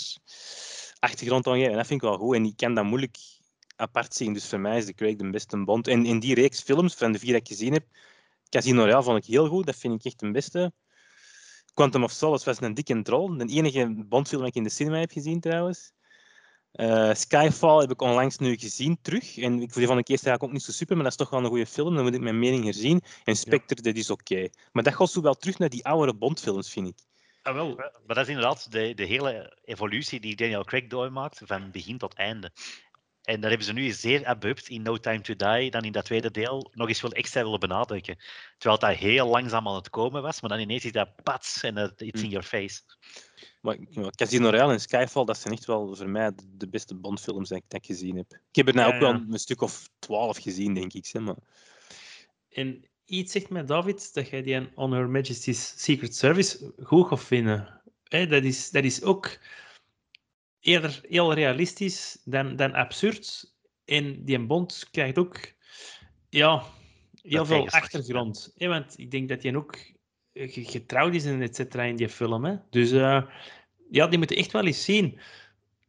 achtergrond 0.98 1.46
aangegeven. 1.46 1.70
En 1.70 1.78
dat 1.78 1.86
vind 1.86 2.02
ik 2.02 2.08
wel 2.08 2.18
goed. 2.18 2.34
En 2.34 2.44
ik 2.44 2.56
kan 2.56 2.74
dat 2.74 2.84
moeilijk 2.84 3.16
apart 3.76 4.14
zien. 4.14 4.32
Dus 4.32 4.48
voor 4.48 4.60
mij 4.60 4.78
is 4.78 4.86
de 4.86 4.94
Craig 4.94 5.16
de 5.16 5.30
beste 5.30 5.64
Bond. 5.64 5.88
En 5.88 6.06
in 6.06 6.18
die 6.18 6.34
reeks 6.34 6.62
films, 6.62 6.94
van 6.94 7.12
de 7.12 7.18
vier 7.18 7.32
die 7.32 7.40
ik 7.40 7.48
gezien 7.48 7.72
heb, 7.72 7.84
Casino 8.48 8.82
Royale 8.82 9.02
vond 9.02 9.18
ik 9.18 9.24
heel 9.24 9.48
goed. 9.48 9.66
Dat 9.66 9.76
vind 9.76 9.94
ik 9.94 10.04
echt 10.04 10.20
de 10.20 10.30
beste. 10.30 10.72
Quantum 11.78 12.02
of 12.02 12.12
Solace 12.12 12.44
was 12.44 12.60
een 12.60 12.74
dikke 12.74 13.02
troll. 13.02 13.36
De 13.36 13.46
enige 13.46 14.04
Bondfilm 14.08 14.40
die 14.40 14.50
ik 14.50 14.56
in 14.56 14.62
de 14.62 14.70
cinema 14.70 14.98
heb 14.98 15.10
gezien 15.10 15.40
trouwens. 15.40 15.92
Uh, 16.72 17.14
Skyfall 17.14 17.80
heb 17.80 17.90
ik 17.90 18.02
onlangs 18.02 18.38
nu 18.38 18.56
gezien 18.56 18.98
terug. 19.02 19.38
En 19.38 19.62
ik, 19.62 19.72
die 19.72 19.86
vond 19.86 19.98
ik 19.98 20.08
eerst 20.08 20.26
eigenlijk 20.26 20.42
ook 20.42 20.52
niet 20.52 20.62
zo 20.62 20.72
super, 20.72 20.94
maar 20.94 21.04
dat 21.04 21.12
is 21.12 21.18
toch 21.18 21.30
wel 21.30 21.40
een 21.40 21.46
goede 21.46 21.66
film. 21.66 21.94
Dan 21.94 22.04
moet 22.04 22.14
ik 22.14 22.20
mijn 22.20 22.38
mening 22.38 22.64
herzien. 22.64 23.02
En 23.24 23.36
Spectre, 23.36 23.76
ja. 23.76 23.82
dat 23.82 23.96
is 23.96 24.10
oké. 24.10 24.32
Okay. 24.32 24.52
Maar 24.72 24.82
dat 24.82 24.94
gaat 24.94 25.10
zo 25.10 25.20
wel 25.20 25.34
terug 25.34 25.58
naar 25.58 25.68
die 25.68 25.84
oudere 25.84 26.14
Bondfilms, 26.14 26.72
vind 26.72 26.88
ik. 26.88 26.98
Ah, 27.42 27.54
wel. 27.54 27.74
Maar 27.76 28.16
dat 28.16 28.18
is 28.18 28.28
inderdaad 28.28 28.72
de, 28.72 28.94
de 28.94 29.04
hele 29.04 29.58
evolutie 29.64 30.20
die 30.20 30.36
Daniel 30.36 30.64
Craig 30.64 30.86
doormaakt, 30.86 31.40
van 31.44 31.70
begin 31.70 31.98
tot 31.98 32.14
einde. 32.14 32.52
En 33.28 33.40
dat 33.40 33.48
hebben 33.48 33.66
ze 33.66 33.72
nu 33.72 33.90
zeer 33.90 34.26
abrupt 34.26 34.68
in 34.68 34.82
No 34.82 34.96
Time 34.96 35.20
to 35.20 35.34
Die, 35.36 35.70
dan 35.70 35.82
in 35.82 35.92
dat 35.92 36.04
tweede 36.04 36.30
deel, 36.30 36.70
nog 36.74 36.88
eens 36.88 37.00
wel 37.00 37.10
extra 37.10 37.42
willen 37.42 37.60
benadrukken. 37.60 38.16
Terwijl 38.58 38.80
dat 38.80 38.98
heel 38.98 39.26
langzaam 39.26 39.68
aan 39.68 39.74
het 39.74 39.90
komen 39.90 40.22
was, 40.22 40.40
maar 40.40 40.50
dan 40.50 40.60
ineens 40.60 40.84
is 40.84 40.92
dat 40.92 41.22
pats 41.22 41.62
en 41.62 41.76
het 41.76 42.00
it's 42.00 42.22
in 42.22 42.28
your 42.28 42.46
face. 42.46 42.80
Maar 43.60 43.76
Casino 44.10 44.50
Royale 44.50 44.72
en 44.72 44.80
Skyfall, 44.80 45.24
dat 45.24 45.38
zijn 45.38 45.54
echt 45.54 45.64
wel 45.64 45.96
voor 45.96 46.08
mij 46.08 46.32
de 46.44 46.68
beste 46.68 46.94
Bondfilms 46.94 47.48
die 47.48 47.58
ik, 47.58 47.64
dat 47.68 47.80
ik 47.80 47.86
gezien 47.86 48.16
heb. 48.16 48.32
Ik 48.32 48.56
heb 48.56 48.68
er 48.68 48.74
nou 48.74 48.88
ja, 48.88 48.94
ook 48.94 49.00
wel 49.00 49.24
een 49.30 49.38
stuk 49.38 49.60
of 49.60 49.88
twaalf 49.98 50.38
gezien, 50.38 50.74
denk 50.74 50.92
ik. 50.92 51.06
Zeg 51.06 51.22
maar. 51.22 51.36
En 52.48 52.84
iets 53.04 53.32
zegt 53.32 53.48
mij, 53.48 53.64
David, 53.64 54.14
dat 54.14 54.28
jij 54.28 54.42
die 54.42 54.54
een 54.54 54.70
On 54.74 54.92
Her 54.92 55.08
Majesty's 55.08 55.74
Secret 55.76 56.16
Service 56.16 56.72
goed 56.82 57.06
gaat 57.06 57.24
vinden. 57.24 57.80
Hè, 58.04 58.26
dat, 58.26 58.44
is, 58.44 58.70
dat 58.70 58.84
is 58.84 59.02
ook 59.02 59.38
eerder 60.60 61.00
heel 61.08 61.32
realistisch 61.34 62.20
dan, 62.24 62.56
dan 62.56 62.72
absurd. 62.72 63.54
En 63.84 64.24
die 64.24 64.38
Bond 64.46 64.88
krijgt 64.90 65.18
ook 65.18 65.38
ja, 66.28 66.62
heel 67.22 67.38
Dat 67.38 67.46
veel 67.46 67.68
achtergrond. 67.68 68.52
Want 68.56 68.98
ik 68.98 69.10
denk 69.10 69.28
dat 69.28 69.42
hij 69.42 69.54
ook 69.56 69.76
eh, 70.32 70.52
ge- 70.52 70.64
getrouwd 70.64 71.14
is 71.14 71.24
en 71.24 71.42
et 71.42 71.56
cetera 71.56 71.82
in 71.82 71.96
die 71.96 72.08
film. 72.08 72.44
Hè. 72.44 72.56
Dus 72.70 72.90
eh, 72.90 73.22
ja, 73.90 74.06
die 74.06 74.18
moeten 74.18 74.36
echt 74.36 74.52
wel 74.52 74.66
eens 74.66 74.84
zien. 74.84 75.18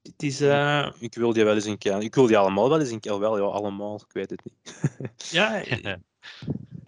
Het 0.03 0.24
is... 0.24 0.41
eh, 0.41 0.91
Ik 0.99 1.13
wil 1.15 1.34
die 1.34 1.43
wel 1.43 1.55
eens 1.55 1.65
een 1.65 1.78
keer. 1.78 2.01
Ik 2.01 2.15
wil 2.15 2.28
die 2.28 2.38
allemaal 2.38 2.70
wel 2.70 2.80
eens 2.80 2.91
een 2.91 2.99
keer. 2.99 3.20
Wel, 3.20 3.38
ja, 3.38 3.43
allemaal. 3.43 3.95
Ik 4.07 4.13
weet 4.13 4.30
het 4.30 4.41
niet. 4.43 4.76
ja, 5.32 5.63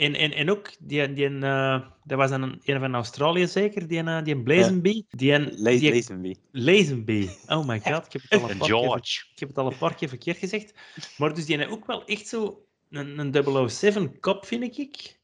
En, 0.01 0.15
en, 0.15 0.33
en 0.33 0.49
ook, 0.49 0.69
die, 0.79 1.13
die, 1.13 1.29
uh, 1.29 1.81
dat 2.03 2.17
was 2.17 2.31
een, 2.31 2.61
een 2.63 2.79
van 2.79 2.93
Australië 2.93 3.47
zeker, 3.47 3.87
die, 3.87 4.03
uh, 4.03 4.23
die 4.23 4.41
Blazenby. 4.43 5.03
Die, 5.09 5.39
Le 5.39 5.79
die 5.79 5.93
Lazenby. 5.93 6.35
Lazenby. 6.51 7.29
Oh 7.47 7.67
my 7.67 7.79
god, 7.79 8.05
ik 8.05 8.11
heb, 8.11 8.21
het 8.21 8.41
al 8.41 8.43
een 8.43 8.49
En 8.49 8.57
paar 8.57 8.67
keer, 9.01 9.27
ik 9.33 9.39
heb 9.39 9.49
het 9.49 9.57
al 9.57 9.71
een 9.71 9.77
paar 9.77 9.95
keer 9.95 10.09
verkeerd 10.09 10.37
gezegd. 10.37 10.73
Maar 11.17 11.33
dus 11.33 11.45
die 11.45 11.57
heeft 11.57 11.69
ook 11.69 11.85
wel 11.85 12.05
echt 12.05 12.27
zo 12.27 12.65
een, 12.89 13.19
een 13.19 13.69
007 13.69 14.19
kop, 14.19 14.45
vind 14.45 14.63
ik. 14.63 14.71
Die, 14.71 15.19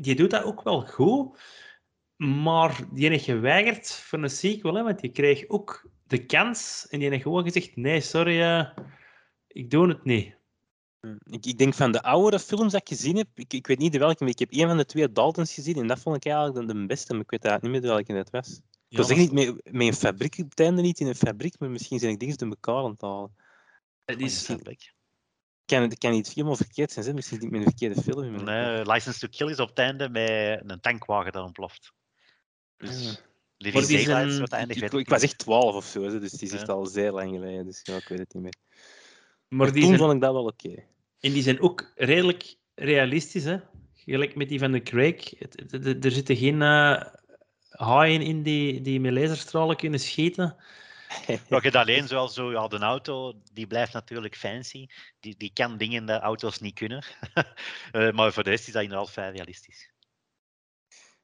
die 0.00 0.14
doet 0.14 0.30
dat 0.30 0.44
ook 0.44 0.62
wel 0.62 0.80
goed. 0.80 1.38
Maar 2.16 2.80
die 2.92 3.08
heeft 3.08 3.24
geweigerd 3.24 3.92
voor 3.92 4.22
een 4.22 4.30
sequel, 4.30 4.74
hè, 4.74 4.82
want 4.82 5.00
die 5.00 5.10
kreeg 5.10 5.48
ook 5.48 5.90
de 6.06 6.26
kans. 6.26 6.86
En 6.90 6.98
die 6.98 7.08
heeft 7.08 7.22
gewoon 7.22 7.44
gezegd, 7.44 7.76
nee, 7.76 8.00
sorry, 8.00 8.40
uh, 8.40 8.68
ik 9.46 9.70
doe 9.70 9.88
het 9.88 10.04
niet. 10.04 10.35
Ik, 11.24 11.46
ik 11.46 11.58
denk 11.58 11.74
van 11.74 11.92
de 11.92 12.02
oudere 12.02 12.38
films 12.42 12.72
dat 12.72 12.80
ik 12.80 12.88
gezien 12.88 13.16
heb, 13.16 13.28
ik, 13.34 13.52
ik 13.52 13.66
weet 13.66 13.78
niet 13.78 13.92
de 13.92 13.98
welke, 13.98 14.16
maar 14.24 14.32
ik 14.32 14.38
heb 14.38 14.52
een 14.52 14.66
van 14.68 14.76
de 14.76 14.84
twee 14.86 15.12
Daltons 15.12 15.54
gezien 15.54 15.76
en 15.76 15.86
dat 15.86 15.98
vond 15.98 16.16
ik 16.16 16.24
eigenlijk 16.32 16.66
de, 16.68 16.74
de 16.74 16.86
beste, 16.86 17.12
maar 17.12 17.22
ik 17.22 17.30
weet 17.30 17.44
eigenlijk 17.44 17.74
niet 17.74 17.82
meer 17.82 17.92
welke 17.94 18.12
het 18.12 18.30
was. 18.30 18.60
Ik 18.88 18.96
was 18.96 19.08
dat 19.08 19.16
echt 19.16 19.32
niet 19.32 19.32
met, 19.46 19.72
met 19.74 19.86
een 19.86 19.94
fabriek, 19.94 20.38
op 20.38 20.50
het 20.50 20.60
einde 20.60 20.82
niet 20.82 21.00
in 21.00 21.06
een 21.06 21.14
fabriek, 21.14 21.58
maar 21.58 21.70
misschien 21.70 21.98
zijn 21.98 22.12
ik 22.12 22.18
dingen 22.18 22.36
door 22.36 22.48
elkaar 22.48 22.84
aan 22.84 22.90
het 22.90 23.00
halen. 23.00 23.36
het 24.04 24.20
is. 24.20 24.46
Kan, 25.64 25.82
het 25.82 25.98
kan 25.98 26.10
niet 26.10 26.28
helemaal 26.32 26.56
verkeerd 26.56 26.92
zijn, 26.92 27.14
misschien 27.14 27.38
niet 27.38 27.50
met 27.50 27.60
een 27.60 27.66
verkeerde 27.66 28.02
film. 28.02 28.44
Nee, 28.44 28.86
License 28.92 29.18
to 29.18 29.28
Kill 29.30 29.50
is 29.50 29.60
op 29.60 29.68
het 29.68 29.78
einde 29.78 30.08
met 30.08 30.62
een 30.70 30.80
tankwagen 30.80 31.32
dat 31.32 31.44
ontploft. 31.44 31.92
Dus 32.76 33.04
Ja. 33.04 33.16
Living 33.56 33.74
Maar 33.82 33.86
die 33.90 33.98
zijn- 33.98 34.08
Daylights 34.16 34.38
wat 34.38 34.52
eindigt. 34.52 34.82
Ik, 34.82 34.92
ik, 34.92 34.98
ik 35.00 35.08
was 35.08 35.22
echt 35.22 35.38
12 35.38 35.74
of 35.74 35.84
zo, 35.84 36.00
dus 36.00 36.32
het 36.32 36.42
is 36.42 36.52
echt 36.52 36.66
Ja. 36.66 36.72
al 36.72 36.86
zeer 36.86 37.12
lang 37.12 37.30
geleden. 37.30 37.64
Dus 37.64 37.80
ja, 37.82 37.96
ik 37.96 38.08
weet 38.08 38.18
het 38.18 38.34
niet 38.34 38.42
meer. 38.42 38.54
maar 38.68 39.58
Maar 39.58 39.72
die 39.72 39.80
toen 39.80 39.88
zijn, 39.88 39.98
vond 39.98 40.12
ik 40.12 40.20
dat 40.20 40.32
wel 40.32 40.44
oké. 40.44 40.84
En 41.26 41.32
die 41.32 41.42
zijn 41.42 41.60
ook 41.60 41.92
redelijk 41.94 42.56
realistisch, 42.74 43.44
hè? 43.44 43.58
Gelijk 43.94 44.34
met 44.34 44.48
die 44.48 44.58
van 44.58 44.72
de 44.72 44.82
Craig. 44.82 45.40
Er 46.02 46.10
zitten 46.10 46.36
geen 46.36 46.62
eh, 46.62 47.02
haaien 47.70 48.22
in 48.22 48.42
die, 48.42 48.80
die 48.80 49.00
met 49.00 49.12
laserstralen 49.12 49.76
kunnen 49.76 50.00
schieten. 50.00 50.56
Ja, 51.48 51.60
je 51.62 51.78
alleen 51.78 52.08
zoals 52.08 52.34
zo, 52.34 52.50
ja, 52.50 52.68
de 52.68 52.78
auto, 52.78 53.40
die 53.52 53.66
blijft 53.66 53.92
natuurlijk 53.92 54.36
fancy. 54.36 54.86
Die, 55.20 55.36
die 55.36 55.50
kan 55.52 55.76
dingen 55.76 56.06
dat 56.06 56.22
auto's 56.22 56.58
niet 56.58 56.74
kunnen. 56.74 57.04
Eh, 57.92 58.12
maar 58.12 58.32
voor 58.32 58.42
de 58.42 58.50
rest 58.50 58.66
is 58.66 58.72
dat 58.72 58.82
inderdaad 58.82 59.10
vrij 59.10 59.30
realistisch. 59.30 59.90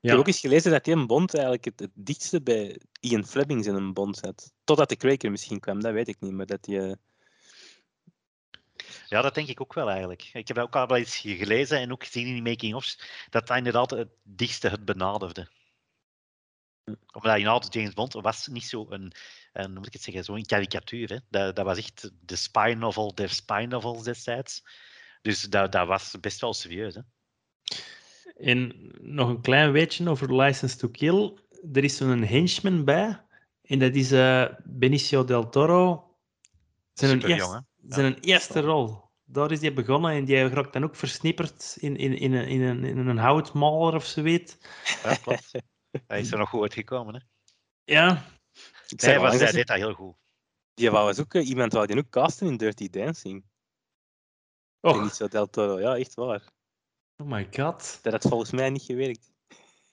Ik 0.01 0.11
heb 0.11 0.19
ook 0.19 0.27
eens 0.27 0.41
gelezen 0.41 0.71
dat 0.71 0.85
die 0.85 0.95
een 0.95 1.07
Bond 1.07 1.35
eigenlijk 1.35 1.65
het, 1.65 1.81
het 1.81 1.91
dichtste 1.95 2.43
bij 2.43 2.81
Ian 3.01 3.27
Fleming 3.27 3.67
in 3.67 3.75
een 3.75 3.93
Bond 3.93 4.17
zat. 4.17 4.53
Totdat 4.65 4.89
de 4.89 4.97
Craig 4.97 5.23
er 5.23 5.31
misschien 5.31 5.61
kwam, 5.61 5.81
dat 5.81 5.93
weet 5.93 6.09
ik 6.09 6.21
niet. 6.21 6.33
Maar 6.33 6.47
dat 6.47 6.65
die, 6.65 6.81
eh, 6.81 6.93
Ja, 9.13 9.23
dat 9.23 9.35
denk 9.35 9.49
ik 9.49 9.61
ook 9.61 9.75
wel 9.75 9.91
eigenlijk. 9.91 10.31
Ik 10.33 10.49
heb 10.49 10.59
ook 10.59 10.77
al 10.77 10.87
wel 10.87 10.97
eens 10.97 11.17
gelezen 11.17 11.79
en 11.79 11.93
ook 11.93 12.05
gezien 12.05 12.27
in 12.27 12.33
die 12.33 12.43
making-ofs 12.43 13.01
dat 13.31 13.47
dat 13.47 13.57
inderdaad 13.57 13.91
het 13.91 14.09
dichtste 14.23 14.69
het 14.69 14.85
benaderde. 14.85 15.49
Omdat 17.13 17.37
inderdaad 17.37 17.75
James 17.75 17.95
Bond 17.95 18.13
was 18.13 18.47
niet 18.47 18.65
zo 18.65 18.87
een, 18.91 19.13
moet 19.73 19.87
ik 19.87 19.93
het 19.93 20.03
zeggen, 20.03 20.25
zo'n 20.25 20.45
karikatuur. 20.45 21.09
Hè. 21.09 21.19
Dat, 21.29 21.57
dat 21.57 21.65
was 21.65 21.79
echt 21.79 22.11
de 22.21 22.37
spy 22.37 22.75
novel 22.79 23.15
der 23.15 23.29
spy 23.31 23.67
novels 23.69 24.03
destijds. 24.03 24.65
Dus 25.23 25.43
dat, 25.43 25.73
dat 25.73 25.87
was 25.87 26.21
best 26.21 26.41
wel 26.41 26.55
serieus. 26.55 26.95
Hè. 26.95 27.01
En 28.37 28.91
nog 29.01 29.29
een 29.29 29.41
klein 29.41 29.73
weetje 29.73 30.09
over 30.09 30.37
License 30.37 30.77
to 30.77 30.89
Kill. 30.89 31.39
Er 31.73 31.85
is 31.85 31.97
zo'n 31.97 32.23
henchman 32.23 32.85
bij. 32.85 33.25
En 33.63 33.79
dat 33.79 33.95
is 33.95 34.13
eh, 34.13 34.45
Benicio 34.65 35.25
del 35.25 35.49
Toro. 35.49 36.11
Zijn, 36.93 37.11
een 37.11 37.21
Superjong, 37.21 37.53
eerste? 37.53 37.71
Zijn 37.89 38.07
een 38.07 38.21
eerste 38.21 38.61
rol. 38.61 39.11
Daar 39.25 39.51
is 39.51 39.61
hij 39.61 39.73
begonnen 39.75 40.11
en 40.13 40.25
die 40.25 40.49
raakt 40.49 40.73
dan 40.73 40.85
ook 40.85 40.97
versnipperd 40.97 41.77
in, 41.81 41.97
in, 41.97 42.19
in, 42.19 42.33
een, 42.33 42.47
in, 42.49 42.61
een, 42.63 42.85
in 42.85 42.99
een 43.07 43.19
houtmaler 43.19 43.95
of 43.95 44.05
zoiets. 44.05 44.57
Ja, 45.03 45.15
klopt. 45.15 45.51
Hij 46.07 46.21
is 46.21 46.33
er 46.33 46.39
nog 46.39 46.49
goed 46.49 46.61
uitgekomen. 46.63 47.15
Hè. 47.15 47.21
Ja, 47.85 48.13
ik 48.87 49.01
Nee, 49.01 49.11
zei 49.11 49.19
was, 49.19 49.39
hij 49.39 49.53
deed 49.53 49.67
dat 49.67 49.77
heel 49.77 49.93
goed. 49.95 50.17
die 50.75 50.91
wou 50.91 51.05
was 51.07 51.21
ook 51.21 51.35
eh, 51.35 51.49
iemand 51.49 51.73
wou 51.73 51.87
die 51.87 51.97
ook 51.99 52.11
casten 52.11 52.47
in 52.47 52.57
Dirty 52.57 52.89
Dancing. 52.91 53.45
Och, 54.81 55.03
Niet 55.03 55.13
zo 55.13 55.29
Del 55.29 55.47
Toro, 55.51 55.81
ja, 55.81 55.97
echt 55.97 56.15
waar. 56.15 56.51
oh 57.17 57.27
my 57.27 57.49
god. 57.51 57.99
Dat 58.03 58.13
had 58.13 58.23
volgens 58.23 58.51
mij 58.51 58.71
niet 58.71 58.83
gewerkt. 58.83 59.33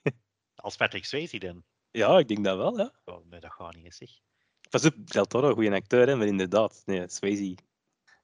Als 0.54 0.76
Patrick 0.76 1.04
Swayze 1.04 1.38
dan. 1.38 1.64
Ja, 1.90 2.18
ik 2.18 2.28
denk 2.28 2.44
dat 2.44 2.56
wel, 2.56 2.78
ja. 2.78 2.92
Oh, 3.04 3.26
nee, 3.26 3.40
dat 3.40 3.52
gaat 3.52 3.74
niet 3.74 3.84
eens. 3.84 3.96
Zeg. 3.96 4.10
Pas 4.70 4.84
op, 4.84 5.10
Del 5.10 5.24
Toro, 5.24 5.54
goede 5.54 5.74
acteur, 5.74 6.06
hè, 6.08 6.16
maar 6.16 6.26
inderdaad. 6.26 6.82
Nee, 6.84 7.08
Swayze, 7.08 7.54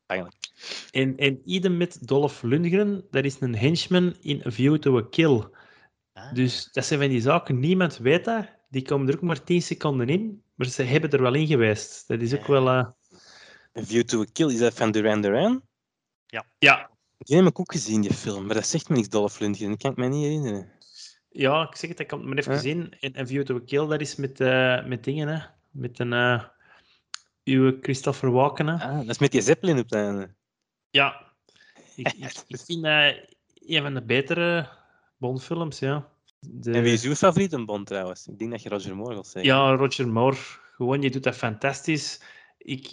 eigenlijk. 0.07 0.41
En, 0.91 1.17
en 1.17 1.41
idem 1.45 1.77
met 1.77 2.07
Dolph 2.09 2.43
Lundgren, 2.43 3.05
dat 3.11 3.25
is 3.25 3.41
een 3.41 3.57
henchman 3.57 4.15
in 4.21 4.43
A 4.47 4.51
View 4.51 4.79
to 4.79 4.99
a 4.99 5.07
Kill. 5.11 5.45
Ah, 6.13 6.33
Dus 6.35 6.69
dat 6.73 6.85
zijn 6.85 7.01
van 7.01 7.09
die 7.09 7.21
zaken, 7.21 7.59
niemand 7.61 7.97
weet 7.97 8.25
dat. 8.25 8.47
Die 8.69 8.83
komen 8.83 9.09
er 9.09 9.15
ook 9.15 9.21
maar 9.23 9.45
10 9.45 9.63
seconden 9.63 10.09
in, 10.09 10.43
maar 10.55 10.67
ze 10.67 10.83
hebben 10.83 11.11
er 11.11 11.23
wel 11.23 11.35
in 11.35 11.47
geweest. 11.47 12.09
Dat 12.09 12.21
is 12.21 12.35
ook 12.35 12.47
Ja. 12.47 12.53
wel... 12.53 12.69
eh, 12.69 12.87
A 13.79 13.85
View 13.85 14.03
to 14.03 14.21
a 14.21 14.25
Kill, 14.33 14.47
is 14.53 14.59
dat 14.59 14.75
van 14.75 14.91
Duran 14.91 15.21
Duran? 15.21 15.63
Ja, 16.59 16.91
Die 17.19 17.37
heb 17.37 17.47
ik 17.47 17.61
ook 17.61 17.73
gezien, 17.73 18.01
die 18.01 18.13
film. 18.13 18.47
Maar 18.47 18.55
dat 18.55 18.67
zegt 18.67 18.89
me 18.89 18.97
niks, 18.97 19.09
Dolph 19.09 19.39
Lundgren. 19.41 19.69
Dat 19.71 19.79
kan 19.79 19.91
ik 19.91 19.97
me 19.97 20.09
niet 20.09 20.23
herinneren. 20.25 20.73
ja, 21.31 21.63
ik 21.69 21.77
zeg 21.77 21.91
het, 21.91 22.01
ik 22.01 22.07
kan 22.07 22.19
het 22.19 22.29
maar 22.29 22.39
even 22.39 22.53
Ja. 22.53 22.59
zien. 22.59 22.97
En 23.01 23.19
A 23.19 23.27
View 23.27 23.43
to 23.45 23.57
a 23.57 23.61
Kill, 23.67 23.87
dat 23.87 24.01
is 24.01 24.17
met, 24.17 24.41
eh, 24.41 24.85
met 24.87 25.05
dingen, 25.05 25.29
hè. 25.29 25.47
Met 25.71 25.99
een... 25.99 26.13
eh 26.13 26.43
uw 27.47 27.77
Christopher 27.81 28.31
Walken, 28.31 28.67
hè. 28.67 28.75
Ah, 28.89 28.97
dat 28.97 29.09
is 29.09 29.19
met 29.19 29.33
die 29.33 29.41
Zeppelin 29.41 29.79
op 29.79 29.85
het 29.85 29.93
einde. 29.95 30.35
Ja. 30.91 31.25
Ik, 31.97 32.13
ik, 32.13 32.43
ik 32.47 32.61
vind 32.61 32.83
dat 32.83 33.15
een 33.67 33.83
van 33.83 33.95
de 33.95 34.03
betere 34.03 34.69
Bondfilms, 35.17 35.79
ja. 35.79 36.09
De- 36.41 36.73
En 36.73 36.83
wie 36.83 36.93
is 36.93 37.05
uw 37.05 37.15
favoriete 37.15 37.65
Bond 37.65 37.87
trouwens? 37.87 38.27
Ik 38.27 38.39
denk 38.39 38.51
dat 38.51 38.63
je 38.63 38.69
Roger 38.69 38.97
Moore 38.97 39.13
wilt 39.13 39.27
zeggen. 39.27 39.53
Ja, 39.55 39.75
Roger 39.75 40.09
Moore. 40.09 40.37
Gewoon, 40.77 41.03
je 41.03 41.11
doet 41.11 41.23
dat 41.23 41.37
fantastisch. 41.37 42.23
Ik, 42.59 42.89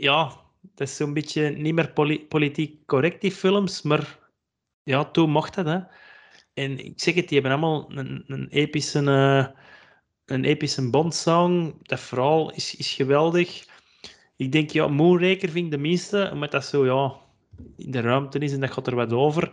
ja, 0.00 0.32
dat 0.60 0.88
is 0.88 0.96
zo'n 0.96 1.12
beetje 1.12 1.48
niet 1.50 1.74
meer 1.74 1.92
poli- 1.92 2.26
politiek 2.26 2.86
correct, 2.86 3.20
die 3.20 3.32
films, 3.32 3.82
maar 3.82 4.18
ja, 4.82 5.04
toen 5.04 5.30
mocht 5.30 5.54
dat, 5.54 5.66
hè. 5.66 5.78
En 6.54 6.78
ik 6.84 7.00
zeg 7.00 7.14
het, 7.14 7.28
die 7.28 7.40
hebben 7.40 7.58
allemaal 7.58 7.90
een, 7.98 8.24
een 8.26 8.48
epische, 8.48 8.98
eh, 9.04 9.46
een 10.24 10.44
epische 10.44 10.90
Bond-song. 10.90 11.74
Dat 11.82 12.00
verhaal 12.00 12.50
is, 12.52 12.76
is 12.76 12.92
geweldig. 12.92 13.68
Ik 14.40 14.52
denk, 14.52 14.70
ja, 14.70 14.88
Moonraker 14.88 15.48
vind 15.48 15.64
ik 15.64 15.70
de 15.70 15.78
minste, 15.78 16.30
omdat 16.32 16.50
dat 16.50 16.64
zo, 16.64 16.84
ja, 16.84 17.16
in 17.76 17.90
de 17.90 18.00
ruimte 18.00 18.38
is 18.38 18.52
en 18.52 18.60
dat 18.60 18.70
gaat 18.70 18.86
er 18.86 18.94
wat 18.94 19.12
over. 19.12 19.52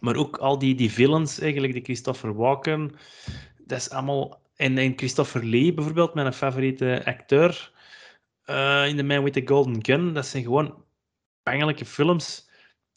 Maar 0.00 0.16
ook 0.16 0.36
al 0.36 0.58
die, 0.58 0.74
die 0.74 0.92
villains, 0.92 1.38
eigenlijk, 1.38 1.72
die 1.72 1.82
Christopher 1.82 2.34
Walken, 2.34 2.92
dat 3.64 3.78
is 3.78 3.90
allemaal... 3.90 4.42
En, 4.54 4.78
en 4.78 4.92
Christopher 4.96 5.44
Lee, 5.44 5.74
bijvoorbeeld, 5.74 6.14
mijn 6.14 6.32
favoriete 6.32 7.02
acteur 7.04 7.72
eh, 8.44 8.86
in 8.88 8.96
The 8.96 9.02
Man 9.02 9.22
with 9.22 9.32
the 9.32 9.42
Golden 9.44 9.84
Gun, 9.84 10.12
dat 10.12 10.26
zijn 10.26 10.42
gewoon 10.42 10.84
bangelijke 11.42 11.84
films. 11.84 12.50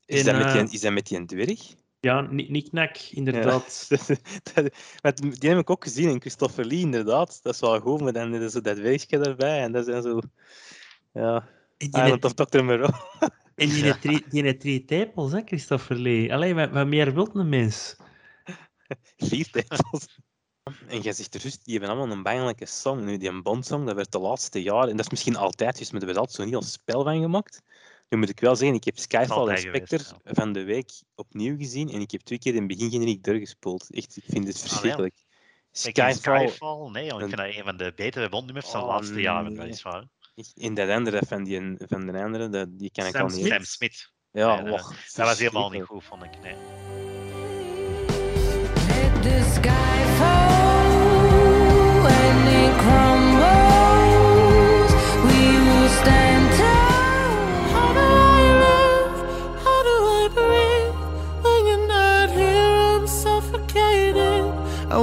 Is, 0.06 0.20
En, 0.20 0.26
dat 0.26 0.36
met 0.36 0.46
eh, 0.46 0.54
die, 0.54 0.74
is 0.74 0.82
dat 0.82 0.94
met 0.94 1.08
die 1.08 1.26
dwerg? 1.26 1.76
Ja, 2.00 2.22
Ni- 2.22 2.50
Niknak, 2.50 2.98
inderdaad. 2.98 3.88
Dat- 4.54 4.74
dat- 5.02 5.18
die 5.18 5.50
heb 5.50 5.60
ik 5.60 5.70
ook 5.70 5.84
gezien 5.84 6.10
in 6.10 6.20
Christopher 6.22 6.66
Lee, 6.66 6.80
inderdaad. 6.80 7.40
Dat 7.44 7.54
is 7.54 7.60
wel 7.60 7.80
goed, 7.80 8.02
maar 8.02 8.14
dan 8.14 8.34
is 8.36 8.52
zo 8.52 8.62
dat 8.62 8.76
dwergje 8.76 9.18
erbij. 9.20 9.62
En 9.62 9.72
dat 9.72 9.86
zijn 9.86 10.02
zo... 10.02 10.20
Ja, 11.14 11.36
En 11.36 11.48
die 11.78 11.88
Island 11.88 12.24
heeft- 12.24 12.40
of 12.40 12.48
Dr. 12.50 12.64
Moreau. 12.64 12.94
En 13.56 13.70
die 13.70 13.84
heeft 13.84 14.02
drie, 14.02 14.26
die 14.30 14.58
drie 14.58 14.86
tepels, 14.86 15.32
hè, 15.32 15.42
Christopher 15.46 15.96
Lee. 15.96 16.34
Allee, 16.34 16.54
wat, 16.54 16.70
wat 16.72 16.88
meer 16.88 17.14
wilt 17.14 17.36
een 17.36 17.50
mens? 17.50 17.96
Vier 19.30 19.50
titels. 19.52 20.20
En 20.88 21.02
jij 21.02 21.14
zegt 21.14 21.34
er 21.36 21.42
juist, 21.42 21.66
die 21.66 21.78
hebben 21.78 21.96
allemaal 21.98 22.16
een 22.18 22.24
bangelijke 22.24 22.66
song. 22.66 23.04
Nu, 23.04 23.18
die 23.18 23.42
Bond-song, 23.42 23.86
dat 23.86 23.96
werd 23.96 24.12
de 24.12 24.20
laatste 24.20 24.62
jaren, 24.62 24.90
en 24.90 24.96
dat 24.96 25.06
is 25.06 25.12
misschien 25.12 25.36
altijd 25.36 25.78
dus 25.78 25.92
maar 25.92 26.00
er 26.00 26.06
werd 26.08 26.18
altijd 26.20 26.38
zo'n 26.38 26.48
heel 26.48 26.62
spel 26.62 27.04
van 27.04 27.22
gemaakt. 27.22 27.62
Nu 28.10 28.18
moet 28.18 28.30
ik 28.30 28.40
wel 28.40 28.56
zeggen, 28.56 28.76
ik 28.78 28.84
heb 28.84 28.98
Skyfall 28.98 29.24
en 29.26 29.32
altijd 29.32 29.60
geweest, 29.60 29.86
Spectre 29.88 30.16
van 30.24 30.54
de 30.54 30.64
week 30.64 30.90
opnieuw 31.16 31.58
gezien 31.58 31.90
en 31.90 32.02
ik 32.02 32.12
heb 32.12 32.22
twee 32.22 32.40
keer 32.40 32.54
in 32.54 32.60
het 32.60 32.68
begin 32.68 32.90
generiek 32.92 33.24
doorgespoeld. 33.24 33.94
Echt, 33.94 34.18
ik 34.18 34.24
vind 34.28 34.48
het 34.48 34.60
verschrikkelijk. 34.60 35.16
Ik 35.84 35.94
ken 35.94 36.14
Skyfall, 36.14 36.48
Skyfall, 36.48 36.90
nee, 36.92 37.10
want 37.10 37.22
ik 37.22 37.32
een- 37.32 37.38
vind 37.38 37.38
dat 37.48 37.56
een 37.58 37.64
van 37.64 37.78
de 37.78 37.94
betere 37.96 38.30
Bondnummers 38.30 38.68
van 38.70 38.80
de 38.80 38.86
Oh, 38.86 38.92
laatste 38.92 39.22
jaren, 39.22 39.48
nee. 39.54 39.58
weliswaar. 39.58 40.04
echt, 40.36 40.52
in 40.56 40.74
dat 40.74 40.90
andere 40.90 41.22
van, 41.28 41.44
die, 41.44 41.76
van 41.78 42.06
de 42.06 42.24
andere, 42.24 42.50
dat, 42.50 42.68
die 42.80 42.92
kan 42.92 43.06
ik 43.06 43.16
Sam 43.16 43.22
al 43.30 43.36
niet... 43.36 43.46
Sam 43.48 43.64
Smith. 43.64 44.12
Ja, 44.32 44.62
Nee, 44.62 44.74
och, 44.74 44.94
Dat 45.14 45.26
was 45.28 45.40
helemaal 45.40 45.70
niet 45.70 45.84
verschrikkelijk. 45.86 45.88
goed, 45.88 46.04
vond 46.04 46.24
ik. 46.24 46.42
Nee. 46.42 46.56
The 49.22 49.52
sky 49.54 49.96
it 52.60 53.17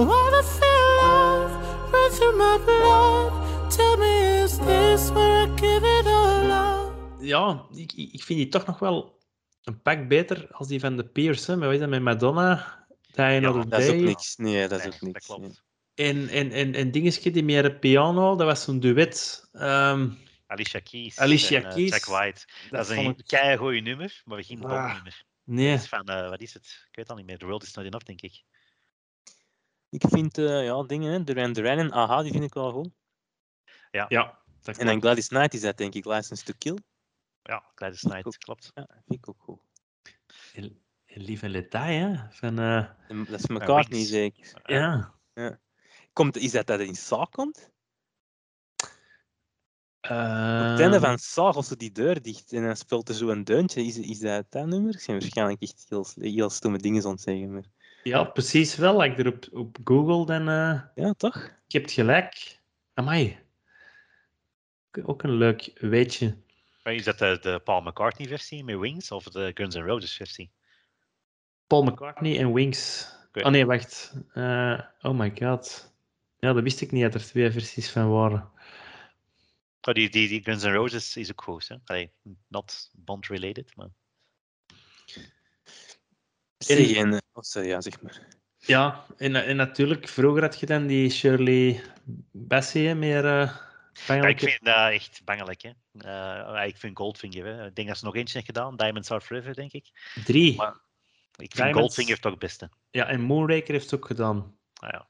Feel 0.08 0.96
love 1.00 1.52
run 1.92 2.10
through 2.10 2.36
my 2.36 2.58
blood. 2.64 3.32
Tell 3.70 3.96
me, 3.96 4.42
is 4.42 4.58
this 4.58 5.10
where 5.10 5.46
I 5.46 5.56
give 5.56 5.82
it 5.84 6.06
all 6.06 6.50
up? 6.50 6.92
Ja, 7.20 7.66
ik, 7.74 7.92
ik 7.92 8.12
ik 8.12 8.22
vind 8.22 8.38
die 8.38 8.48
toch 8.48 8.66
nog 8.66 8.78
wel 8.78 9.18
een 9.62 9.82
pak 9.82 10.08
beter 10.08 10.48
als 10.50 10.68
die 10.68 10.80
van 10.80 10.96
de 10.96 11.04
Pierce. 11.04 11.50
Hè. 11.50 11.56
Maar 11.56 11.68
weet 11.68 11.80
je, 11.80 11.86
met 11.86 12.02
Madonna, 12.02 12.86
Die 13.14 13.24
Another 13.24 13.68
Dat 13.68 13.80
is 13.80 13.88
ook 13.88 13.96
niks. 13.96 14.36
Nee, 14.36 14.68
dat 14.68 14.78
is 14.78 14.86
ook 14.86 15.00
niks. 15.00 15.26
Dat 15.26 15.38
nee. 15.38 15.46
klopt. 15.48 15.62
En, 15.94 16.28
en, 16.28 16.50
en, 16.50 16.74
en 16.74 16.90
dingetje 16.90 17.30
die 17.30 17.44
meer 17.44 17.62
de 17.62 17.78
piano, 17.78 18.36
dat 18.36 18.46
was 18.46 18.62
zo'n 18.62 18.80
duet. 18.80 19.48
Ehm, 19.52 20.08
Alicia 20.46 20.80
Keys. 20.80 21.18
Alicia 21.18 21.58
en, 21.58 21.64
eh, 21.68 21.74
Keys. 21.74 21.90
Jack 21.90 22.04
White. 22.04 22.46
Dat, 22.70 22.88
is 22.88 22.94
vond 22.94 23.06
een 23.08 23.14
ik- 23.18 23.26
keigoed 23.26 23.82
nummer, 23.82 24.22
maar 24.24 24.44
geen 24.44 24.64
Ah. 24.64 24.84
popnummer. 24.84 25.22
Nee. 25.44 25.70
Dat 25.70 25.80
is 25.82 25.88
van, 25.88 26.04
eh, 26.06 26.28
wat 26.28 26.40
is 26.40 26.54
het? 26.54 26.86
Ik 26.90 26.96
weet 26.96 27.08
al 27.10 27.16
niet 27.16 27.26
meer. 27.26 27.38
The 27.38 27.44
World 27.46 27.62
is 27.62 27.74
Not 27.74 27.84
Enough, 27.84 28.04
denk 28.06 28.20
ik. 28.20 28.42
Ik 29.94 30.04
vind 30.08 30.38
eh, 30.38 30.64
ja, 30.64 30.82
dingen, 30.82 31.12
hè, 31.12 31.24
Duran 31.24 31.52
Duran 31.52 31.78
en 31.78 31.92
Aha, 31.92 32.22
die 32.22 32.32
vind 32.32 32.44
ik 32.44 32.54
wel 32.54 32.72
goed. 32.72 32.90
Ja, 33.90 34.38
dat 34.62 34.78
En 34.78 34.86
dan 34.86 35.00
Gladys 35.00 35.28
Knight 35.28 35.54
is 35.54 35.60
dat 35.60 35.76
denk 35.76 35.94
ik, 35.94 36.04
License 36.04 36.44
to 36.44 36.52
Kill. 36.58 36.78
Ja, 37.42 37.64
Gladys 37.74 38.00
Knight, 38.00 38.26
ook. 38.26 38.38
klopt. 38.38 38.70
Ja, 38.74 38.82
dat 38.82 39.02
vind 39.06 39.18
ik 39.18 39.28
ook 39.28 39.40
goed. 39.42 39.60
En 40.52 40.82
Lieve 41.06 41.48
Letaille, 41.48 42.06
hè? 42.06 42.30
Van, 42.30 42.58
eh, 42.58 42.90
Dat 43.08 43.40
is 43.40 43.46
McCartney 43.46 43.98
Wings. 43.98 44.08
zeker. 44.08 44.62
ja. 44.64 45.60
Komt, 46.12 46.36
is 46.36 46.50
dat 46.50 46.66
dat 46.66 46.80
in 46.80 46.94
Saw 46.94 47.26
komt? 47.30 47.72
Op 50.00 50.10
Uh, 50.10 50.70
het 50.70 50.80
einde 50.80 51.00
van 51.00 51.18
Saw 51.18 51.56
als 51.56 51.68
ze 51.68 51.76
die 51.76 51.92
deur 51.92 52.22
dicht 52.22 52.52
en 52.52 52.62
dan 52.62 52.76
speelt 52.76 53.08
er 53.08 53.14
zo 53.14 53.28
een 53.28 53.44
deuntje. 53.44 53.84
Is, 53.84 53.98
is 53.98 54.18
dat 54.18 54.46
dat 54.50 54.66
nummer? 54.66 54.94
Ik 54.94 55.00
zijn 55.00 55.18
waarschijnlijk 55.18 55.62
echt 55.62 55.86
heel, 55.88 56.06
heel 56.14 56.50
stomme 56.50 56.78
dingen 56.78 57.04
aan 57.04 57.10
het 57.10 57.20
zeggen. 57.20 57.52
Maar... 57.52 57.64
Ja, 58.04 58.24
precies 58.24 58.76
wel. 58.76 58.94
Als 59.02 59.04
ik 59.10 59.18
er 59.18 59.26
op, 59.26 59.44
op 59.52 59.76
Google 59.84 60.26
dan... 60.26 60.48
eh, 60.48 60.80
Ja, 61.04 61.12
toch? 61.12 61.36
ik 61.66 61.72
heb 61.72 61.82
het 61.82 61.92
gelijk. 61.92 62.58
Amai. 62.94 63.38
Ook- 64.92 65.08
Ook 65.08 65.22
een 65.22 65.32
leuk 65.34 65.70
weetje. 65.74 66.36
Is 66.82 67.04
dat 67.04 67.18
de, 67.18 67.38
de 67.42 67.60
Paul 67.64 67.80
McCartney 67.80 68.28
versie 68.28 68.64
met 68.64 68.78
Wings 68.78 69.10
of 69.10 69.24
de 69.24 69.50
Guns 69.54 69.74
N' 69.74 69.78
Roses 69.80 70.16
versie? 70.16 70.50
Paul 71.66 71.82
McCartney 71.84 72.38
en 72.38 72.52
Wings. 72.52 73.12
Oh 73.32 73.50
nee, 73.50 73.66
wacht. 73.66 74.14
Eh, 74.32 74.80
oh 75.00 75.18
my 75.18 75.32
god. 75.38 75.94
Ja, 76.38 76.52
dat 76.52 76.62
wist 76.62 76.80
ik 76.80 76.92
niet 76.92 77.02
dat 77.02 77.14
er 77.14 77.22
twee 77.26 77.50
versies 77.50 77.90
van 77.90 78.10
waren. 78.10 78.50
Oh, 79.80 79.94
die, 79.94 80.10
die, 80.10 80.28
die 80.28 80.42
Guns 80.42 80.62
N' 80.64 80.72
Roses 80.72 81.16
is 81.16 81.30
ook 81.30 81.42
goed. 81.42 81.68
Hè? 81.68 81.76
Allee, 81.84 82.10
not 82.48 82.90
Bond 82.92 83.26
related, 83.26 83.76
maar 83.76 83.88
En, 86.58 87.12
oh, 87.12 87.42
sorry, 87.42 87.68
ja, 87.68 87.80
zeg 87.80 88.02
maar. 88.02 88.20
Ja, 88.58 89.04
en, 89.16 89.36
en 89.36 89.56
natuurlijk, 89.56 90.08
vroeger 90.08 90.42
had 90.42 90.60
je 90.60 90.66
dan 90.66 90.86
die 90.86 91.10
Shirley 91.10 91.82
Bassey, 92.32 92.94
meer... 92.94 93.24
eh 93.40 93.56
ja, 94.06 94.26
ik 94.26 94.38
vind 94.38 94.64
dat 94.64 94.90
echt 94.90 95.20
bangelijk. 95.24 95.62
Hè? 95.62 95.70
Eh, 96.56 96.66
ik 96.66 96.76
vind 96.76 96.96
Goldfinger. 96.96 97.46
Hè? 97.46 97.66
Ik 97.66 97.74
denk 97.74 97.88
dat 97.88 97.98
ze 97.98 98.04
nog 98.04 98.16
eentje 98.16 98.34
heeft 98.34 98.46
gedaan. 98.46 98.76
Diamonds 98.76 99.10
Are 99.10 99.20
Forever, 99.20 99.54
denk 99.54 99.72
ik. 99.72 99.90
Drie. 100.24 100.56
Maar- 100.56 100.72
Ik 100.72 100.80
vind 101.36 101.52
Diamonds- 101.52 101.78
Goldfinger 101.78 102.20
toch 102.20 102.30
het 102.30 102.40
beste. 102.40 102.70
Ja, 102.90 103.06
en 103.06 103.20
Moonraker 103.20 103.72
heeft 103.72 103.90
het 103.90 103.94
ook 104.00 104.06
gedaan. 104.06 104.56
Ah, 104.74 104.90
ja. 104.90 105.08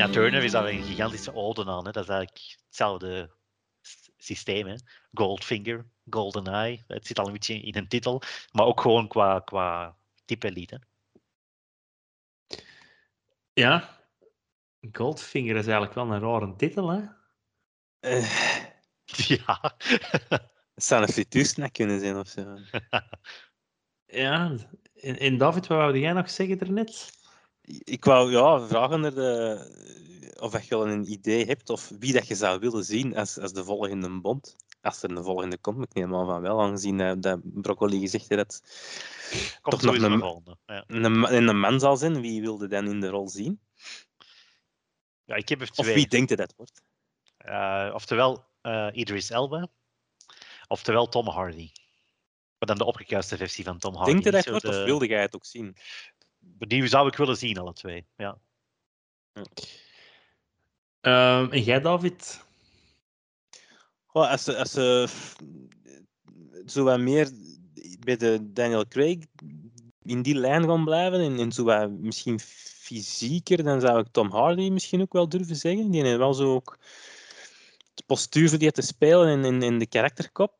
Tina 0.00 0.12
Turner 0.12 0.42
is 0.42 0.52
daar 0.52 0.68
een 0.68 0.82
gigantische 0.82 1.34
ode 1.34 1.66
aan. 1.66 1.86
Hè? 1.86 1.92
Dat 1.92 2.02
is 2.02 2.08
eigenlijk 2.08 2.56
hetzelfde 2.66 3.30
systeem. 4.16 4.66
Hè? 4.66 4.74
Goldfinger, 5.12 5.86
GoldenEye. 6.10 6.84
Het 6.86 7.06
zit 7.06 7.18
al 7.18 7.26
een 7.26 7.32
beetje 7.32 7.60
in 7.60 7.76
een 7.76 7.88
titel. 7.88 8.22
Maar 8.52 8.66
ook 8.66 8.80
gewoon 8.80 9.08
qua, 9.08 9.40
qua 9.40 9.96
type 10.24 10.50
lied. 10.50 10.70
Hè? 10.70 10.76
Ja. 13.52 13.98
Goldfinger 14.92 15.56
is 15.56 15.66
eigenlijk 15.66 15.94
wel 15.94 16.10
een 16.10 16.20
rare 16.20 16.56
titel, 16.56 16.88
hè? 16.88 17.00
Eh, 18.00 18.30
Ja. 19.36 19.74
het 20.74 20.84
zou 20.84 21.02
een 21.02 21.08
frituursnack 21.08 21.72
kunnen 21.72 22.00
zijn 22.00 22.16
of 22.16 22.28
zo. 22.28 22.44
Ja. 24.06 24.56
En, 24.94 25.18
en 25.18 25.38
David, 25.38 25.66
wat 25.66 25.78
wou 25.78 25.98
jij 25.98 26.12
nog 26.12 26.30
zeggen 26.30 26.58
daarnet? 26.58 27.18
Ik 27.84 28.04
wou 28.04 28.30
ja, 28.30 28.66
vragen 28.66 29.00
naar 29.00 29.14
de, 29.14 29.79
of 30.40 30.52
dat 30.52 30.66
je 30.66 30.74
al 30.74 30.88
een 30.88 31.10
idee 31.12 31.44
hebt 31.46 31.70
of 31.70 31.88
wie 31.98 32.12
dat 32.12 32.26
je 32.28 32.34
zou 32.34 32.58
willen 32.58 32.84
zien 32.84 33.16
als, 33.16 33.38
als 33.38 33.52
de 33.52 33.64
volgende 33.64 34.20
bond. 34.20 34.56
Als 34.82 35.02
er 35.02 35.10
een 35.10 35.24
volgende 35.24 35.58
komt, 35.58 35.82
ik 35.84 35.94
neem 35.94 36.14
aan 36.14 36.26
van 36.26 36.40
wel, 36.40 36.60
aangezien 36.62 37.20
dat 37.20 37.40
Broccoli 37.42 38.00
gezegd 38.00 38.28
heeft 38.28 38.40
dat 38.42 38.62
Komt 39.62 39.80
Toch 39.82 39.96
nog 39.98 40.02
een- 40.12 40.18
volgende. 40.20 40.56
Ja. 40.66 40.84
een, 40.86 41.18
ma- 41.20 41.30
een 41.30 41.58
man 41.58 41.80
zal 41.80 41.96
zijn. 41.96 42.20
Wie 42.20 42.40
wilde 42.40 42.66
dan 42.68 42.86
in 42.88 43.00
de 43.00 43.08
rol 43.08 43.28
zien? 43.28 43.60
ja, 45.24 45.34
ik 45.34 45.48
heb 45.48 45.60
er 45.60 45.68
Of 45.70 45.84
twee. 45.84 45.94
wie 45.94 46.08
denkt 46.08 46.28
dat 46.28 46.38
dat 46.38 46.54
wordt? 46.56 46.82
Eh, 47.36 47.90
oftewel 47.94 48.44
eh, 48.60 48.88
Idris 48.92 49.30
Elba, 49.30 49.68
oftewel 50.68 51.08
Tom 51.08 51.28
Hardy. 51.28 51.70
Maar 52.58 52.68
dan 52.68 52.78
de 52.78 52.84
opgekuiste 52.84 53.36
versie 53.36 53.64
van 53.64 53.78
Tom 53.78 53.94
Hardy. 53.94 54.10
Denkt 54.10 54.24
dat 54.24 54.32
dat 54.34 54.46
wordt 54.46 54.64
of 54.64 54.74
de- 54.74 54.84
wilde 54.84 55.06
jij 55.06 55.20
het 55.20 55.34
ook 55.34 55.44
zien? 55.46 55.76
Die 56.38 56.86
zou 56.86 57.08
ik 57.08 57.16
willen 57.16 57.36
zien, 57.36 57.58
alle 57.58 57.72
twee. 57.72 58.06
Ja. 58.16 58.38
Ehm, 61.00 61.50
en 61.50 61.62
jij, 61.62 61.80
David? 61.80 62.44
Als 64.06 64.42
ze, 64.42 65.08
zo 66.66 66.84
wat 66.84 67.00
meer 67.00 67.30
bij 67.98 68.16
de 68.16 68.52
Daniel 68.52 68.88
Craig 68.88 69.18
in 70.02 70.22
die 70.22 70.34
lijn 70.34 70.64
gaan 70.64 70.84
blijven 70.84 71.38
en, 71.38 71.52
zo 71.52 71.64
wat 71.64 71.90
misschien 71.90 72.40
fysieker, 72.40 73.64
dan 73.64 73.80
zou 73.80 74.00
ik 74.00 74.06
Tom 74.10 74.30
Hardy 74.30 74.68
misschien 74.68 75.00
ook 75.00 75.12
wel 75.12 75.28
durven 75.28 75.56
zeggen. 75.56 75.90
Die 75.90 76.02
heeft 76.02 76.16
wel 76.16 76.34
zo 76.34 76.54
ook 76.54 76.78
het 77.94 78.06
postuur 78.06 78.48
voor 78.48 78.58
die 78.58 78.72
te 78.72 78.82
spelen 78.82 79.44
en, 79.44 79.62
en 79.62 79.78
de 79.78 79.86
karakterkop. 79.86 80.58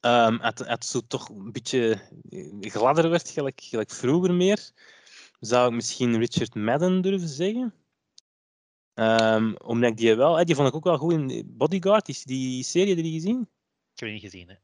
Ehm 0.00 0.38
het, 0.40 0.58
het 0.58 0.84
zo 0.84 1.00
toch 1.06 1.28
een 1.28 1.52
beetje 1.52 2.00
eh, 2.30 2.70
gladder 2.70 3.10
werd, 3.10 3.30
gelijk, 3.30 3.60
gelijk 3.60 3.90
vroeger 3.90 4.34
meer, 4.34 4.70
zou 5.40 5.68
ik 5.68 5.74
misschien 5.74 6.18
Richard 6.18 6.54
Madden 6.54 7.00
durven 7.00 7.28
zeggen. 7.28 7.74
Ehm, 8.96 9.54
omdat 9.64 9.90
ik 9.90 9.96
die 9.96 10.14
wel, 10.14 10.38
eh, 10.38 10.44
die 10.44 10.54
vond 10.54 10.68
ik 10.68 10.74
ook 10.74 10.84
wel 10.84 10.98
goed 10.98 11.12
in 11.12 11.42
Bodyguard, 11.46 12.06
die, 12.06 12.20
die 12.24 12.62
serie, 12.64 12.88
heb 12.88 12.96
je 12.96 13.02
die 13.02 13.12
gezien? 13.12 13.40
Ik 13.40 14.00
heb 14.00 14.08
die 14.08 14.12
niet 14.12 14.20
gezien. 14.30 14.48
Hè. 14.48 14.54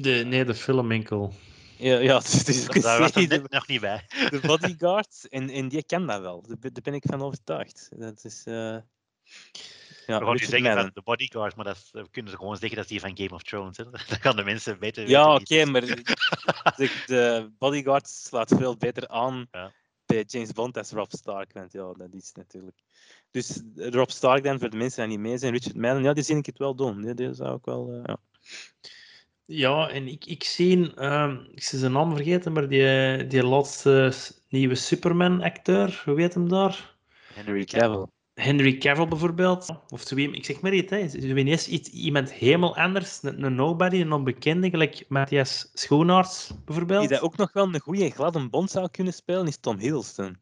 De, 0.00 0.24
nee, 0.26 0.44
de 0.44 0.54
film 0.54 0.90
enkel. 0.92 1.32
Ja, 1.78 1.98
ja 1.98 2.16
het 2.22 2.48
is 2.48 2.68
ook 2.68 2.74
een 2.74 2.80
Daar 2.80 3.08
serie, 3.12 3.28
er 3.28 3.42
de, 3.42 3.48
nog 3.48 3.66
niet 3.66 3.80
bij. 3.80 4.04
de 4.30 4.40
Bodyguard, 4.46 5.26
en, 5.28 5.50
en 5.50 5.68
die 5.68 5.84
ken 5.84 6.06
dat 6.06 6.20
wel. 6.20 6.42
Daar 6.42 6.58
ben- 6.58 6.72
daar 6.72 6.82
ben 6.82 6.94
ik 6.94 7.02
van 7.06 7.22
overtuigd. 7.22 7.88
Dat 7.96 8.24
is, 8.24 8.42
eh 8.46 8.76
ja, 10.06 10.18
We 10.18 10.24
gaan 10.24 10.24
nu 10.24 10.30
Richard 10.32 10.50
zeggen 10.50 10.62
Madden. 10.62 10.84
van 10.84 10.92
de 10.94 11.02
bodyguard, 11.02 11.56
maar 11.56 11.64
dat 11.64 11.88
we 11.92 12.10
kunnen 12.10 12.30
ze 12.30 12.36
gewoon 12.36 12.56
zeggen 12.56 12.76
dat 12.78 12.88
die 12.88 13.00
van 13.00 13.16
Game 13.16 13.30
of 13.34 13.42
Thrones. 13.42 13.76
Hè. 13.76 13.84
Dan 13.90 14.00
gaan 14.20 14.36
de 14.36 14.44
mensen 14.44 14.78
beter 14.78 15.08
Ja, 15.08 15.32
weten 15.38 15.42
oké, 15.42 15.54
het 15.54 15.70
maar 15.70 15.80
de, 16.76 17.02
de 17.06 17.50
Bodyguard 17.58 18.08
slaat 18.08 18.54
veel 18.56 18.76
beter 18.76 19.08
aan 19.08 19.46
Ja. 19.50 19.72
Bij 20.16 20.24
James 20.26 20.52
Bond 20.52 20.76
als 20.76 20.90
Rob 20.90 21.10
Stark. 21.10 21.52
Want 21.52 21.72
ja, 21.72 21.92
dat 21.92 22.14
is 22.14 22.32
natuurlijk. 22.34 22.76
Dus 23.30 23.62
Rob 23.76 24.08
Stark 24.08 24.44
dan, 24.44 24.58
voor 24.58 24.70
de 24.70 24.76
mensen 24.76 25.08
die 25.08 25.18
niet 25.18 25.26
mee 25.26 25.38
zijn, 25.38 25.52
Richard 25.52 25.76
Madden, 25.76 26.02
ja, 26.02 26.12
die 26.12 26.22
zie 26.22 26.36
ik 26.36 26.46
het 26.46 26.58
wel 26.58 26.74
doen. 26.74 27.02
Die, 27.02 27.14
die 27.14 27.34
zou 27.34 27.56
ik 27.56 27.64
wel, 27.64 27.92
eh, 27.92 28.00
ja. 28.04 28.18
Ja, 29.44 29.88
en 29.88 30.08
ik, 30.08 30.24
ik 30.24 30.44
zie, 30.44 30.94
ehm, 30.94 31.36
ik 31.54 31.62
zie 31.62 31.78
zijn 31.78 31.92
naam 31.92 32.14
vergeten, 32.14 32.52
maar 32.52 32.68
die, 32.68 33.26
die 33.26 33.44
laatste 33.44 34.12
nieuwe 34.48 34.74
Superman-acteur, 34.74 36.02
hoe 36.04 36.20
heet 36.20 36.34
hem 36.34 36.48
daar? 36.48 36.96
Henry 37.34 37.64
Cavill. 37.64 38.06
Henry 38.36 38.78
Cavill 38.78 39.08
bijvoorbeeld. 39.08 39.68
Of 39.88 40.02
zo, 40.02 40.16
ik 40.16 40.44
zeg 40.44 40.60
maar 40.60 40.72
iets, 40.72 40.90
hè. 40.90 40.98
Ineens 41.18 41.68
iets, 41.68 41.88
iemand 41.88 42.32
helemaal 42.32 42.76
anders, 42.76 43.22
een, 43.22 43.42
een 43.42 43.54
nobody, 43.54 44.00
een 44.00 44.12
onbekende, 44.12 44.70
gelijk 44.70 45.04
Matthias 45.08 45.70
Schoenaerts 45.72 46.50
bijvoorbeeld. 46.64 47.00
Die 47.00 47.08
dat 47.08 47.20
ook 47.20 47.36
nog 47.36 47.52
wel 47.52 47.74
een 47.74 47.80
goede 47.80 48.10
gladde 48.10 48.48
Bond 48.48 48.70
zou 48.70 48.88
kunnen 48.90 49.12
spelen, 49.12 49.46
is 49.46 49.56
Tom 49.56 49.78
Hiddleston. 49.78 50.38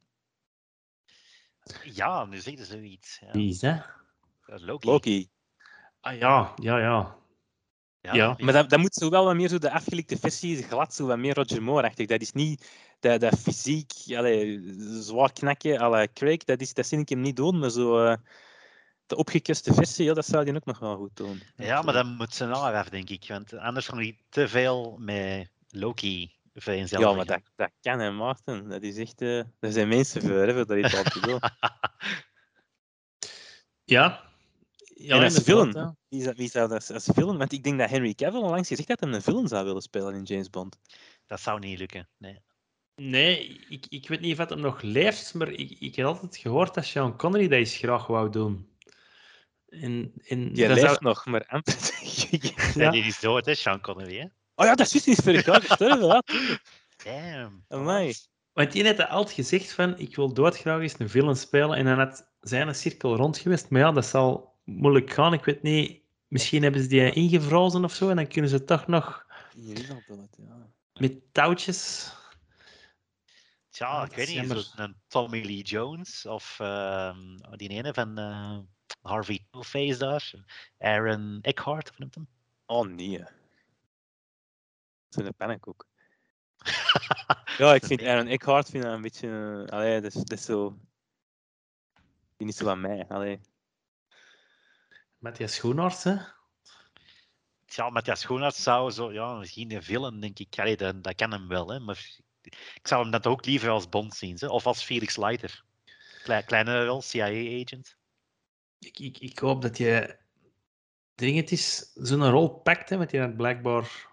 Ja, 1.85 2.25
nu 2.25 2.39
zeg 2.39 2.59
je 2.59 2.65
zoiets. 2.65 3.19
Ja. 3.21 3.33
Wie 3.33 3.49
is 3.49 3.59
dat? 3.59 3.87
Dat 4.47 4.61
is 4.61 4.67
Loki. 4.67 4.87
Loki. 4.87 5.29
Ah 6.01 6.19
ja, 6.19 6.53
ja, 6.57 6.79
ja. 6.79 7.17
ja. 8.01 8.37
Maar 8.39 8.53
dat, 8.53 8.71
dat 8.71 8.79
moet 8.79 8.95
zo 8.95 9.11
wel 9.11 9.25
wat 9.25 9.35
meer 9.35 9.49
zo 9.49 9.59
de 9.59 9.71
afgelikte 9.71 10.19
versie, 10.19 10.63
glad, 10.63 10.95
zo 10.95 11.07
wat 11.07 11.19
meer 11.19 11.35
Roger 11.35 11.63
Moore-achtig. 11.63 12.07
Dat 12.07 12.21
is 12.21 12.33
niet 12.33 12.71
dat, 13.05 13.21
dat 13.21 13.39
fysiek, 13.39 13.93
allee, 14.17 14.75
zwaar 15.01 15.33
knakken 15.33 15.81
à 15.81 15.89
la 15.89 16.07
Craig, 16.15 16.45
dat, 16.45 16.61
is, 16.61 16.75
dat 16.75 16.87
zie 16.87 16.99
ik 16.99 17.09
hem 17.09 17.21
niet 17.21 17.37
doen, 17.37 17.59
maar 17.59 17.71
zo... 17.71 18.05
eh, 18.05 18.17
de 19.07 19.17
opgekuste 19.17 19.75
versie, 19.75 20.05
ja, 20.05 20.15
dat 20.15 20.27
zou 20.27 20.45
die 20.45 20.55
ook 20.55 20.65
nog 20.65 20.79
wel 20.79 20.97
goed 20.97 21.17
doen. 21.17 21.43
Ja, 21.57 21.83
maar 21.83 21.95
dan 21.95 22.17
moet 22.17 22.35
ze 22.35 22.45
nou 22.47 22.75
af, 22.75 22.89
denk 22.89 23.11
ik. 23.11 23.25
Want 23.29 23.55
anders 23.55 23.87
gaan 23.87 23.99
die 23.99 24.19
te 24.29 24.49
veel 24.49 24.97
met 24.99 25.51
Loki 25.69 26.33
vereenzelvigen. 26.55 27.11
Ja, 27.11 27.17
maar 27.17 27.27
dat, 27.27 27.41
dat 27.57 27.71
kan 27.81 27.99
hè, 27.99 28.11
Maarten. 28.11 28.69
Dat 28.69 28.83
is 28.83 28.97
echt... 28.97 29.21
eh 29.21 29.39
er 29.39 29.73
zijn 29.73 29.89
mensen 29.89 30.21
voor, 30.21 30.31
hè, 30.31 30.53
voor 30.55 30.67
dat 30.67 30.79
iets 30.79 30.97
aan 30.97 31.05
te 31.05 31.21
doen. 31.21 31.41
Ja. 33.87 34.31
ja 34.95 35.17
en 35.17 35.23
als 35.23 35.39
film, 35.39 35.73
ja. 35.73 35.97
wie 36.09 36.23
zou, 36.23 36.35
wie 36.37 36.51
zou 36.51 36.69
dat 36.69 36.91
als 36.91 37.09
film... 37.15 37.39
Want 37.39 37.53
ik 37.53 37.63
denk 37.65 37.79
dat 37.79 37.91
Henry 37.91 38.15
Cavill 38.15 38.41
onlangs 38.41 38.69
gezegd 38.69 38.89
had 38.89 38.99
dat 38.99 39.09
hij 39.09 39.19
een 39.19 39.25
film 39.25 39.47
zou 39.47 39.65
willen 39.65 39.83
spelen 39.83 40.15
in 40.15 40.23
James 40.23 40.51
Bond. 40.51 40.79
Dat 41.27 41.41
zou 41.41 41.59
niet 41.59 41.79
lukken. 41.79 42.09
Nee. 42.19 42.41
Nee, 42.97 43.61
ik, 43.69 43.87
ik 43.89 44.09
weet 44.09 44.21
niet 44.21 44.33
of 44.33 44.39
het 44.39 44.51
hem 44.51 44.61
nog 44.61 44.83
leeft, 44.83 45.35
maar 45.35 45.49
ik, 45.51 45.77
ik 45.79 45.97
heb 45.97 46.07
altijd 46.07 46.37
gehoord 46.37 46.75
dat 46.75 46.85
Sean 46.85 47.17
Connery 47.17 47.49
dat 47.49 47.59
eens 47.59 47.77
graag 47.77 48.07
wou 48.07 48.31
doen. 48.31 48.69
En, 49.69 50.13
en 50.27 50.53
Die 50.53 50.69
dat 50.69 50.77
leeft 50.77 50.89
zou- 50.89 50.99
nog, 51.05 51.27
maar 51.27 51.47
amper. 51.55 51.75
Ja. 52.41 52.51
Ja. 52.75 52.91
Die 52.91 53.05
is 53.05 53.21
dood, 53.21 53.47
hè, 53.47 53.55
Sean 53.55 53.81
Connery. 53.81 54.19
Hè? 54.19 54.25
Oh 54.55 54.67
ja, 54.67 54.75
dat 54.75 54.95
is 54.95 55.07
niet 55.07 55.21
voor 55.23 55.33
elkaar 55.33 55.63
gestorven. 55.63 56.07
Ja. 56.07 56.23
Damn. 57.05 57.65
Amai. 57.69 58.15
Want 58.53 58.73
die 58.73 58.87
had 58.87 59.09
altijd 59.09 59.35
gezegd 59.35 59.73
van, 59.73 59.99
ik 59.99 60.17
wil 60.17 60.33
doodgraag 60.33 60.81
eens 60.81 60.95
een 60.99 61.09
villain 61.09 61.37
spelen. 61.37 61.77
En 61.77 61.85
dan 61.85 61.99
had 61.99 62.27
zijn 62.41 62.75
cirkel 62.75 63.17
rond 63.17 63.39
geweest. 63.39 63.71
Maar 63.71 63.81
ja, 63.81 63.93
dat 63.93 64.07
zal 64.07 64.55
moeilijk 64.65 65.11
gaan. 65.11 65.33
Ik 65.33 65.45
weet 65.45 65.63
niet, 65.63 66.01
misschien 66.29 66.63
hebben 66.63 66.83
ze 66.83 66.89
die 66.89 67.13
ingevrozen 67.13 67.85
of 67.85 67.95
zo. 67.95 68.09
En 68.09 68.17
dan 68.17 68.27
kunnen 68.27 68.51
ze 68.51 68.65
toch 68.65 68.87
nog 68.87 69.27
is 69.67 69.91
al 69.91 70.29
ja. 70.39 70.71
met 70.95 71.33
touwtjes... 71.33 72.13
Tja, 73.75 74.03
ik 74.03 74.09
dat 74.09 74.15
weet 74.15 74.29
is 74.29 74.35
niet. 74.35 74.45
jammer. 74.45 74.65
Zo'n 74.77 74.97
Tommy 75.09 75.45
Lee 75.45 75.63
Jones 75.63 76.27
of 76.27 76.61
ehm, 76.61 77.37
die 77.51 77.69
ene 77.69 77.95
van 77.95 78.19
eh, 78.19 78.59
Harvey 79.03 79.47
Two-Face 79.51 79.99
daar. 79.99 80.33
Aaron 80.79 81.39
Eckhart, 81.43 81.91
of 81.91 81.99
noemt 81.99 82.15
hem? 82.15 82.29
Oh 82.67 82.87
nee. 82.87 83.25
Zo'n 85.09 85.35
pannenkoek. 85.37 85.87
Ja, 87.59 87.75
ik 87.75 87.85
vind 87.85 88.03
Aaron 88.03 88.27
Eckhart 88.27 88.69
vind 88.69 88.83
dat 88.83 88.93
een 88.93 89.03
beetje... 89.03 89.67
allee, 89.71 90.01
dat 90.01 90.15
is, 90.15 90.23
dat 90.23 90.39
is 90.39 90.45
zo... 90.45 90.79
Die 92.37 92.49
is 92.49 92.57
zo 92.57 92.65
van 92.65 92.81
mij. 92.81 93.07
Allee. 93.09 93.41
Matthias 95.19 95.55
Schoenaerts, 95.55 96.05
hè? 96.05 96.17
Tja, 97.65 97.91
Matthias 97.91 98.21
Schoenaerts 98.21 98.63
zou 98.63 98.91
zo, 98.91 99.13
ja, 99.13 99.35
misschien 99.35 99.73
een 99.73 99.83
villain, 99.83 100.21
denk 100.21 100.39
ik. 100.39 100.59
Allee, 100.59 100.77
dat, 100.77 101.05
dat 101.05 101.15
kan 101.15 101.31
hem 101.31 101.49
wel, 101.49 101.69
hè. 101.69 101.81
Maar 101.81 102.19
ik 102.47 102.81
zou 102.87 103.03
hem 103.03 103.11
dat 103.11 103.27
ook 103.27 103.47
liever 103.47 103.71
als 103.71 103.89
Bond 103.89 104.15
zien, 104.15 104.37
hè. 104.39 104.47
of 104.47 104.67
als 104.67 104.83
Felix 104.83 105.17
Leiter. 105.17 105.65
Klei, 106.23 106.43
kleine 106.43 106.85
rol, 106.85 107.03
CIA-agent. 107.03 107.97
Ik, 108.79 108.99
ik, 108.99 109.19
ik 109.19 109.39
hoop 109.39 109.63
dat 109.63 109.79
je 109.79 110.17
dringend 111.15 111.51
is 111.51 111.91
zo'n 111.95 112.31
rol 112.31 112.49
pakt, 112.49 112.89
hè, 112.89 112.97
want 112.97 113.11
die 113.11 113.21
had 113.21 113.37
blijkbaar 113.37 114.13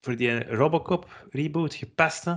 voor 0.00 0.16
die 0.16 0.44
Robocop 0.44 1.26
reboot 1.30 1.74
gepast. 1.74 2.24
Hè. 2.24 2.34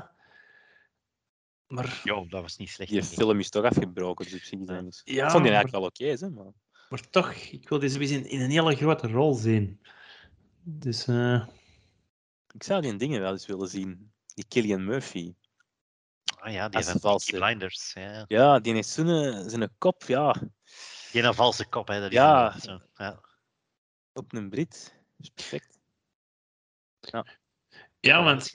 Maar, 1.67 2.01
Jo, 2.03 2.25
dat 2.27 2.41
was 2.41 2.57
niet 2.57 2.69
slecht. 2.69 2.91
Die 2.91 3.03
film 3.03 3.39
is 3.39 3.49
toch 3.49 3.63
afgebroken, 3.63 4.25
dus 4.25 4.33
op 4.33 4.39
zich 4.39 4.59
zijn. 4.65 4.85
Dus. 4.85 5.01
ja, 5.03 5.25
ik 5.25 5.31
vond 5.31 5.43
die 5.43 5.51
maar, 5.51 5.61
eigenlijk 5.61 5.71
wel 5.71 6.11
oké, 6.15 6.25
hè, 6.25 6.29
maar... 6.29 6.53
maar 6.89 7.09
toch, 7.09 7.33
ik 7.33 7.69
wil 7.69 7.79
deze 7.79 7.99
in, 7.99 8.29
in 8.29 8.41
een 8.41 8.49
hele 8.49 8.75
grote 8.75 9.07
rol 9.07 9.33
zien. 9.33 9.79
Dus 10.63 11.07
eh, 11.07 11.47
Ik 12.53 12.63
zou 12.63 12.81
die 12.81 12.95
dingen 12.95 13.21
wel 13.21 13.31
eens 13.31 13.45
willen 13.45 13.67
zien. 13.69 14.11
Die 14.37 14.45
Killian 14.47 14.85
Murphy. 14.85 15.33
Ah 16.39 16.51
ja, 16.53 16.67
die 16.69 16.77
Als 16.77 16.91
van 16.91 16.99
valse. 16.99 17.31
Peaky 17.31 17.45
Blinders. 17.45 17.93
Ja. 17.93 18.25
Ja, 18.27 18.59
die 18.59 18.73
heeft 18.73 18.89
zo'n 18.89 19.49
zo'n 19.49 19.69
kop, 19.77 20.03
ja, 20.03 20.33
Die 21.11 21.23
een 21.23 21.33
valse 21.33 21.65
kop, 21.69 21.87
hè. 21.87 21.99
Dat 21.99 22.09
is 22.09 22.15
Ja. 22.15 22.59
zo. 22.59 22.81
Ja. 22.95 23.21
op 24.13 24.33
een 24.33 24.49
Brit. 24.49 24.93
Dat 25.17 25.25
is 25.25 25.29
perfect. 25.29 25.79
ja, 26.99 27.23
dat 27.99 28.23
want 28.23 28.41
is 28.41 28.51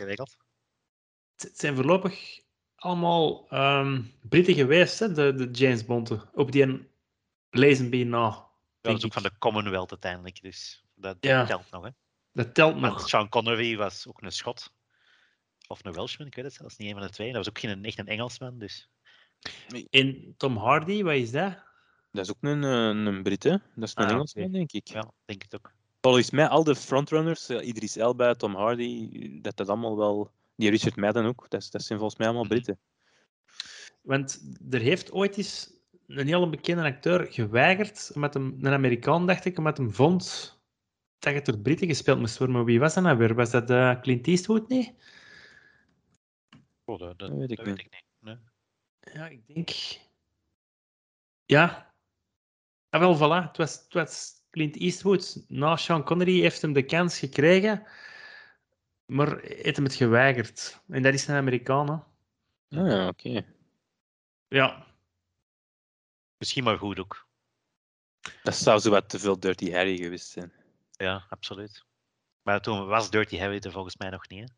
het 1.37 1.59
zijn 1.59 1.75
voorlopig 1.75 2.41
allemaal 2.75 3.49
ehm 3.49 4.03
Britten 4.29 4.55
geweest, 4.55 4.99
hè, 4.99 5.13
de, 5.13 5.35
de 5.35 5.51
James 5.51 5.85
Bonten, 5.85 6.31
op 6.35 6.53
die 6.53 6.89
Lazenby 7.51 8.03
na. 8.05 8.49
Dat 8.81 8.97
is 8.99 9.05
ook 9.05 9.13
van 9.13 9.23
de 9.23 9.39
Commonwealth 9.39 9.91
uiteindelijk, 9.91 10.43
dus 10.43 10.85
dat 10.95 11.17
Ja. 11.21 11.45
telt 11.47 11.71
nog, 11.71 11.85
hè. 11.85 11.91
Dat 12.33 12.55
telt 12.55 12.77
nog. 12.77 13.09
Sean 13.09 13.29
Connery 13.29 13.77
was 13.77 14.07
ook 14.07 14.23
een 14.23 14.33
Schot. 14.33 14.73
Of 15.69 15.85
een 15.85 15.93
Welshman, 15.93 16.27
ik 16.27 16.35
weet 16.35 16.45
het 16.45 16.55
zelfs 16.55 16.77
niet, 16.77 16.89
een 16.89 16.95
van 16.95 17.07
de 17.07 17.13
twee. 17.13 17.27
Dat 17.29 17.37
was 17.37 17.49
ook 17.49 17.59
geen 17.59 17.85
echt 17.85 17.99
een 17.99 18.07
Engelsman, 18.07 18.59
dus... 18.59 18.89
En 19.91 20.35
Tom 20.37 20.57
Hardy, 20.57 21.03
wat 21.03 21.15
is 21.15 21.31
dat? 21.31 21.55
Dat 22.13 22.25
is 22.25 22.31
ook 22.31 22.37
een, 22.41 22.65
eh, 22.65 23.13
een 23.13 23.23
Brit, 23.23 23.43
hè. 23.43 23.51
Dat 23.51 23.89
is 23.89 23.93
een 23.95 24.05
Ah, 24.05 24.11
Engelsman, 24.11 24.53
denk 24.53 24.73
ik. 24.73 24.89
Ja, 24.89 25.13
denk 25.25 25.43
het 25.43 25.55
ook. 25.55 25.73
Volgens 26.01 26.31
mij, 26.31 26.49
al 26.49 26.65
de 26.65 26.75
frontrunners, 26.77 27.49
eh, 27.49 27.67
Idris 27.67 27.97
Elba, 27.97 28.35
Tom 28.35 28.55
Hardy, 28.55 29.09
dat 29.43 29.57
dat 29.57 29.69
allemaal 29.69 29.97
wel... 29.97 30.31
Die 30.57 30.71
Richard 30.71 30.97
Madden 30.97 31.25
ook, 31.25 31.47
dat, 31.49 31.61
is- 31.63 31.71
dat 31.71 31.83
zijn 31.83 31.99
volgens 31.99 32.19
mij 32.19 32.29
allemaal 32.29 32.47
Mhm. 32.47 32.53
Britten. 32.55 32.79
Want 34.03 34.43
er 34.71 34.81
heeft 34.81 35.13
ooit 35.13 35.37
eens 35.37 35.71
een 36.07 36.27
hele 36.27 36.49
bekende 36.49 36.83
acteur 36.83 37.27
geweigerd, 37.33 38.11
met 38.15 38.35
hem, 38.35 38.57
een 38.61 38.73
Amerikaan, 38.73 39.27
dacht 39.27 39.45
ik, 39.45 39.59
omdat 39.59 39.77
hem 39.77 39.93
vond 39.93 40.59
dat 41.19 41.35
het 41.35 41.45
door 41.47 41.59
Britten 41.59 41.87
gespeeld 41.89 42.19
moest 42.19 42.39
worden. 42.39 42.57
Maar 42.57 42.65
wie 42.65 42.81
was 42.81 42.95
dat 42.95 43.03
nou 43.05 43.17
weer? 43.19 43.35
Was 43.35 43.51
dat 43.51 43.71
eh, 43.71 44.01
Clint 44.01 44.27
Eastwood 44.27 44.69
niet? 44.69 44.93
Dat, 46.99 47.29
weet 47.29 47.51
ik 47.51 47.57
dat 47.57 47.67
niet. 47.67 47.77
weet 47.77 47.87
ik 47.87 47.93
niet. 47.93 48.05
Nee. 48.19 48.37
Ja, 49.01 49.27
ik 49.29 49.47
denk... 49.47 49.71
Ja. 51.45 51.95
Ah, 52.89 53.01
wel, 53.01 53.17
voilà. 53.17 53.47
Het 53.47 53.57
was, 53.57 53.75
het 53.75 53.93
was 53.93 54.33
Clint 54.51 54.77
Eastwood. 54.77 55.45
Na 55.49 55.77
Sean 55.77 56.05
Connery 56.05 56.41
heeft 56.41 56.63
hem 56.63 56.73
de 56.73 56.85
kans 56.85 57.19
gekregen, 57.19 57.87
maar 59.05 59.41
heeft 59.41 59.77
hem 59.77 59.85
het 59.85 59.95
geweigerd. 59.95 60.83
En 60.89 61.03
dat 61.03 61.15
is 61.15 61.27
een 61.27 61.37
Amerikaan, 61.37 61.89
hè. 61.89 61.95
Ah, 62.81 62.91
ja, 62.91 63.09
oké. 63.09 63.47
Ja. 64.49 64.87
Misschien 66.39 66.65
maar 66.65 66.79
goed 66.79 66.99
ook. 66.99 67.29
Dat 68.43 68.55
zou 68.55 68.81
zo 68.81 68.91
wat 68.91 69.09
te 69.09 69.19
veel 69.19 69.41
Dirty 69.41 69.71
Harry 69.71 69.97
geweest 69.97 70.29
zijn. 70.29 70.53
Ja, 70.91 71.27
absoluut. 71.29 71.85
Maar 72.43 72.61
toen 72.61 72.87
was 72.87 73.11
Dirty 73.11 73.39
Harry 73.39 73.59
er 73.59 73.73
volgens 73.73 73.97
mij 73.97 74.11
nog 74.11 74.29
niet, 74.29 74.49
hè. 74.49 74.55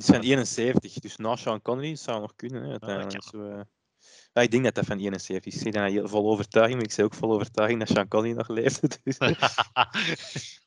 Is 0.00 0.06
van 0.06 0.20
71, 0.20 0.92
dus 0.92 1.16
na 1.16 1.36
Sean 1.36 1.62
Connery 1.62 1.96
zou 1.96 2.16
het 2.16 2.26
nog 2.26 2.36
kunnen. 2.36 2.62
Hè, 2.62 2.70
uiteindelijk. 2.70 3.22
Zo, 3.22 3.44
eh. 3.44 3.60
ja, 4.32 4.42
ik 4.42 4.50
denk 4.50 4.64
dat 4.64 4.74
dat 4.74 4.86
van 4.86 4.98
71 4.98 5.54
is. 5.54 5.62
Ik 5.62 5.72
dat 5.72 5.90
heel 5.90 6.08
vol 6.08 6.30
overtuiging, 6.30 6.76
maar 6.76 6.86
ik 6.86 6.92
zeg 6.92 7.04
ook 7.04 7.14
vol 7.14 7.32
overtuiging 7.32 7.78
dat 7.78 7.88
Sean 7.88 8.08
Connery 8.08 8.34
nog 8.34 8.48
leefde. 8.48 8.88
Dus. 9.02 9.18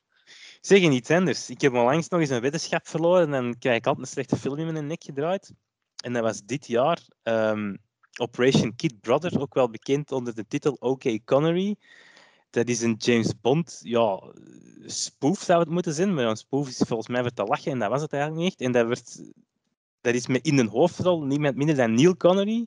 zeg 0.60 0.80
je 0.80 0.90
iets 0.90 1.10
anders. 1.10 1.50
Ik 1.50 1.60
heb 1.60 1.72
onlangs 1.72 2.08
nog 2.08 2.20
eens 2.20 2.30
een 2.30 2.40
weddenschap 2.40 2.88
verloren 2.88 3.22
en 3.22 3.30
dan 3.30 3.58
krijg 3.58 3.76
ik 3.76 3.86
altijd 3.86 4.06
een 4.06 4.12
slechte 4.12 4.36
film 4.36 4.58
in 4.58 4.72
mijn 4.72 4.86
nek 4.86 5.04
gedraaid. 5.04 5.52
En 6.04 6.12
dat 6.12 6.22
was 6.22 6.42
dit 6.42 6.66
jaar 6.66 6.98
ehm, 7.22 7.76
Operation 8.16 8.76
Kid 8.76 9.00
Brother, 9.00 9.40
ook 9.40 9.54
wel 9.54 9.70
bekend 9.70 10.12
onder 10.12 10.34
de 10.34 10.46
titel 10.46 10.76
OK 10.78 11.24
Connery. 11.24 11.76
Dat 12.54 12.68
is 12.68 12.80
een 12.80 12.94
James 12.98 13.40
Bond, 13.40 13.80
ja, 13.82 14.22
spoof 14.86 15.42
zou 15.42 15.60
het 15.60 15.68
moeten 15.68 15.94
zijn, 15.94 16.14
maar 16.14 16.24
een 16.24 16.36
spoof 16.36 16.68
is 16.68 16.82
volgens 16.86 17.08
mij 17.08 17.20
voor 17.22 17.30
te 17.30 17.44
lachen 17.44 17.72
en 17.72 17.78
dat 17.78 17.90
was 17.90 18.02
het 18.02 18.12
eigenlijk 18.12 18.42
niet 18.42 18.52
echt. 18.52 18.60
En 18.60 18.72
dat, 18.72 18.86
werd, 18.86 19.32
dat 20.00 20.14
is 20.14 20.26
met 20.26 20.46
in 20.46 20.58
een 20.58 20.68
hoofdrol 20.68 21.22
niemand 21.22 21.56
minder 21.56 21.76
dan 21.76 21.94
Neil 21.94 22.16
Connery, 22.16 22.66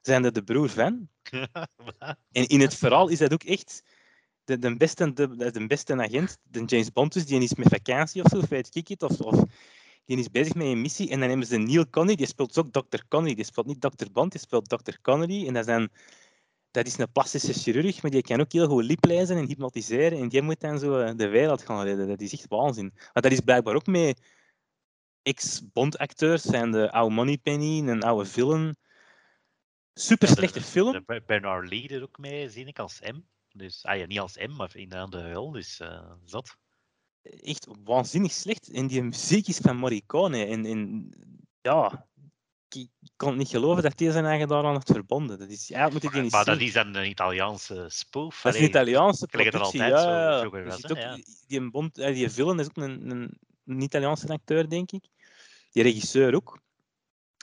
zijn 0.00 0.22
de, 0.22 0.32
de 0.32 0.42
broer 0.42 0.68
van. 0.68 1.08
En 2.32 2.46
in 2.46 2.60
het 2.60 2.74
verhaal 2.74 3.08
is 3.08 3.18
dat 3.18 3.32
ook 3.32 3.42
echt 3.42 3.82
de, 4.44 4.58
de, 4.58 4.76
beste, 4.76 5.12
de, 5.12 5.50
de 5.50 5.66
beste 5.66 6.02
agent, 6.02 6.38
de 6.42 6.64
James 6.64 6.92
Bond 6.92 7.12
dus, 7.12 7.26
die 7.26 7.42
is 7.42 7.54
met 7.54 7.68
vakantie 7.68 8.22
of 8.22 8.30
zo, 8.30 8.38
of 8.38 8.48
weet 8.48 8.74
ik 8.74 8.88
het, 8.88 9.02
of, 9.02 9.20
of 9.20 9.44
die 10.04 10.18
is 10.18 10.30
bezig 10.30 10.54
met 10.54 10.66
een 10.66 10.80
missie 10.80 11.10
en 11.10 11.20
dan 11.20 11.28
hebben 11.28 11.46
ze 11.46 11.56
Neil 11.56 11.88
Connery, 11.90 12.16
die 12.16 12.26
speelt 12.26 12.58
ook 12.58 12.72
Dr. 12.72 13.02
Connery, 13.08 13.34
die 13.34 13.44
speelt 13.44 13.66
niet 13.66 13.80
Dr. 13.80 14.10
Bond, 14.12 14.32
die 14.32 14.40
speelt 14.40 14.68
Dr. 14.68 14.94
Connery 15.02 15.46
en 15.46 15.54
dat, 15.54 15.64
zijn, 15.64 15.90
dat 16.72 16.86
is 16.86 16.98
een 16.98 17.12
plastische 17.12 17.52
chirurg, 17.52 18.02
maar 18.02 18.10
die 18.10 18.22
kan 18.22 18.40
ook 18.40 18.52
heel 18.52 18.66
goed 18.68 18.84
liplezen 18.84 19.36
en 19.36 19.46
hypnotiseren 19.46 20.18
en 20.18 20.28
die 20.28 20.42
moet 20.42 20.60
dan 20.60 20.78
zo 20.78 20.98
eh, 20.98 21.16
de 21.16 21.28
wereld 21.28 21.62
gaan 21.62 21.84
redden. 21.84 22.08
Dat 22.08 22.20
is 22.20 22.32
echt 22.32 22.48
waanzin. 22.48 22.90
Maar 23.12 23.22
dat 23.22 23.32
is 23.32 23.40
blijkbaar 23.40 23.74
ook 23.74 23.86
met 23.86 24.20
ex-Bond-acteurs, 25.22 26.42
zijn 26.42 26.70
de 26.70 26.92
oude 26.92 27.14
Moneypenny, 27.14 27.88
een 27.88 28.02
oude 28.02 28.28
villain. 28.28 28.76
Super 29.94 30.28
slechte 30.28 30.60
film. 30.62 30.92
De 30.92 31.02
Ber- 31.06 31.24
Bernard 31.26 31.68
Lee 31.68 31.88
er 31.88 32.02
ook 32.02 32.18
mee, 32.18 32.50
zie 32.50 32.66
ik, 32.66 32.78
als 32.78 33.00
M. 33.00 33.20
Dus, 33.54 33.84
ah 33.84 33.98
ja, 33.98 34.06
niet 34.06 34.18
als 34.20 34.36
M, 34.36 34.50
maar 34.56 34.76
in 34.76 34.88
de 34.88 34.98
andere 34.98 35.32
rol, 35.32 35.50
dus 35.50 35.80
eh 35.80 36.12
zat. 36.24 36.56
echt 37.22 37.66
waanzinnig 37.84 38.32
slecht. 38.32 38.70
En 38.70 38.86
die 38.86 39.02
muziek 39.02 39.48
is 39.48 39.58
van 39.58 39.76
Morricone. 39.76 40.44
En, 40.44 40.64
en 40.64 41.10
ja, 41.60 42.06
ik, 42.74 42.88
kon 43.16 43.28
het 43.28 43.38
niet 43.38 43.48
geloven 43.48 43.82
dat 43.82 43.98
hij 43.98 44.10
zijn 44.10 44.24
eigen 44.24 44.48
daaraan 44.48 44.74
had 44.74 44.90
verbonden. 44.92 45.38
Dat 45.38 45.48
is, 45.48 45.68
ja, 45.68 45.88
moet 45.88 46.02
ik 46.02 46.12
die 46.12 46.22
niet 46.22 46.32
Maar 46.32 46.44
dat 46.44 46.60
is 46.60 46.72
dan 46.72 46.94
een 46.94 47.08
Italiaanse 47.08 47.84
spoof. 47.88 48.40
Dat 48.42 48.54
is 48.54 48.60
een 48.60 48.66
Italiaanse 48.66 49.22
het 49.22 49.30
productie. 49.30 49.82
altijd 49.82 50.04
ja, 50.04 50.38
zo 50.38 50.56
Je 50.56 50.64
was, 50.64 50.82
hè, 50.82 50.90
ook, 50.90 50.96
ja. 50.96 51.18
Die, 51.46 51.60
een 51.60 51.70
bond, 51.70 51.98
eh, 51.98 52.14
die 52.14 52.30
villain 52.30 52.58
is 52.58 52.66
ook 52.66 52.76
een, 52.76 53.10
een, 53.10 53.38
een 53.66 53.80
Italiaanse 53.80 54.28
acteur, 54.28 54.68
denk 54.68 54.92
ik. 54.92 55.04
Die 55.70 55.82
regisseur 55.82 56.34
ook. 56.34 56.60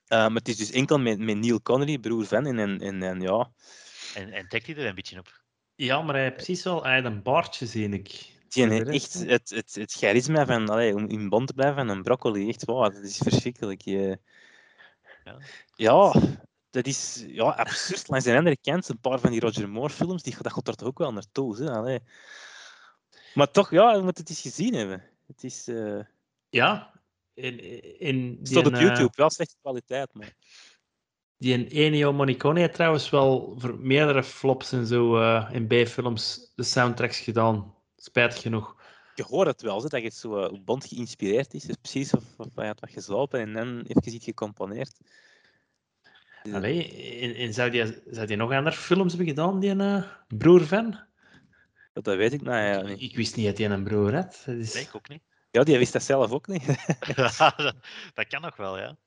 Eh, 0.08 0.18
maar 0.18 0.32
het 0.36 0.48
is 0.48 0.58
dus 0.58 0.72
enkel 0.72 1.00
met, 1.00 1.20
met 1.20 1.38
Neil 1.38 1.62
Connery, 1.62 1.98
broer 1.98 2.26
van. 2.26 2.46
En, 2.46 2.60
en, 2.60 2.80
en, 2.80 3.04
en 3.04 3.22
ja, 3.22 3.52
En, 4.16 4.32
en 4.32 4.46
dekt 4.48 4.66
hij 4.66 4.76
er 4.76 4.86
een 4.86 4.96
beetje 4.96 5.20
op. 5.20 5.42
Ja, 5.76 6.02
maar 6.02 6.14
hij 6.14 6.24
heeft 6.24 6.36
precies 6.36 6.64
wel 6.64 6.84
hij 6.84 6.94
heeft 6.94 7.06
een 7.06 7.22
baardje, 7.22 7.66
zie 7.66 7.90
ik. 7.90 8.38
Die 8.50 8.68
heeft 8.68 8.88
echt 8.88 9.14
het, 9.14 9.50
het, 9.50 9.76
het 9.76 9.92
charisma 9.92 10.46
van, 10.46 10.70
allee, 10.70 10.96
om 10.96 11.08
in 11.08 11.30
band 11.30 11.48
te 11.48 11.54
blijven 11.54 11.76
van 11.76 11.90
een 11.90 12.04
broccoli, 12.04 12.48
echt 12.48 12.66
waar, 12.66 12.92
dat 12.92 13.04
is 13.04 13.18
verschrikkelijk. 13.18 13.86
eh. 13.86 14.14
Ja. 15.30 15.40
Ja, 15.76 16.14
dat 16.70 16.86
is 16.86 17.26
ja, 17.28 17.44
absurd. 17.44 18.08
Langs 18.08 18.26
de 18.26 18.38
andere 18.38 18.58
kant, 18.62 18.90
een 18.90 19.00
paar 19.00 19.20
van 19.20 19.32
die 19.32 19.40
Roger 19.40 19.70
Moore 19.70 19.94
films, 19.94 20.24
die, 20.24 20.36
dat 20.42 20.54
gaat 20.54 20.68
er 20.68 20.76
toch 20.76 20.88
ook 20.88 20.98
wel 20.98 21.14
naartoe. 21.14 21.58
Hè? 21.58 21.72
Allee. 21.72 22.00
Maar 23.34 23.52
toch, 23.52 23.72
ja, 23.72 23.96
je 23.96 24.02
moet 24.02 24.18
het 24.18 24.30
eens 24.30 24.42
gezien 24.42 24.74
hebben. 24.74 25.04
Het 25.28 25.44
is, 25.44 25.68
eh 25.68 26.00
Ja, 26.50 27.02
in, 27.34 27.60
in 28.00 28.36
het 28.40 28.48
staat 28.48 28.66
op 28.66 28.76
YouTube, 28.76 29.12
wel 29.16 29.30
slechte 29.30 29.56
kwaliteit, 29.62 30.14
maar... 30.14 30.34
Die 31.38 31.54
in 31.54 31.70
Ennio 31.70 32.14
Morricone 32.14 32.60
heeft 32.60 32.74
trouwens 32.74 33.10
wel 33.10 33.56
voor 33.58 33.80
meerdere 33.80 34.24
flops 34.24 34.72
en 34.72 34.86
zo 34.86 35.18
eh, 35.18 35.50
in 35.52 35.68
B-films 35.68 36.52
de 36.56 36.64
soundtracks 36.64 37.20
gedaan. 37.20 37.76
Spijtig 37.96 38.42
genoeg. 38.42 38.79
Je 39.20 39.26
hoort 39.26 39.48
het 39.48 39.62
wel, 39.62 39.82
dat 39.82 39.92
het 39.92 40.16
zo 40.16 40.38
eh, 40.38 40.52
op 40.52 40.66
band 40.66 40.86
geïnspireerd 40.86 41.54
is. 41.54 41.62
Het 41.62 41.72
is 41.72 41.78
precies 41.82 42.14
of, 42.14 42.24
of 42.38 42.56
hij 42.56 42.68
had 42.68 42.80
wat 42.80 42.92
gezopen 42.92 43.40
en 43.40 43.54
dan 43.54 43.82
even 43.88 44.14
iets 44.14 44.26
gecomponeerd. 44.26 44.98
Dus, 46.44 46.54
Allee, 46.54 47.20
en, 47.22 47.36
en 47.36 47.54
zou, 47.54 47.70
die, 47.70 48.02
zou 48.10 48.28
die 48.28 48.38
nog 48.38 48.52
andere 48.52 48.76
films 48.76 49.14
hebben 49.14 49.30
gedaan, 49.30 49.60
die 49.60 49.76
eh, 49.76 50.04
broer 50.28 50.66
van? 50.66 51.00
Dat, 51.94 52.04
dat 52.04 52.18
weet 52.18 52.34
ik 52.34 52.42
nou 52.42 52.62
ja, 52.62 52.82
niet. 52.82 53.02
Ik 53.02 53.16
wist 53.16 53.36
niet 53.36 53.46
dat 53.46 53.58
hij 53.58 53.70
een 53.70 53.84
broer 53.84 54.16
had. 54.16 54.44
Dat 54.46 54.56
is... 54.56 54.74
Nee, 54.74 54.84
ik 54.84 54.96
ook 54.96 55.10
niet. 55.10 55.24
Ja, 55.52 55.64
die 55.64 55.78
wist 55.78 55.94
dat 55.94 56.04
zelf 56.04 56.32
ook 56.32 56.48
niet. 56.48 56.66
dat 58.18 58.28
kan 58.28 58.42
nog 58.42 58.56
wel, 58.56 58.78
ja. 58.78 58.98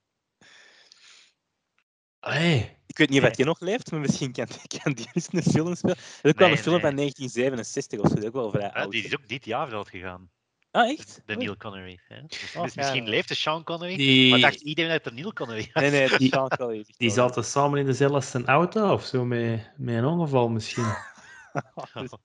Allee, 2.19 2.77
Ik 2.93 2.99
weet 2.99 3.09
niet 3.11 3.23
of 3.23 3.37
hij 3.37 3.45
nog 3.45 3.61
leeft, 3.61 3.91
maar 3.91 4.01
misschien 4.01 4.33
kan, 4.33 4.47
kan 4.83 4.93
die 4.93 5.09
eens 5.13 5.29
een 5.31 5.43
film 5.43 5.75
spelen. 5.75 5.97
Dat 5.97 6.05
is 6.23 6.31
ook 6.31 6.39
wel 6.39 6.51
een 6.51 6.59
film 6.59 6.75
nee. 6.75 6.85
van 6.85 6.97
1967 6.97 8.01
of 8.01 8.09
zo, 8.09 8.15
die 8.15 8.27
ook 8.27 8.33
wel 8.35 8.51
vrij 8.51 8.63
Ja, 8.63 8.69
oud. 8.73 8.91
die 8.91 9.05
is 9.05 9.17
ook 9.17 9.29
dit 9.29 9.45
jaar 9.45 9.71
dood 9.71 9.89
gegaan. 9.89 10.31
Ah, 10.71 10.91
echt? 10.91 11.21
De 11.27 11.37
Neil 11.37 11.57
Connery. 11.57 11.99
Hè? 12.09 12.23
Dus, 12.27 12.55
Oh, 12.57 12.63
dus 12.63 12.75
ja, 12.75 12.81
misschien 12.83 13.09
leeft 13.09 13.29
de 13.29 13.35
Sean 13.35 13.65
Connery, 13.65 13.97
die, 13.97 14.31
maar 14.31 14.41
dacht 14.41 14.61
iedereen 14.61 14.91
dat 14.91 15.05
het 15.05 15.15
de 15.15 15.21
Neil 15.21 15.33
Connery 15.33 15.71
was. 15.73 15.83
Nee, 15.83 15.91
nee, 15.91 16.09
dat 16.09 16.19
Die- 16.19 16.29
Sean 16.29 16.49
Connery. 16.49 16.85
die 16.97 17.11
zaten 17.11 17.45
samen 17.45 17.79
in 17.79 17.87
dezelfde 17.87 18.45
auto 18.45 18.93
of 18.93 19.05
zo, 19.05 19.25
met, 19.25 19.71
met 19.77 19.95
een 19.97 20.05
ongeval 20.05 20.49
misschien. 20.49 20.95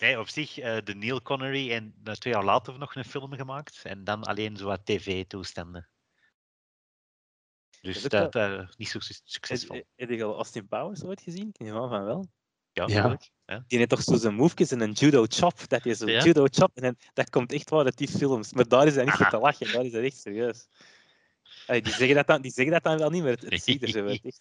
Nee, 0.00 0.18
op 0.20 0.28
zich, 0.28 0.58
eh, 0.58 0.76
de 0.84 0.94
Neil 0.94 1.22
Connery 1.22 1.72
en 1.72 1.94
eh, 2.04 2.12
twee 2.12 2.32
jaar 2.32 2.44
later 2.44 2.78
nog 2.78 2.94
een 2.94 3.04
film 3.04 3.32
gemaakt. 3.32 3.80
En 3.84 4.04
dan 4.04 4.24
alleen 4.24 4.56
zo 4.56 4.66
wat 4.66 4.80
tv-toestanden. 4.86 5.88
Dus 7.80 8.02
Dat 8.02 8.32
dat 8.32 8.34
eh, 8.34 8.68
niet 8.76 8.88
zo 8.88 8.98
su- 8.98 9.14
succesvol. 9.24 9.82
Heb 9.96 10.10
je 10.10 10.24
al 10.24 10.34
Austin 10.36 10.66
Powers 10.68 11.02
ooit 11.04 11.20
gezien? 11.20 11.48
Ik 11.58 11.68
van 11.68 11.88
van 11.88 12.04
wel. 12.04 12.26
Ja, 12.72 12.86
Ja. 12.86 13.18
Die 13.66 13.78
heeft 13.78 13.90
toch 13.90 14.02
zo 14.02 14.16
zijn 14.16 14.34
movejes 14.34 14.70
en 14.70 14.80
een 14.80 14.92
judo 14.92 15.24
chop. 15.28 15.68
Dat 15.68 15.86
is 15.86 16.00
een 16.00 16.08
Ja? 16.08 16.22
judo 16.24 16.46
chop. 16.50 16.70
En 16.74 16.82
dan- 16.82 16.96
dat 17.12 17.30
komt 17.30 17.52
echt 17.52 17.70
wel 17.70 17.84
uit 17.84 17.96
die 17.96 18.08
films. 18.08 18.52
Maar 18.52 18.68
daar 18.68 18.86
is 18.86 18.94
hij 18.94 19.04
niet 19.04 19.14
voor 19.14 19.28
te 19.28 19.38
lachen. 19.38 19.72
Daar 19.72 19.84
is 19.84 19.92
hij 19.92 20.02
echt 20.04 20.16
serieus. 20.16 20.68
Allee, 21.66 21.82
die, 21.82 21.92
zeggen 21.92 22.14
dat 22.14 22.26
dan, 22.26 22.42
die 22.42 22.50
zeggen 22.52 22.72
dat 22.74 22.82
dan 22.82 22.98
wel 22.98 23.10
niet, 23.10 23.22
maar 23.22 23.30
het, 23.30 23.42
het 23.42 23.62
ziet 23.62 23.82
er 23.82 23.88
zo 23.88 24.06
uit. 24.06 24.24
Echt. 24.24 24.40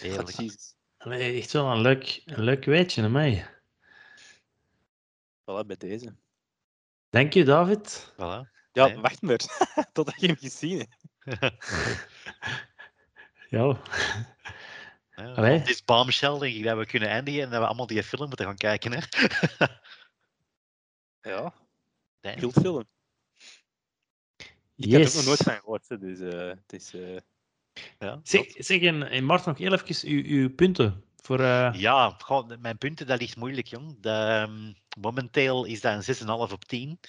Heerlijk. 0.00 0.30
God, 0.32 0.74
echt 1.12 1.52
wel 1.52 1.66
een 1.70 1.80
leuk, 1.80 2.22
een 2.24 2.42
leuk 2.44 2.64
weetje 2.64 3.02
aan 3.02 3.12
mij. 3.12 3.46
Voilà, 5.40 5.66
bij 5.66 5.76
deze. 5.78 6.14
Dank 7.10 7.32
je, 7.32 7.44
David. 7.44 8.12
Voilà. 8.12 8.48
Ja, 8.72 8.86
Nee. 8.86 8.96
wacht 8.98 9.22
maar. 9.22 9.38
Totdat 9.92 10.20
je 10.20 10.26
hem 10.26 10.36
gezien 10.36 10.78
hebt. 10.78 10.96
Ja, 13.48 13.80
Ja. 15.16 15.42
Het 15.42 15.68
is 15.68 15.84
bombshell, 15.84 16.38
denk 16.38 16.54
ik, 16.54 16.64
dat 16.64 16.78
we 16.78 16.86
kunnen 16.86 17.08
eindigen 17.08 17.42
en 17.42 17.50
dat 17.50 17.60
we 17.60 17.66
allemaal 17.66 17.86
die 17.86 18.02
film 18.02 18.26
moeten 18.28 18.46
gaan 18.46 18.56
kijken. 18.56 18.92
Hè? 18.92 18.98
Ja, 21.30 21.54
Nee. 22.20 22.36
cultfilm. 22.36 22.88
Ik 24.76 24.90
heb 24.90 25.00
er 25.02 25.08
ook 25.08 25.14
nog 25.14 25.24
nooit 25.24 25.42
van 25.42 25.54
gehoord. 25.54 25.88
Dus 26.00 26.18
eh, 26.20 26.48
het 26.48 26.72
is... 26.72 26.94
eh, 26.94 27.16
Ja, 27.98 28.20
Zeg, 28.22 28.46
zeg 28.58 28.80
en, 28.80 29.02
en 29.10 29.24
Mart, 29.24 29.44
nog 29.44 29.58
heel 29.58 29.72
even 29.72 30.08
uw, 30.08 30.22
uw 30.24 30.54
punten. 30.54 31.04
Voor, 31.16 31.40
eh, 31.40 31.70
Ja, 31.72 32.10
goh, 32.18 32.50
mijn 32.58 32.78
punten, 32.78 33.06
dat 33.06 33.20
ligt 33.20 33.36
moeilijk, 33.36 33.66
jong. 33.66 34.00
De, 34.00 34.10
ehm, 34.10 34.72
momenteel 35.00 35.64
is 35.64 35.80
dat 35.80 36.08
een 36.08 36.16
6,5 36.48 36.52
op 36.52 36.64
10. 36.64 37.00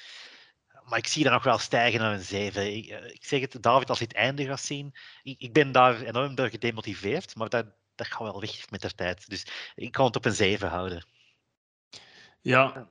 Maar 0.85 0.97
ik 0.97 1.07
zie 1.07 1.23
dat 1.23 1.33
nog 1.33 1.43
wel 1.43 1.57
stijgen 1.57 1.99
naar 1.99 2.13
een 2.13 2.21
7. 2.21 2.75
Ik, 2.75 2.85
eh, 2.85 3.05
ik 3.05 3.25
zeg 3.25 3.41
het, 3.41 3.57
David, 3.59 3.89
als 3.89 3.99
je 3.99 4.05
het 4.05 4.13
einde 4.13 4.45
gaat 4.45 4.61
zien, 4.61 4.95
ik, 5.23 5.39
ik 5.41 5.53
ben 5.53 5.71
daar 5.71 6.01
enorm 6.01 6.35
door 6.35 6.49
gedemotiveerd, 6.49 7.35
maar 7.35 7.49
dat, 7.49 7.65
dat 7.95 8.07
gaat 8.07 8.19
wel 8.19 8.41
weg 8.41 8.69
met 8.69 8.81
de 8.81 8.95
tijd. 8.95 9.29
Dus 9.29 9.71
ik 9.75 9.91
kan 9.91 10.05
het 10.05 10.15
op 10.15 10.25
een 10.25 10.33
7 10.33 10.69
houden. 10.69 11.05
Ja, 12.41 12.89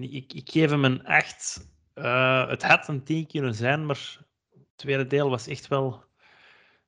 ik, 0.00 0.32
ik 0.32 0.50
geef 0.50 0.70
hem 0.70 0.84
een 0.84 1.06
8. 1.06 1.68
Eh, 1.94 2.48
het 2.48 2.62
had 2.62 2.88
een 2.88 3.04
10 3.04 3.26
kunnen 3.26 3.54
zijn, 3.54 3.86
maar 3.86 4.16
het 4.50 4.66
tweede 4.76 5.06
deel 5.06 5.30
was 5.30 5.46
echt 5.46 5.68
wel 5.68 6.04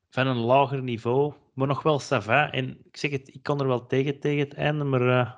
van 0.09 0.27
een 0.27 0.37
lager 0.37 0.83
niveau. 0.83 1.33
Maar 1.53 1.67
nog 1.67 1.83
wel 1.83 1.99
sava. 1.99 2.51
En 2.51 2.85
ik 2.85 2.97
zeg 2.97 3.11
het, 3.11 3.33
ik 3.33 3.43
kon 3.43 3.59
er 3.59 3.67
wel 3.67 3.87
tegen 3.87 4.19
tegen 4.19 4.39
het 4.39 4.53
einde, 4.53 4.83
maar 4.83 5.19
eh, 5.19 5.31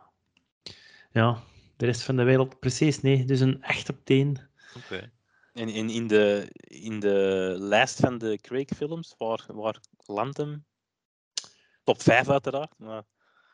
ja, 1.12 1.44
de 1.78 1.86
rest 1.86 2.02
van 2.04 2.16
de 2.16 2.24
wereld 2.24 2.60
precies 2.60 3.02
niet. 3.02 3.28
Dus 3.28 3.40
een 3.40 3.64
8 3.64 3.90
op 3.90 4.06
10. 4.06 4.51
Oké. 4.78 5.12
En 5.54 5.70
in, 5.70 5.90
in, 5.90 6.08
de, 6.08 6.48
in 6.68 7.00
de 7.00 7.56
lijst 7.60 8.00
van 8.00 8.18
de 8.18 8.38
Craig-films, 8.42 9.16
waar, 9.18 9.44
waar 9.48 9.80
landt 10.06 10.38
hem? 10.38 10.66
Top 11.84 12.02
5 12.02 12.30
uiteraard. 12.30 12.74
Maar 12.78 13.04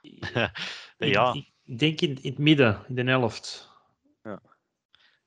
ja, 0.97 1.33
Ik, 1.33 1.51
ik 1.63 1.79
denk 1.79 2.01
in, 2.01 2.21
in 2.21 2.29
het 2.29 2.37
midden, 2.39 2.83
in 2.87 2.95
de 2.95 3.03
helft. 3.03 3.69
ja, 4.23 4.41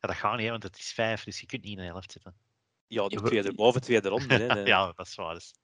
dat 0.01 0.15
gaat 0.15 0.37
niet, 0.37 0.45
hè, 0.45 0.51
want 0.51 0.63
het 0.63 0.79
is 0.79 0.93
5, 0.93 1.25
dus 1.25 1.41
je 1.41 1.47
kunt 1.47 1.63
niet 1.63 1.73
in 1.73 1.79
de 1.85 1.91
helft 1.91 2.13
zitten. 2.13 2.35
ja, 2.87 3.09
de 3.09 3.15
Ja, 3.15 3.23
tweede, 3.23 3.55
boven 3.55 3.81
tweede 3.81 4.09
ronde. 4.09 4.35
Hè, 4.39 4.49
de- 4.55 4.69
Ja, 4.71 4.93
dat 4.93 5.07
is 5.07 5.15
waar. 5.15 5.35
dus. 5.35 5.55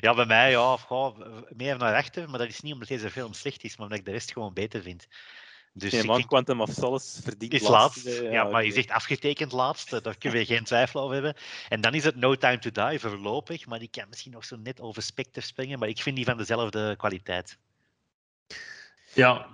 Ja, 0.00 0.14
bij 0.14 0.26
mij, 0.26 0.50
ja, 0.50 0.76
goh, 0.76 1.42
meer 1.48 1.76
naar 1.78 1.92
rechter, 1.92 2.30
maar 2.30 2.38
dat 2.38 2.48
is 2.48 2.60
niet 2.60 2.72
omdat 2.72 2.88
deze 2.88 3.10
film 3.10 3.32
slecht 3.32 3.64
is, 3.64 3.76
maar 3.76 3.82
omdat 3.86 3.98
ik 3.98 4.04
de 4.04 4.10
rest 4.12 4.32
gewoon 4.32 4.52
beter 4.54 4.82
vind. 4.82 5.06
Dus 5.76 5.90
Geen 5.90 6.00
ik, 6.00 6.06
man 6.06 6.18
ik- 6.18 6.26
Quantum 6.26 6.60
of 6.60 6.70
Solace 6.70 7.22
verdient 7.22 7.52
is 7.52 7.62
laatste, 7.62 8.08
laatst. 8.08 8.22
eh, 8.22 8.32
Ja, 8.32 8.44
maar 8.44 8.64
je 8.64 8.72
zegt 8.72 8.90
afgetekend 8.90 9.52
laatste, 9.52 10.00
daar 10.02 10.18
kunnen 10.18 10.38
we 10.38 10.44
geen 10.46 10.64
twijfel 10.64 11.00
over 11.00 11.14
hebben. 11.14 11.34
En 11.68 11.80
dan 11.80 11.94
is 11.94 12.04
het 12.04 12.16
No 12.16 12.34
Time 12.34 12.58
to 12.58 12.70
Die 12.88 13.00
voorlopig, 13.00 13.66
maar 13.66 13.78
die 13.78 13.88
kan 13.88 14.08
misschien 14.08 14.32
nog 14.32 14.44
zo 14.44 14.56
net 14.56 14.80
over 14.80 15.02
Spectre 15.02 15.40
springen, 15.40 15.78
maar 15.78 15.88
ik 15.88 16.02
vind 16.02 16.16
die 16.16 16.24
van 16.24 16.36
dezelfde 16.36 16.94
kwaliteit. 16.96 17.58
Ja. 19.14 19.46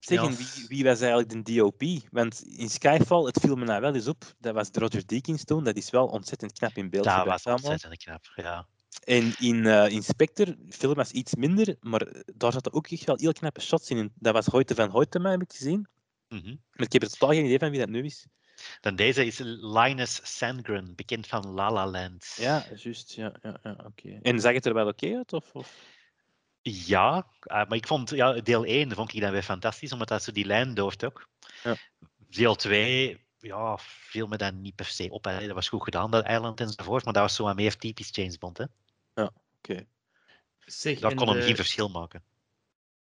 Zeggen, 0.00 0.30
Ja. 0.30 0.36
wie, 0.36 0.66
wie 0.68 0.84
was 0.84 1.00
eigenlijk 1.00 1.44
de 1.46 1.54
DOP? 1.54 1.82
Want 2.10 2.42
in 2.46 2.68
Skyfall, 2.70 3.24
het 3.24 3.40
viel 3.40 3.54
me 3.56 3.64
nou 3.64 3.80
wel 3.80 3.94
eens 3.94 4.08
op, 4.08 4.24
dat 4.38 4.54
was 4.54 4.68
Roger 4.72 5.06
Deakins 5.06 5.44
toen, 5.44 5.64
dat 5.64 5.76
is 5.76 5.90
wel 5.90 6.06
ontzettend 6.06 6.52
knap 6.52 6.72
in 6.76 6.90
beeld 6.90 7.04
Dat 7.04 7.24
was 7.26 7.44
allemaal. 7.46 7.70
ontzettend 7.70 8.02
knap. 8.02 8.32
Ja. 8.36 8.66
En 9.04 9.34
in 9.38 9.66
eh 9.66 9.88
Inspector, 9.88 10.54
film 10.68 10.94
was 10.94 11.10
iets 11.10 11.34
minder, 11.34 11.76
maar 11.80 12.06
daar 12.34 12.52
zaten 12.52 12.72
ook 12.72 12.88
echt 12.88 13.04
wel 13.04 13.16
heel 13.18 13.32
knappe 13.32 13.60
shots 13.60 13.90
in. 13.90 14.12
Dat 14.14 14.32
was 14.32 14.46
Hoyte 14.46 14.74
van 14.74 14.90
Hoytema, 14.90 15.30
heb 15.30 15.42
ik 15.42 15.52
gezien. 15.52 15.88
Mhm. 16.28 16.56
Maar 16.72 16.86
ik 16.86 16.92
heb 16.92 17.02
er 17.02 17.10
totaal 17.10 17.28
geen 17.28 17.44
idee 17.44 17.58
van 17.58 17.70
wie 17.70 17.78
dat 17.78 17.88
nu 17.88 18.04
is. 18.04 18.26
Dan 18.80 18.96
deze 18.96 19.26
is 19.26 19.38
Linus 19.44 20.20
Sandgren, 20.22 20.94
bekend 20.94 21.26
van 21.26 21.46
La 21.46 21.72
La 21.72 21.86
Land. 21.86 22.34
Ja, 22.36 22.66
juist. 22.76 23.12
Ja, 23.12 23.34
ja, 23.42 23.58
ja, 23.62 23.76
oké. 23.86 24.18
En 24.22 24.40
zag 24.40 24.52
het 24.52 24.66
er 24.66 24.74
wel 24.74 24.86
oké 24.86 25.16
uit? 25.16 25.32
Of, 25.32 25.52
of? 25.52 25.74
Ja, 26.62 27.26
eh, 27.40 27.56
maar 27.56 27.76
ik 27.76 27.86
vond 27.86 28.10
ja, 28.10 28.32
deel 28.32 28.64
1 28.64 28.92
vond 28.92 29.14
ik 29.14 29.20
dan 29.20 29.32
weer 29.32 29.42
fantastisch, 29.42 29.92
omdat 29.92 30.08
dat 30.08 30.22
zo 30.22 30.32
die 30.32 30.44
lijn 30.44 30.74
doortrok. 30.74 31.28
Ja. 31.62 31.76
Deel 32.16 32.54
2 32.54 33.24
ja, 33.38 33.78
viel 33.78 34.26
me 34.26 34.36
dan 34.36 34.60
niet 34.60 34.74
per 34.74 34.84
se 34.84 35.10
op. 35.10 35.24
Hè. 35.24 35.46
Dat 35.46 35.54
was 35.54 35.68
goed 35.68 35.82
gedaan, 35.82 36.10
dat 36.10 36.24
eiland 36.24 36.60
enzovoort, 36.60 37.04
maar 37.04 37.12
dat 37.12 37.22
was 37.22 37.34
zo 37.34 37.54
meer 37.54 37.76
typisch 37.76 38.08
James 38.12 38.38
Bond. 38.38 38.58
Hè. 38.58 38.64
Oké. 39.14 39.86
Zeg, 40.58 40.98
Daar 40.98 41.10
in 41.10 41.16
kon 41.16 41.28
hem 41.28 41.36
de- 41.36 41.42
geen 41.42 41.56
verschil 41.56 41.88
maken. 41.88 42.22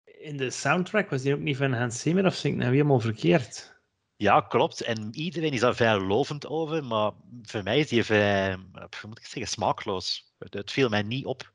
In 0.04 0.36
de 0.36 0.50
soundtrack 0.50 1.10
was 1.10 1.22
die 1.22 1.34
ook 1.34 1.40
niet 1.40 1.56
van 1.56 1.72
Hans 1.72 2.00
Zimmer, 2.00 2.26
of 2.26 2.34
zeg 2.34 2.52
ik 2.52 2.58
nou 2.58 2.70
helemaal 2.72 3.00
verkeerd? 3.00 3.76
Ja, 4.16 4.40
klopt. 4.40 4.80
En 4.80 5.14
iedereen 5.14 5.52
is 5.52 5.60
daar 5.60 5.74
vrij 5.74 5.98
lovend 6.00 6.46
over, 6.46 6.84
maar 6.84 7.12
voor 7.42 7.62
mij 7.62 7.78
is 7.78 7.88
die 7.88 8.04
vrij, 8.04 8.50
eh, 8.52 8.58
hoe 9.00 9.08
moet 9.08 9.18
ik 9.18 9.24
zeggen, 9.26 9.52
smaakloos. 9.52 10.34
Het, 10.38 10.54
het 10.54 10.70
viel 10.70 10.88
mij 10.88 11.02
niet 11.02 11.24
op. 11.26 11.52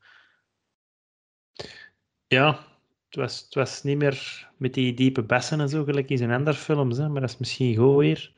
Ja, 2.26 2.66
het 3.06 3.14
was, 3.16 3.40
het 3.40 3.54
was 3.54 3.82
niet 3.82 3.96
meer 3.98 4.48
met 4.56 4.74
die 4.74 4.94
diepe 4.94 5.22
bassen 5.22 5.60
en 5.60 5.68
zo, 5.68 5.84
gelijk 5.84 6.08
in 6.08 6.18
zijn 6.18 6.30
andere 6.30 6.56
films, 6.56 6.96
hè, 6.96 7.08
maar 7.08 7.20
dat 7.20 7.30
is 7.30 7.38
misschien 7.38 7.76
goed 7.76 7.96
weer. 7.96 8.32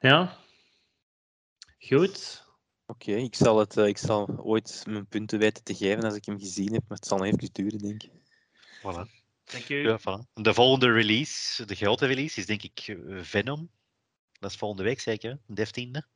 Ja. 0.00 0.36
Goed. 1.78 2.39
Oké, 2.90 3.12
ik, 3.12 3.34
zal 3.34 3.58
het, 3.58 3.76
eh, 3.76 3.86
ik 3.86 3.98
zal 3.98 4.28
ooit 4.36 4.82
mijn 4.86 5.06
punten 5.06 5.38
weten 5.38 5.64
te 5.64 5.74
geven 5.74 6.04
als 6.04 6.14
ik 6.14 6.24
hem 6.24 6.38
gezien 6.38 6.72
heb, 6.72 6.82
maar 6.88 6.98
het 6.98 7.06
zal 7.06 7.18
nog 7.18 7.26
even 7.26 7.52
duren, 7.52 7.78
denk 7.78 8.02
ik. 8.02 8.10
Voilà. 8.78 9.20
Dank 9.44 9.68
u. 9.68 9.88
Ja, 9.88 10.00
voilà. 10.00 10.32
De 10.32 10.54
volgende 10.54 10.92
release, 10.92 11.64
de 11.64 11.74
grote 11.74 12.06
release, 12.06 12.40
is 12.40 12.46
denk 12.46 12.62
ik 12.62 12.78
eh, 12.78 13.22
Venom. 13.22 13.70
Dat 14.32 14.50
is 14.50 14.56
volgende 14.56 14.82
week 14.82 15.00
zeker, 15.00 15.38
de 15.46 15.66
15e. 15.66 16.08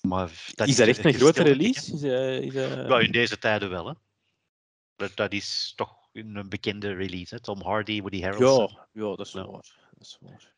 Maar 0.00 0.50
dat 0.54 0.68
is 0.68 0.76
dat 0.76 0.88
echt 0.88 1.04
een 1.04 1.14
grote 1.14 1.42
release? 1.42 1.92
Is, 1.92 2.02
eh, 2.02 2.40
is, 2.40 3.04
in 3.06 3.12
deze 3.12 3.38
tijden 3.38 3.70
wel. 3.70 3.86
Hè. 3.86 3.94
Dat, 4.96 5.16
dat 5.16 5.32
is 5.32 5.72
toch 5.76 6.08
een 6.12 6.48
bekende 6.48 6.92
release. 6.92 7.34
Hè? 7.34 7.40
Tom 7.40 7.62
Hardy, 7.62 8.00
Woody 8.00 8.22
Harrelson. 8.22 8.70
Ja, 8.72 8.88
ja, 8.92 9.16
dat 9.16 9.26
is 9.26 9.32
waar. 9.32 9.46
Dat 9.46 10.00
is 10.00 10.18
waar. 10.20 10.52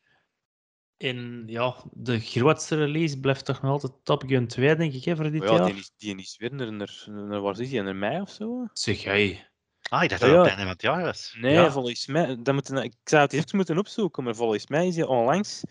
En 0.97 1.43
ja, 1.47 1.75
de 1.91 2.19
grootste 2.19 2.75
release 2.75 3.19
blijft 3.19 3.45
toch 3.45 3.61
nog 3.61 3.71
altijd 3.71 3.93
Top 4.03 4.23
Gun 4.27 4.47
2, 4.47 4.75
denk 4.75 4.93
ik, 4.93 5.03
hè, 5.05 5.15
voor 5.15 5.31
dit 5.31 5.43
ja, 5.43 5.51
jaar. 5.55 5.65
die 5.65 5.75
is, 5.75 5.91
die 5.97 6.15
is 6.17 6.37
weer 6.37 6.53
naar, 6.53 6.73
naar, 6.73 7.05
naar 7.07 7.41
waar 7.41 7.59
is 7.59 7.69
die? 7.69 7.81
Naar 7.81 7.95
mei 7.95 8.21
of 8.21 8.29
zo? 8.29 8.67
Zeg 8.73 9.01
jij. 9.03 9.49
Ah, 9.89 10.03
ik 10.03 10.09
dacht 10.09 10.21
Ja, 10.21 10.27
dat 10.27 10.35
het 10.37 10.45
ja. 10.45 10.49
einde 10.49 10.61
van 10.63 10.71
het 10.71 10.81
jaar 10.81 11.03
was. 11.03 11.35
Nee, 11.39 11.53
Ja. 11.53 11.71
volgens 11.71 12.07
mij. 12.07 12.37
Dat 12.41 12.53
moeten, 12.53 12.77
ik 12.83 12.93
zou 13.03 13.21
het 13.23 13.33
eerst 13.33 13.53
moeten 13.53 13.77
opzoeken, 13.77 14.23
maar 14.23 14.35
volgens 14.35 14.67
mij 14.67 14.87
is 14.87 14.95
die 14.95 15.07
onlangs. 15.07 15.63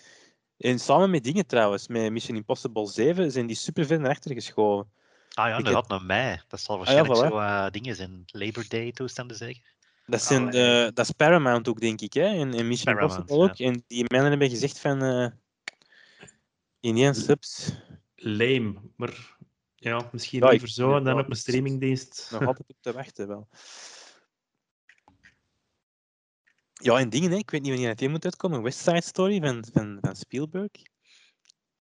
En 0.57 0.79
samen 0.79 1.11
met 1.11 1.25
dingen 1.25 1.47
trouwens, 1.47 1.89
met 1.89 2.13
Mission 2.13 2.37
Impossible 2.37 2.87
7, 2.89 3.31
zijn 3.31 3.47
die 3.47 3.57
super 3.57 3.87
ver 3.87 4.01
naar 4.01 4.11
achter 4.11 4.33
geschoven. 4.35 4.91
Ah 5.35 5.47
ja, 5.47 5.53
Ik 5.53 5.59
inderdaad, 5.59 5.89
naar 5.89 6.03
mei. 6.03 6.41
Dat 6.49 6.61
zal 6.61 6.75
ja, 6.79 6.81
waarschijnlijk 6.85 7.19
voilà. 7.25 7.29
zo 7.29 7.39
eh, 7.39 7.71
dingen 7.71 7.97
zijn. 7.97 8.23
Labor 8.27 8.65
Day 8.69 8.93
toestanden 8.93 9.37
zeker? 9.37 9.63
Dat, 10.07 10.23
zijn, 10.23 10.49
eh, 10.51 10.89
dat 10.93 10.99
is 11.07 11.11
Paramount 11.11 11.69
ook, 11.69 11.81
denk 11.81 12.01
ik. 12.01 12.13
Hè? 12.13 12.27
En, 12.27 12.55
en 12.55 12.69
Mission 12.69 12.95
Impossible 12.95 13.37
ook. 13.37 13.59
En 13.59 13.85
die 13.87 14.05
mannen 14.09 14.31
hebben 14.31 14.51
gezegd 14.51 14.79
van. 14.79 15.03
eh 15.03 15.27
in 16.81 16.97
één 16.97 17.15
subs. 17.15 17.73
Lame. 18.17 18.75
Maar 18.97 19.37
ja, 19.75 20.09
misschien 20.13 20.41
Ja, 20.41 20.49
liever 20.51 20.69
zo 20.69 21.01
dan 21.01 21.19
op 21.19 21.31
een 21.31 21.37
streamingdienst. 21.37 22.29
Nog 22.31 22.47
altijd 22.47 22.69
op 22.69 22.77
te 22.81 22.93
wachten 22.93 23.29
wel. 23.29 23.49
Ja, 26.73 26.99
en 26.99 27.09
dingen, 27.09 27.31
hè. 27.31 27.37
ik 27.37 27.51
weet 27.51 27.63
niet 27.63 27.71
wanneer 27.71 27.89
het 27.89 28.01
hier 28.01 28.11
moet 28.11 28.25
uitkomen. 28.25 28.63
West 28.63 28.79
Side 28.79 29.03
Story 29.03 29.41
van, 29.41 29.65
van, 29.73 29.99
van 30.01 30.17
Spielberg. 30.17 30.71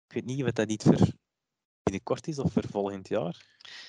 Ik 0.07 0.13
weet 0.15 0.25
niet 0.25 0.43
wat 0.43 0.55
dat 0.55 0.69
niet 0.69 0.83
voor 0.83 0.99
binnenkort 1.93 2.27
is 2.27 2.39
of 2.39 2.53
voor 2.53 2.65
volgend 2.71 3.09
jaar. 3.09 3.47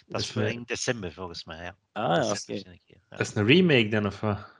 Dat 0.07 0.21
is 0.21 0.27
is 0.27 0.31
voor 0.31 0.41
in 0.43 0.63
december 0.65 1.13
volgens 1.13 1.45
mij. 1.45 1.63
Ja. 1.63 1.75
Ah, 1.91 2.23
ja, 2.23 2.31
oké. 2.31 2.73
ja. 2.83 2.95
Dat 3.09 3.19
is 3.19 3.35
een 3.35 3.45
remake 3.45 3.87
dan, 3.87 4.05
of 4.05 4.19
wat? 4.19 4.51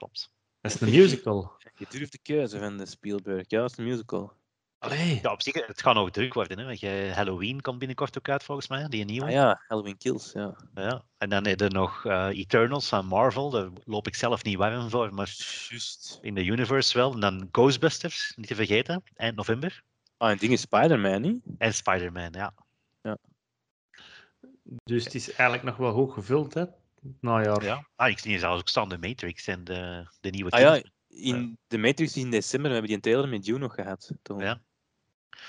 Klopt. 0.00 0.32
Dat 0.60 0.74
is 0.74 0.80
een 0.80 0.90
musical. 0.90 1.52
Je 1.76 1.86
durft 1.88 2.12
de 2.12 2.18
keuze 2.18 2.58
van 2.58 2.76
de 2.76 2.86
Spielberg. 2.86 3.44
Ja, 3.48 3.60
dat 3.60 3.70
is 3.70 3.76
een 3.76 3.84
musical. 3.84 4.32
Allee. 4.78 5.18
Ja, 5.22 5.32
op 5.32 5.42
zich, 5.42 5.66
het 5.66 5.82
gaat 5.82 5.94
nog 5.94 6.10
druk 6.10 6.34
worden. 6.34 6.58
Hè? 6.58 6.64
want 6.64 6.80
je, 6.80 7.10
Halloween 7.14 7.60
komt 7.60 7.78
binnenkort 7.78 8.18
ook 8.18 8.28
uit 8.28 8.42
volgens 8.42 8.68
mij, 8.68 8.88
die 8.88 9.04
nieuwe. 9.04 9.26
Ah 9.26 9.32
ja, 9.32 9.62
Halloween 9.68 9.96
Kills, 9.96 10.32
ja. 10.32 10.56
Ja, 10.74 11.04
En 11.18 11.28
dan 11.28 11.46
heb 11.46 11.60
je 11.60 11.68
nog 11.68 12.04
eh, 12.04 12.28
Eternals 12.28 12.88
van 12.88 13.06
Marvel, 13.06 13.50
daar 13.50 13.68
loop 13.84 14.06
ik 14.06 14.14
zelf 14.14 14.44
niet 14.44 14.56
warm 14.56 14.90
voor, 14.90 15.14
maar 15.14 15.34
Juist. 15.68 16.18
in 16.22 16.34
de 16.34 16.44
universe 16.44 16.98
wel. 16.98 17.12
En 17.12 17.20
dan 17.20 17.48
Ghostbusters, 17.52 18.32
niet 18.36 18.46
te 18.46 18.54
vergeten, 18.54 19.02
eind 19.14 19.36
november. 19.36 19.82
Ah, 20.20 20.30
en 20.30 20.36
ding 20.36 20.52
is 20.52 20.60
Spider-Man, 20.60 21.20
niet? 21.20 21.44
En 21.58 21.74
Spider-Man, 21.74 22.32
ja. 22.32 22.54
Dus 24.84 25.04
het 25.04 25.14
is 25.14 25.32
eigenlijk 25.32 25.62
nog 25.62 25.76
wel 25.76 25.92
goed 25.92 26.12
gevuld, 26.12 26.54
hè? 26.54 26.64
Najaar. 27.20 27.62
ja. 27.62 27.88
Ah, 27.96 28.08
ik 28.08 28.18
zie 28.18 28.38
zelfs 28.38 28.60
ook 28.60 28.68
staan 28.68 28.88
de 28.88 28.98
Matrix 28.98 29.46
en 29.46 29.64
de, 29.64 30.06
de 30.20 30.30
nieuwe 30.30 30.50
Ah 30.50 30.60
ja, 30.60 30.82
in 31.08 31.58
de 31.66 31.78
Matrix 31.78 32.16
is 32.16 32.22
in 32.22 32.30
december. 32.30 32.70
We 32.70 32.76
hebben 32.76 32.86
die 32.86 32.96
een 32.96 33.02
trailer 33.02 33.28
met 33.28 33.44
Dune 33.44 33.58
nog 33.58 33.74
gehad. 33.74 34.12
Toen. 34.22 34.38
Ja. 34.38 34.62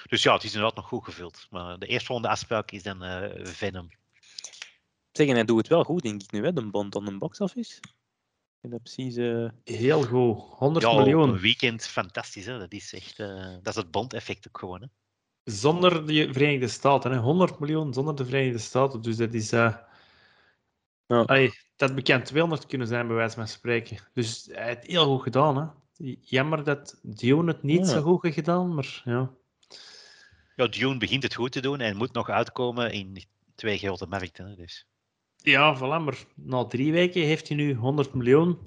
Dus 0.09 0.24
ja, 0.24 0.34
het 0.34 0.43
is 0.43 0.53
inderdaad 0.53 0.76
nog 0.76 0.88
goed 0.88 1.03
gevuld. 1.03 1.47
Maar 1.49 1.80
de 1.80 1.88
eerstvolgende 1.88 2.32
afspraak 2.32 2.72
is 2.72 2.84
dan 2.84 3.03
eh, 3.03 3.45
Venom. 3.45 3.89
Zeg, 5.11 5.28
en 5.28 5.36
hij 5.36 5.45
doet 5.45 5.57
het 5.57 5.67
wel 5.67 5.84
goed, 5.84 6.01
denk 6.01 6.22
ik 6.22 6.32
nu, 6.32 6.43
hè? 6.43 6.53
De 6.53 6.69
Bond 6.69 6.95
on 6.95 7.05
the 7.05 7.17
box 7.17 7.39
office. 7.39 7.80
Dat 8.62 8.82
precies... 8.84 9.16
eh, 9.16 9.49
Heel 9.64 10.03
goed. 10.03 10.38
100 10.57 10.86
Ja, 10.86 10.91
op 10.91 10.97
miljoen. 10.97 11.30
een 11.30 11.39
weekend 11.39 11.88
fantastisch. 11.88 12.45
Hè? 12.45 12.59
Dat 12.59 12.72
is 12.74 12.93
echt, 12.93 13.20
eh, 13.20 13.45
dat 13.62 13.68
is 13.68 13.76
het 13.76 13.91
Bond-effect 13.91 14.47
ook 14.47 14.57
gewoon. 14.57 14.82
Hè? 14.82 14.88
Zonder 15.43 16.07
de 16.07 16.34
Verenigde 16.34 16.68
Staten. 16.68 17.12
Hè. 17.12 17.18
100 17.18 17.59
miljoen 17.59 17.93
zonder 17.93 18.16
de 18.16 18.26
Verenigde 18.26 18.57
Staten. 18.59 19.01
Dus 19.01 19.18
dat 19.18 19.34
is... 19.34 19.51
eh 19.51 19.76
Ja. 21.07 21.22
allee, 21.22 21.51
dat 21.76 21.95
bekend 21.95 22.26
200 22.26 22.66
kunnen 22.66 22.88
zijn, 22.88 23.07
bij 23.07 23.16
wijze 23.16 23.36
van 23.36 23.47
spreken. 23.47 23.97
Dus 24.14 24.49
hij 24.51 24.66
heeft 24.66 24.88
heel 24.88 25.05
goed 25.05 25.22
gedaan. 25.24 25.57
Hè. 25.57 25.66
Jammer 26.22 26.64
dat 26.64 26.99
Dune 27.03 27.51
het 27.51 27.64
niet 27.64 27.80
Ja. 27.86 27.91
zo 27.91 28.01
goed 28.01 28.22
heeft 28.24 28.36
gedaan, 28.36 28.74
maar 28.76 29.01
ja. 29.05 29.32
Ja, 30.55 30.68
Dune 30.68 30.97
begint 30.97 31.24
het 31.24 31.34
goed 31.36 31.51
te 31.51 31.62
doen 31.62 31.80
en 31.80 31.97
moet 31.97 32.14
nog 32.14 32.30
uitkomen 32.30 32.91
in 32.91 33.24
twee 33.55 33.78
grote 33.78 34.05
markten. 34.07 34.45
Hè? 34.47 34.55
Dus. 34.55 34.88
Ja, 35.44 35.78
voilà, 35.78 36.04
maar 36.04 36.26
na 36.36 36.66
drie 36.66 36.92
weken 36.92 37.22
heeft 37.22 37.48
hij 37.48 37.58
nu 37.58 37.74
100 37.74 38.14
miljoen. 38.14 38.60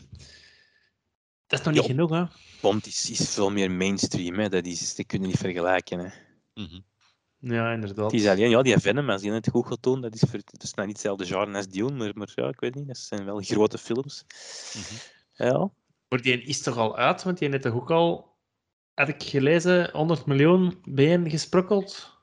Dat 1.46 1.58
is 1.58 1.64
nog 1.64 1.74
niet 1.74 1.82
Ja. 1.82 1.88
genoeg, 1.90 2.10
hè? 2.10 2.24
Bond 2.60 2.86
is, 2.86 3.10
is 3.10 3.30
veel 3.34 3.50
meer 3.50 3.70
mainstream, 3.70 4.38
hè? 4.38 4.48
Dat, 4.48 4.66
is, 4.66 4.94
dat 4.94 5.06
kun 5.06 5.20
je 5.20 5.26
niet 5.26 5.38
vergelijken. 5.38 5.98
Hè? 5.98 6.08
Mhm. 6.54 6.80
Ja, 7.38 7.72
inderdaad. 7.72 8.12
Het 8.12 8.20
is 8.20 8.26
alleen, 8.26 8.50
ja, 8.50 8.62
die 8.62 8.78
Venom, 8.78 9.10
als 9.10 9.22
die 9.22 9.32
het 9.32 9.48
goed 9.50 9.66
gaat 9.66 9.82
doen, 9.82 10.00
dat 10.00 10.14
is, 10.14 10.20
voor, 10.20 10.40
dat 10.44 10.62
is 10.62 10.74
nou 10.74 10.86
niet 10.86 10.96
hetzelfde 10.96 11.26
genre 11.26 11.56
als 11.56 11.68
Dune, 11.68 11.90
maar, 11.96 12.10
maar 12.14 12.32
ja, 12.34 12.48
ik 12.48 12.60
weet 12.60 12.74
niet, 12.74 12.86
dat 12.86 12.96
zijn 12.98 13.24
wel 13.24 13.40
grote 13.40 13.78
films. 13.78 14.24
Mhm. 14.74 15.48
Ja, 15.48 15.70
Maar 16.08 16.22
die 16.22 16.42
is 16.42 16.62
toch 16.62 16.76
al 16.76 16.96
uit, 16.96 17.22
want 17.22 17.38
die 17.38 17.48
heeft 17.48 17.62
toch 17.62 17.74
ook 17.74 17.90
al, 17.90 18.36
had 18.94 19.08
ik 19.08 19.22
gelezen, 19.22 19.90
100 19.92 20.26
miljoen 20.26 20.80
bijeen 20.84 21.30
gesprokkeld. 21.30 22.13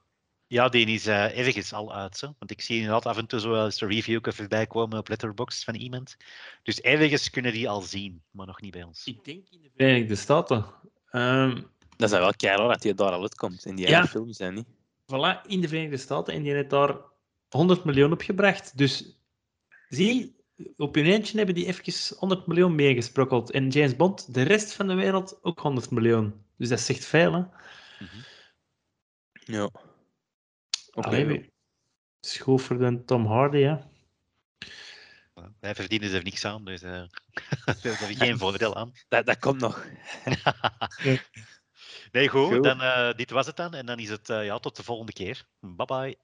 Ja, 0.52 0.70
die 0.70 0.86
is 0.86 1.08
eh, 1.08 1.38
ergens 1.38 1.74
al 1.74 1.94
uit. 1.94 2.18
Zo. 2.18 2.36
Want 2.40 2.52
ik 2.52 2.62
zie 2.62 2.76
inderdaad 2.76 3.06
af 3.06 3.18
en 3.18 3.28
toe 3.28 3.40
zo 3.40 3.50
wel 3.50 3.66
eens 3.66 3.82
een 3.82 3.88
review 3.90 4.32
voorbij 4.32 4.68
komen 4.68 4.98
op 4.98 5.08
Letterboxd 5.08 5.64
van 5.64 5.76
iemand. 5.76 6.18
Dus 6.64 6.82
ergens 6.82 7.30
kunnen 7.30 7.52
die 7.52 7.70
al 7.70 7.82
zien, 7.82 8.24
maar 8.32 8.46
nog 8.46 8.62
niet 8.62 8.72
bij 8.72 8.84
ons. 8.84 9.06
Ik 9.06 9.26
denk 9.26 9.50
in 9.50 9.62
de 9.62 9.70
Verenigde 9.76 10.16
Staten. 10.16 10.66
Ehm, 11.12 11.62
dat 11.98 12.12
is 12.12 12.18
wel 12.20 12.34
keihard 12.36 12.70
dat 12.70 12.82
die 12.82 12.94
daar 12.94 13.12
al 13.12 13.22
uitkomt, 13.22 13.66
in 13.66 13.76
die 13.76 13.88
Ja. 13.88 14.06
films 14.06 14.38
zijn 14.38 14.54
niet. 14.54 14.66
voilà, 15.06 15.42
in 15.48 15.62
de 15.62 15.68
Verenigde 15.68 15.98
Staten. 15.98 16.34
En 16.34 16.44
die 16.44 16.54
heeft 16.54 16.70
daar 16.70 16.96
100 17.50 17.84
miljoen 17.84 18.12
op 18.12 18.22
gebracht. 18.22 18.78
Dus 18.78 19.20
zie, 19.90 20.36
op 20.78 20.96
hun 20.96 21.06
eentje 21.06 21.38
hebben 21.38 21.56
die 21.56 21.66
even 21.66 22.18
100 22.18 22.48
miljoen 22.48 22.76
meegesprokkeld. 22.76 23.52
En 23.52 23.70
James 23.70 23.96
Bond, 23.96 24.34
de 24.34 24.42
rest 24.42 24.74
van 24.74 24.88
de 24.88 24.94
wereld, 24.94 25.40
ook 25.42 25.60
100 25.60 25.92
miljoen. 25.92 26.34
Dus 26.58 26.70
dat 26.70 26.80
zegt 26.80 27.06
veel, 27.06 27.34
hè? 27.34 27.40
Mhm. 27.40 28.18
Ja. 29.34 29.70
Oké, 30.94 31.08
Allee, 31.08 31.50
voor 32.44 32.78
de 32.78 33.04
Tom 33.06 33.26
Hardy, 33.26 33.62
hè? 33.62 33.76
Ja, 35.36 35.54
Wij 35.60 35.76
verdienen 35.76 36.14
er 36.14 36.24
niks 36.24 36.46
aan, 36.46 36.66
dus 36.66 36.82
eh 36.82 37.04
daar 37.64 38.00
heb 38.00 38.10
ik 38.10 38.18
geen 38.18 38.38
voordeel 38.38 38.76
aan. 38.76 38.92
dat, 39.10 39.26
dat 39.26 39.40
komt 39.40 39.60
nog. 39.60 39.86
Nee, 42.12 42.28
goed, 42.28 42.54
Goed. 42.54 42.64
Dan, 42.64 42.82
eh, 42.82 43.14
dit 43.14 43.30
was 43.30 43.46
het 43.46 43.56
dan. 43.56 43.74
En 43.74 43.86
dan 43.86 44.00
is 44.00 44.10
het 44.10 44.30
eh, 44.30 44.46
ja, 44.46 44.60
tot 44.60 44.76
de 44.76 44.84
volgende 44.84 45.14
keer. 45.14 45.46
Bye 45.60 45.86
bye. 45.86 46.18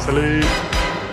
Salut! 0.00 1.05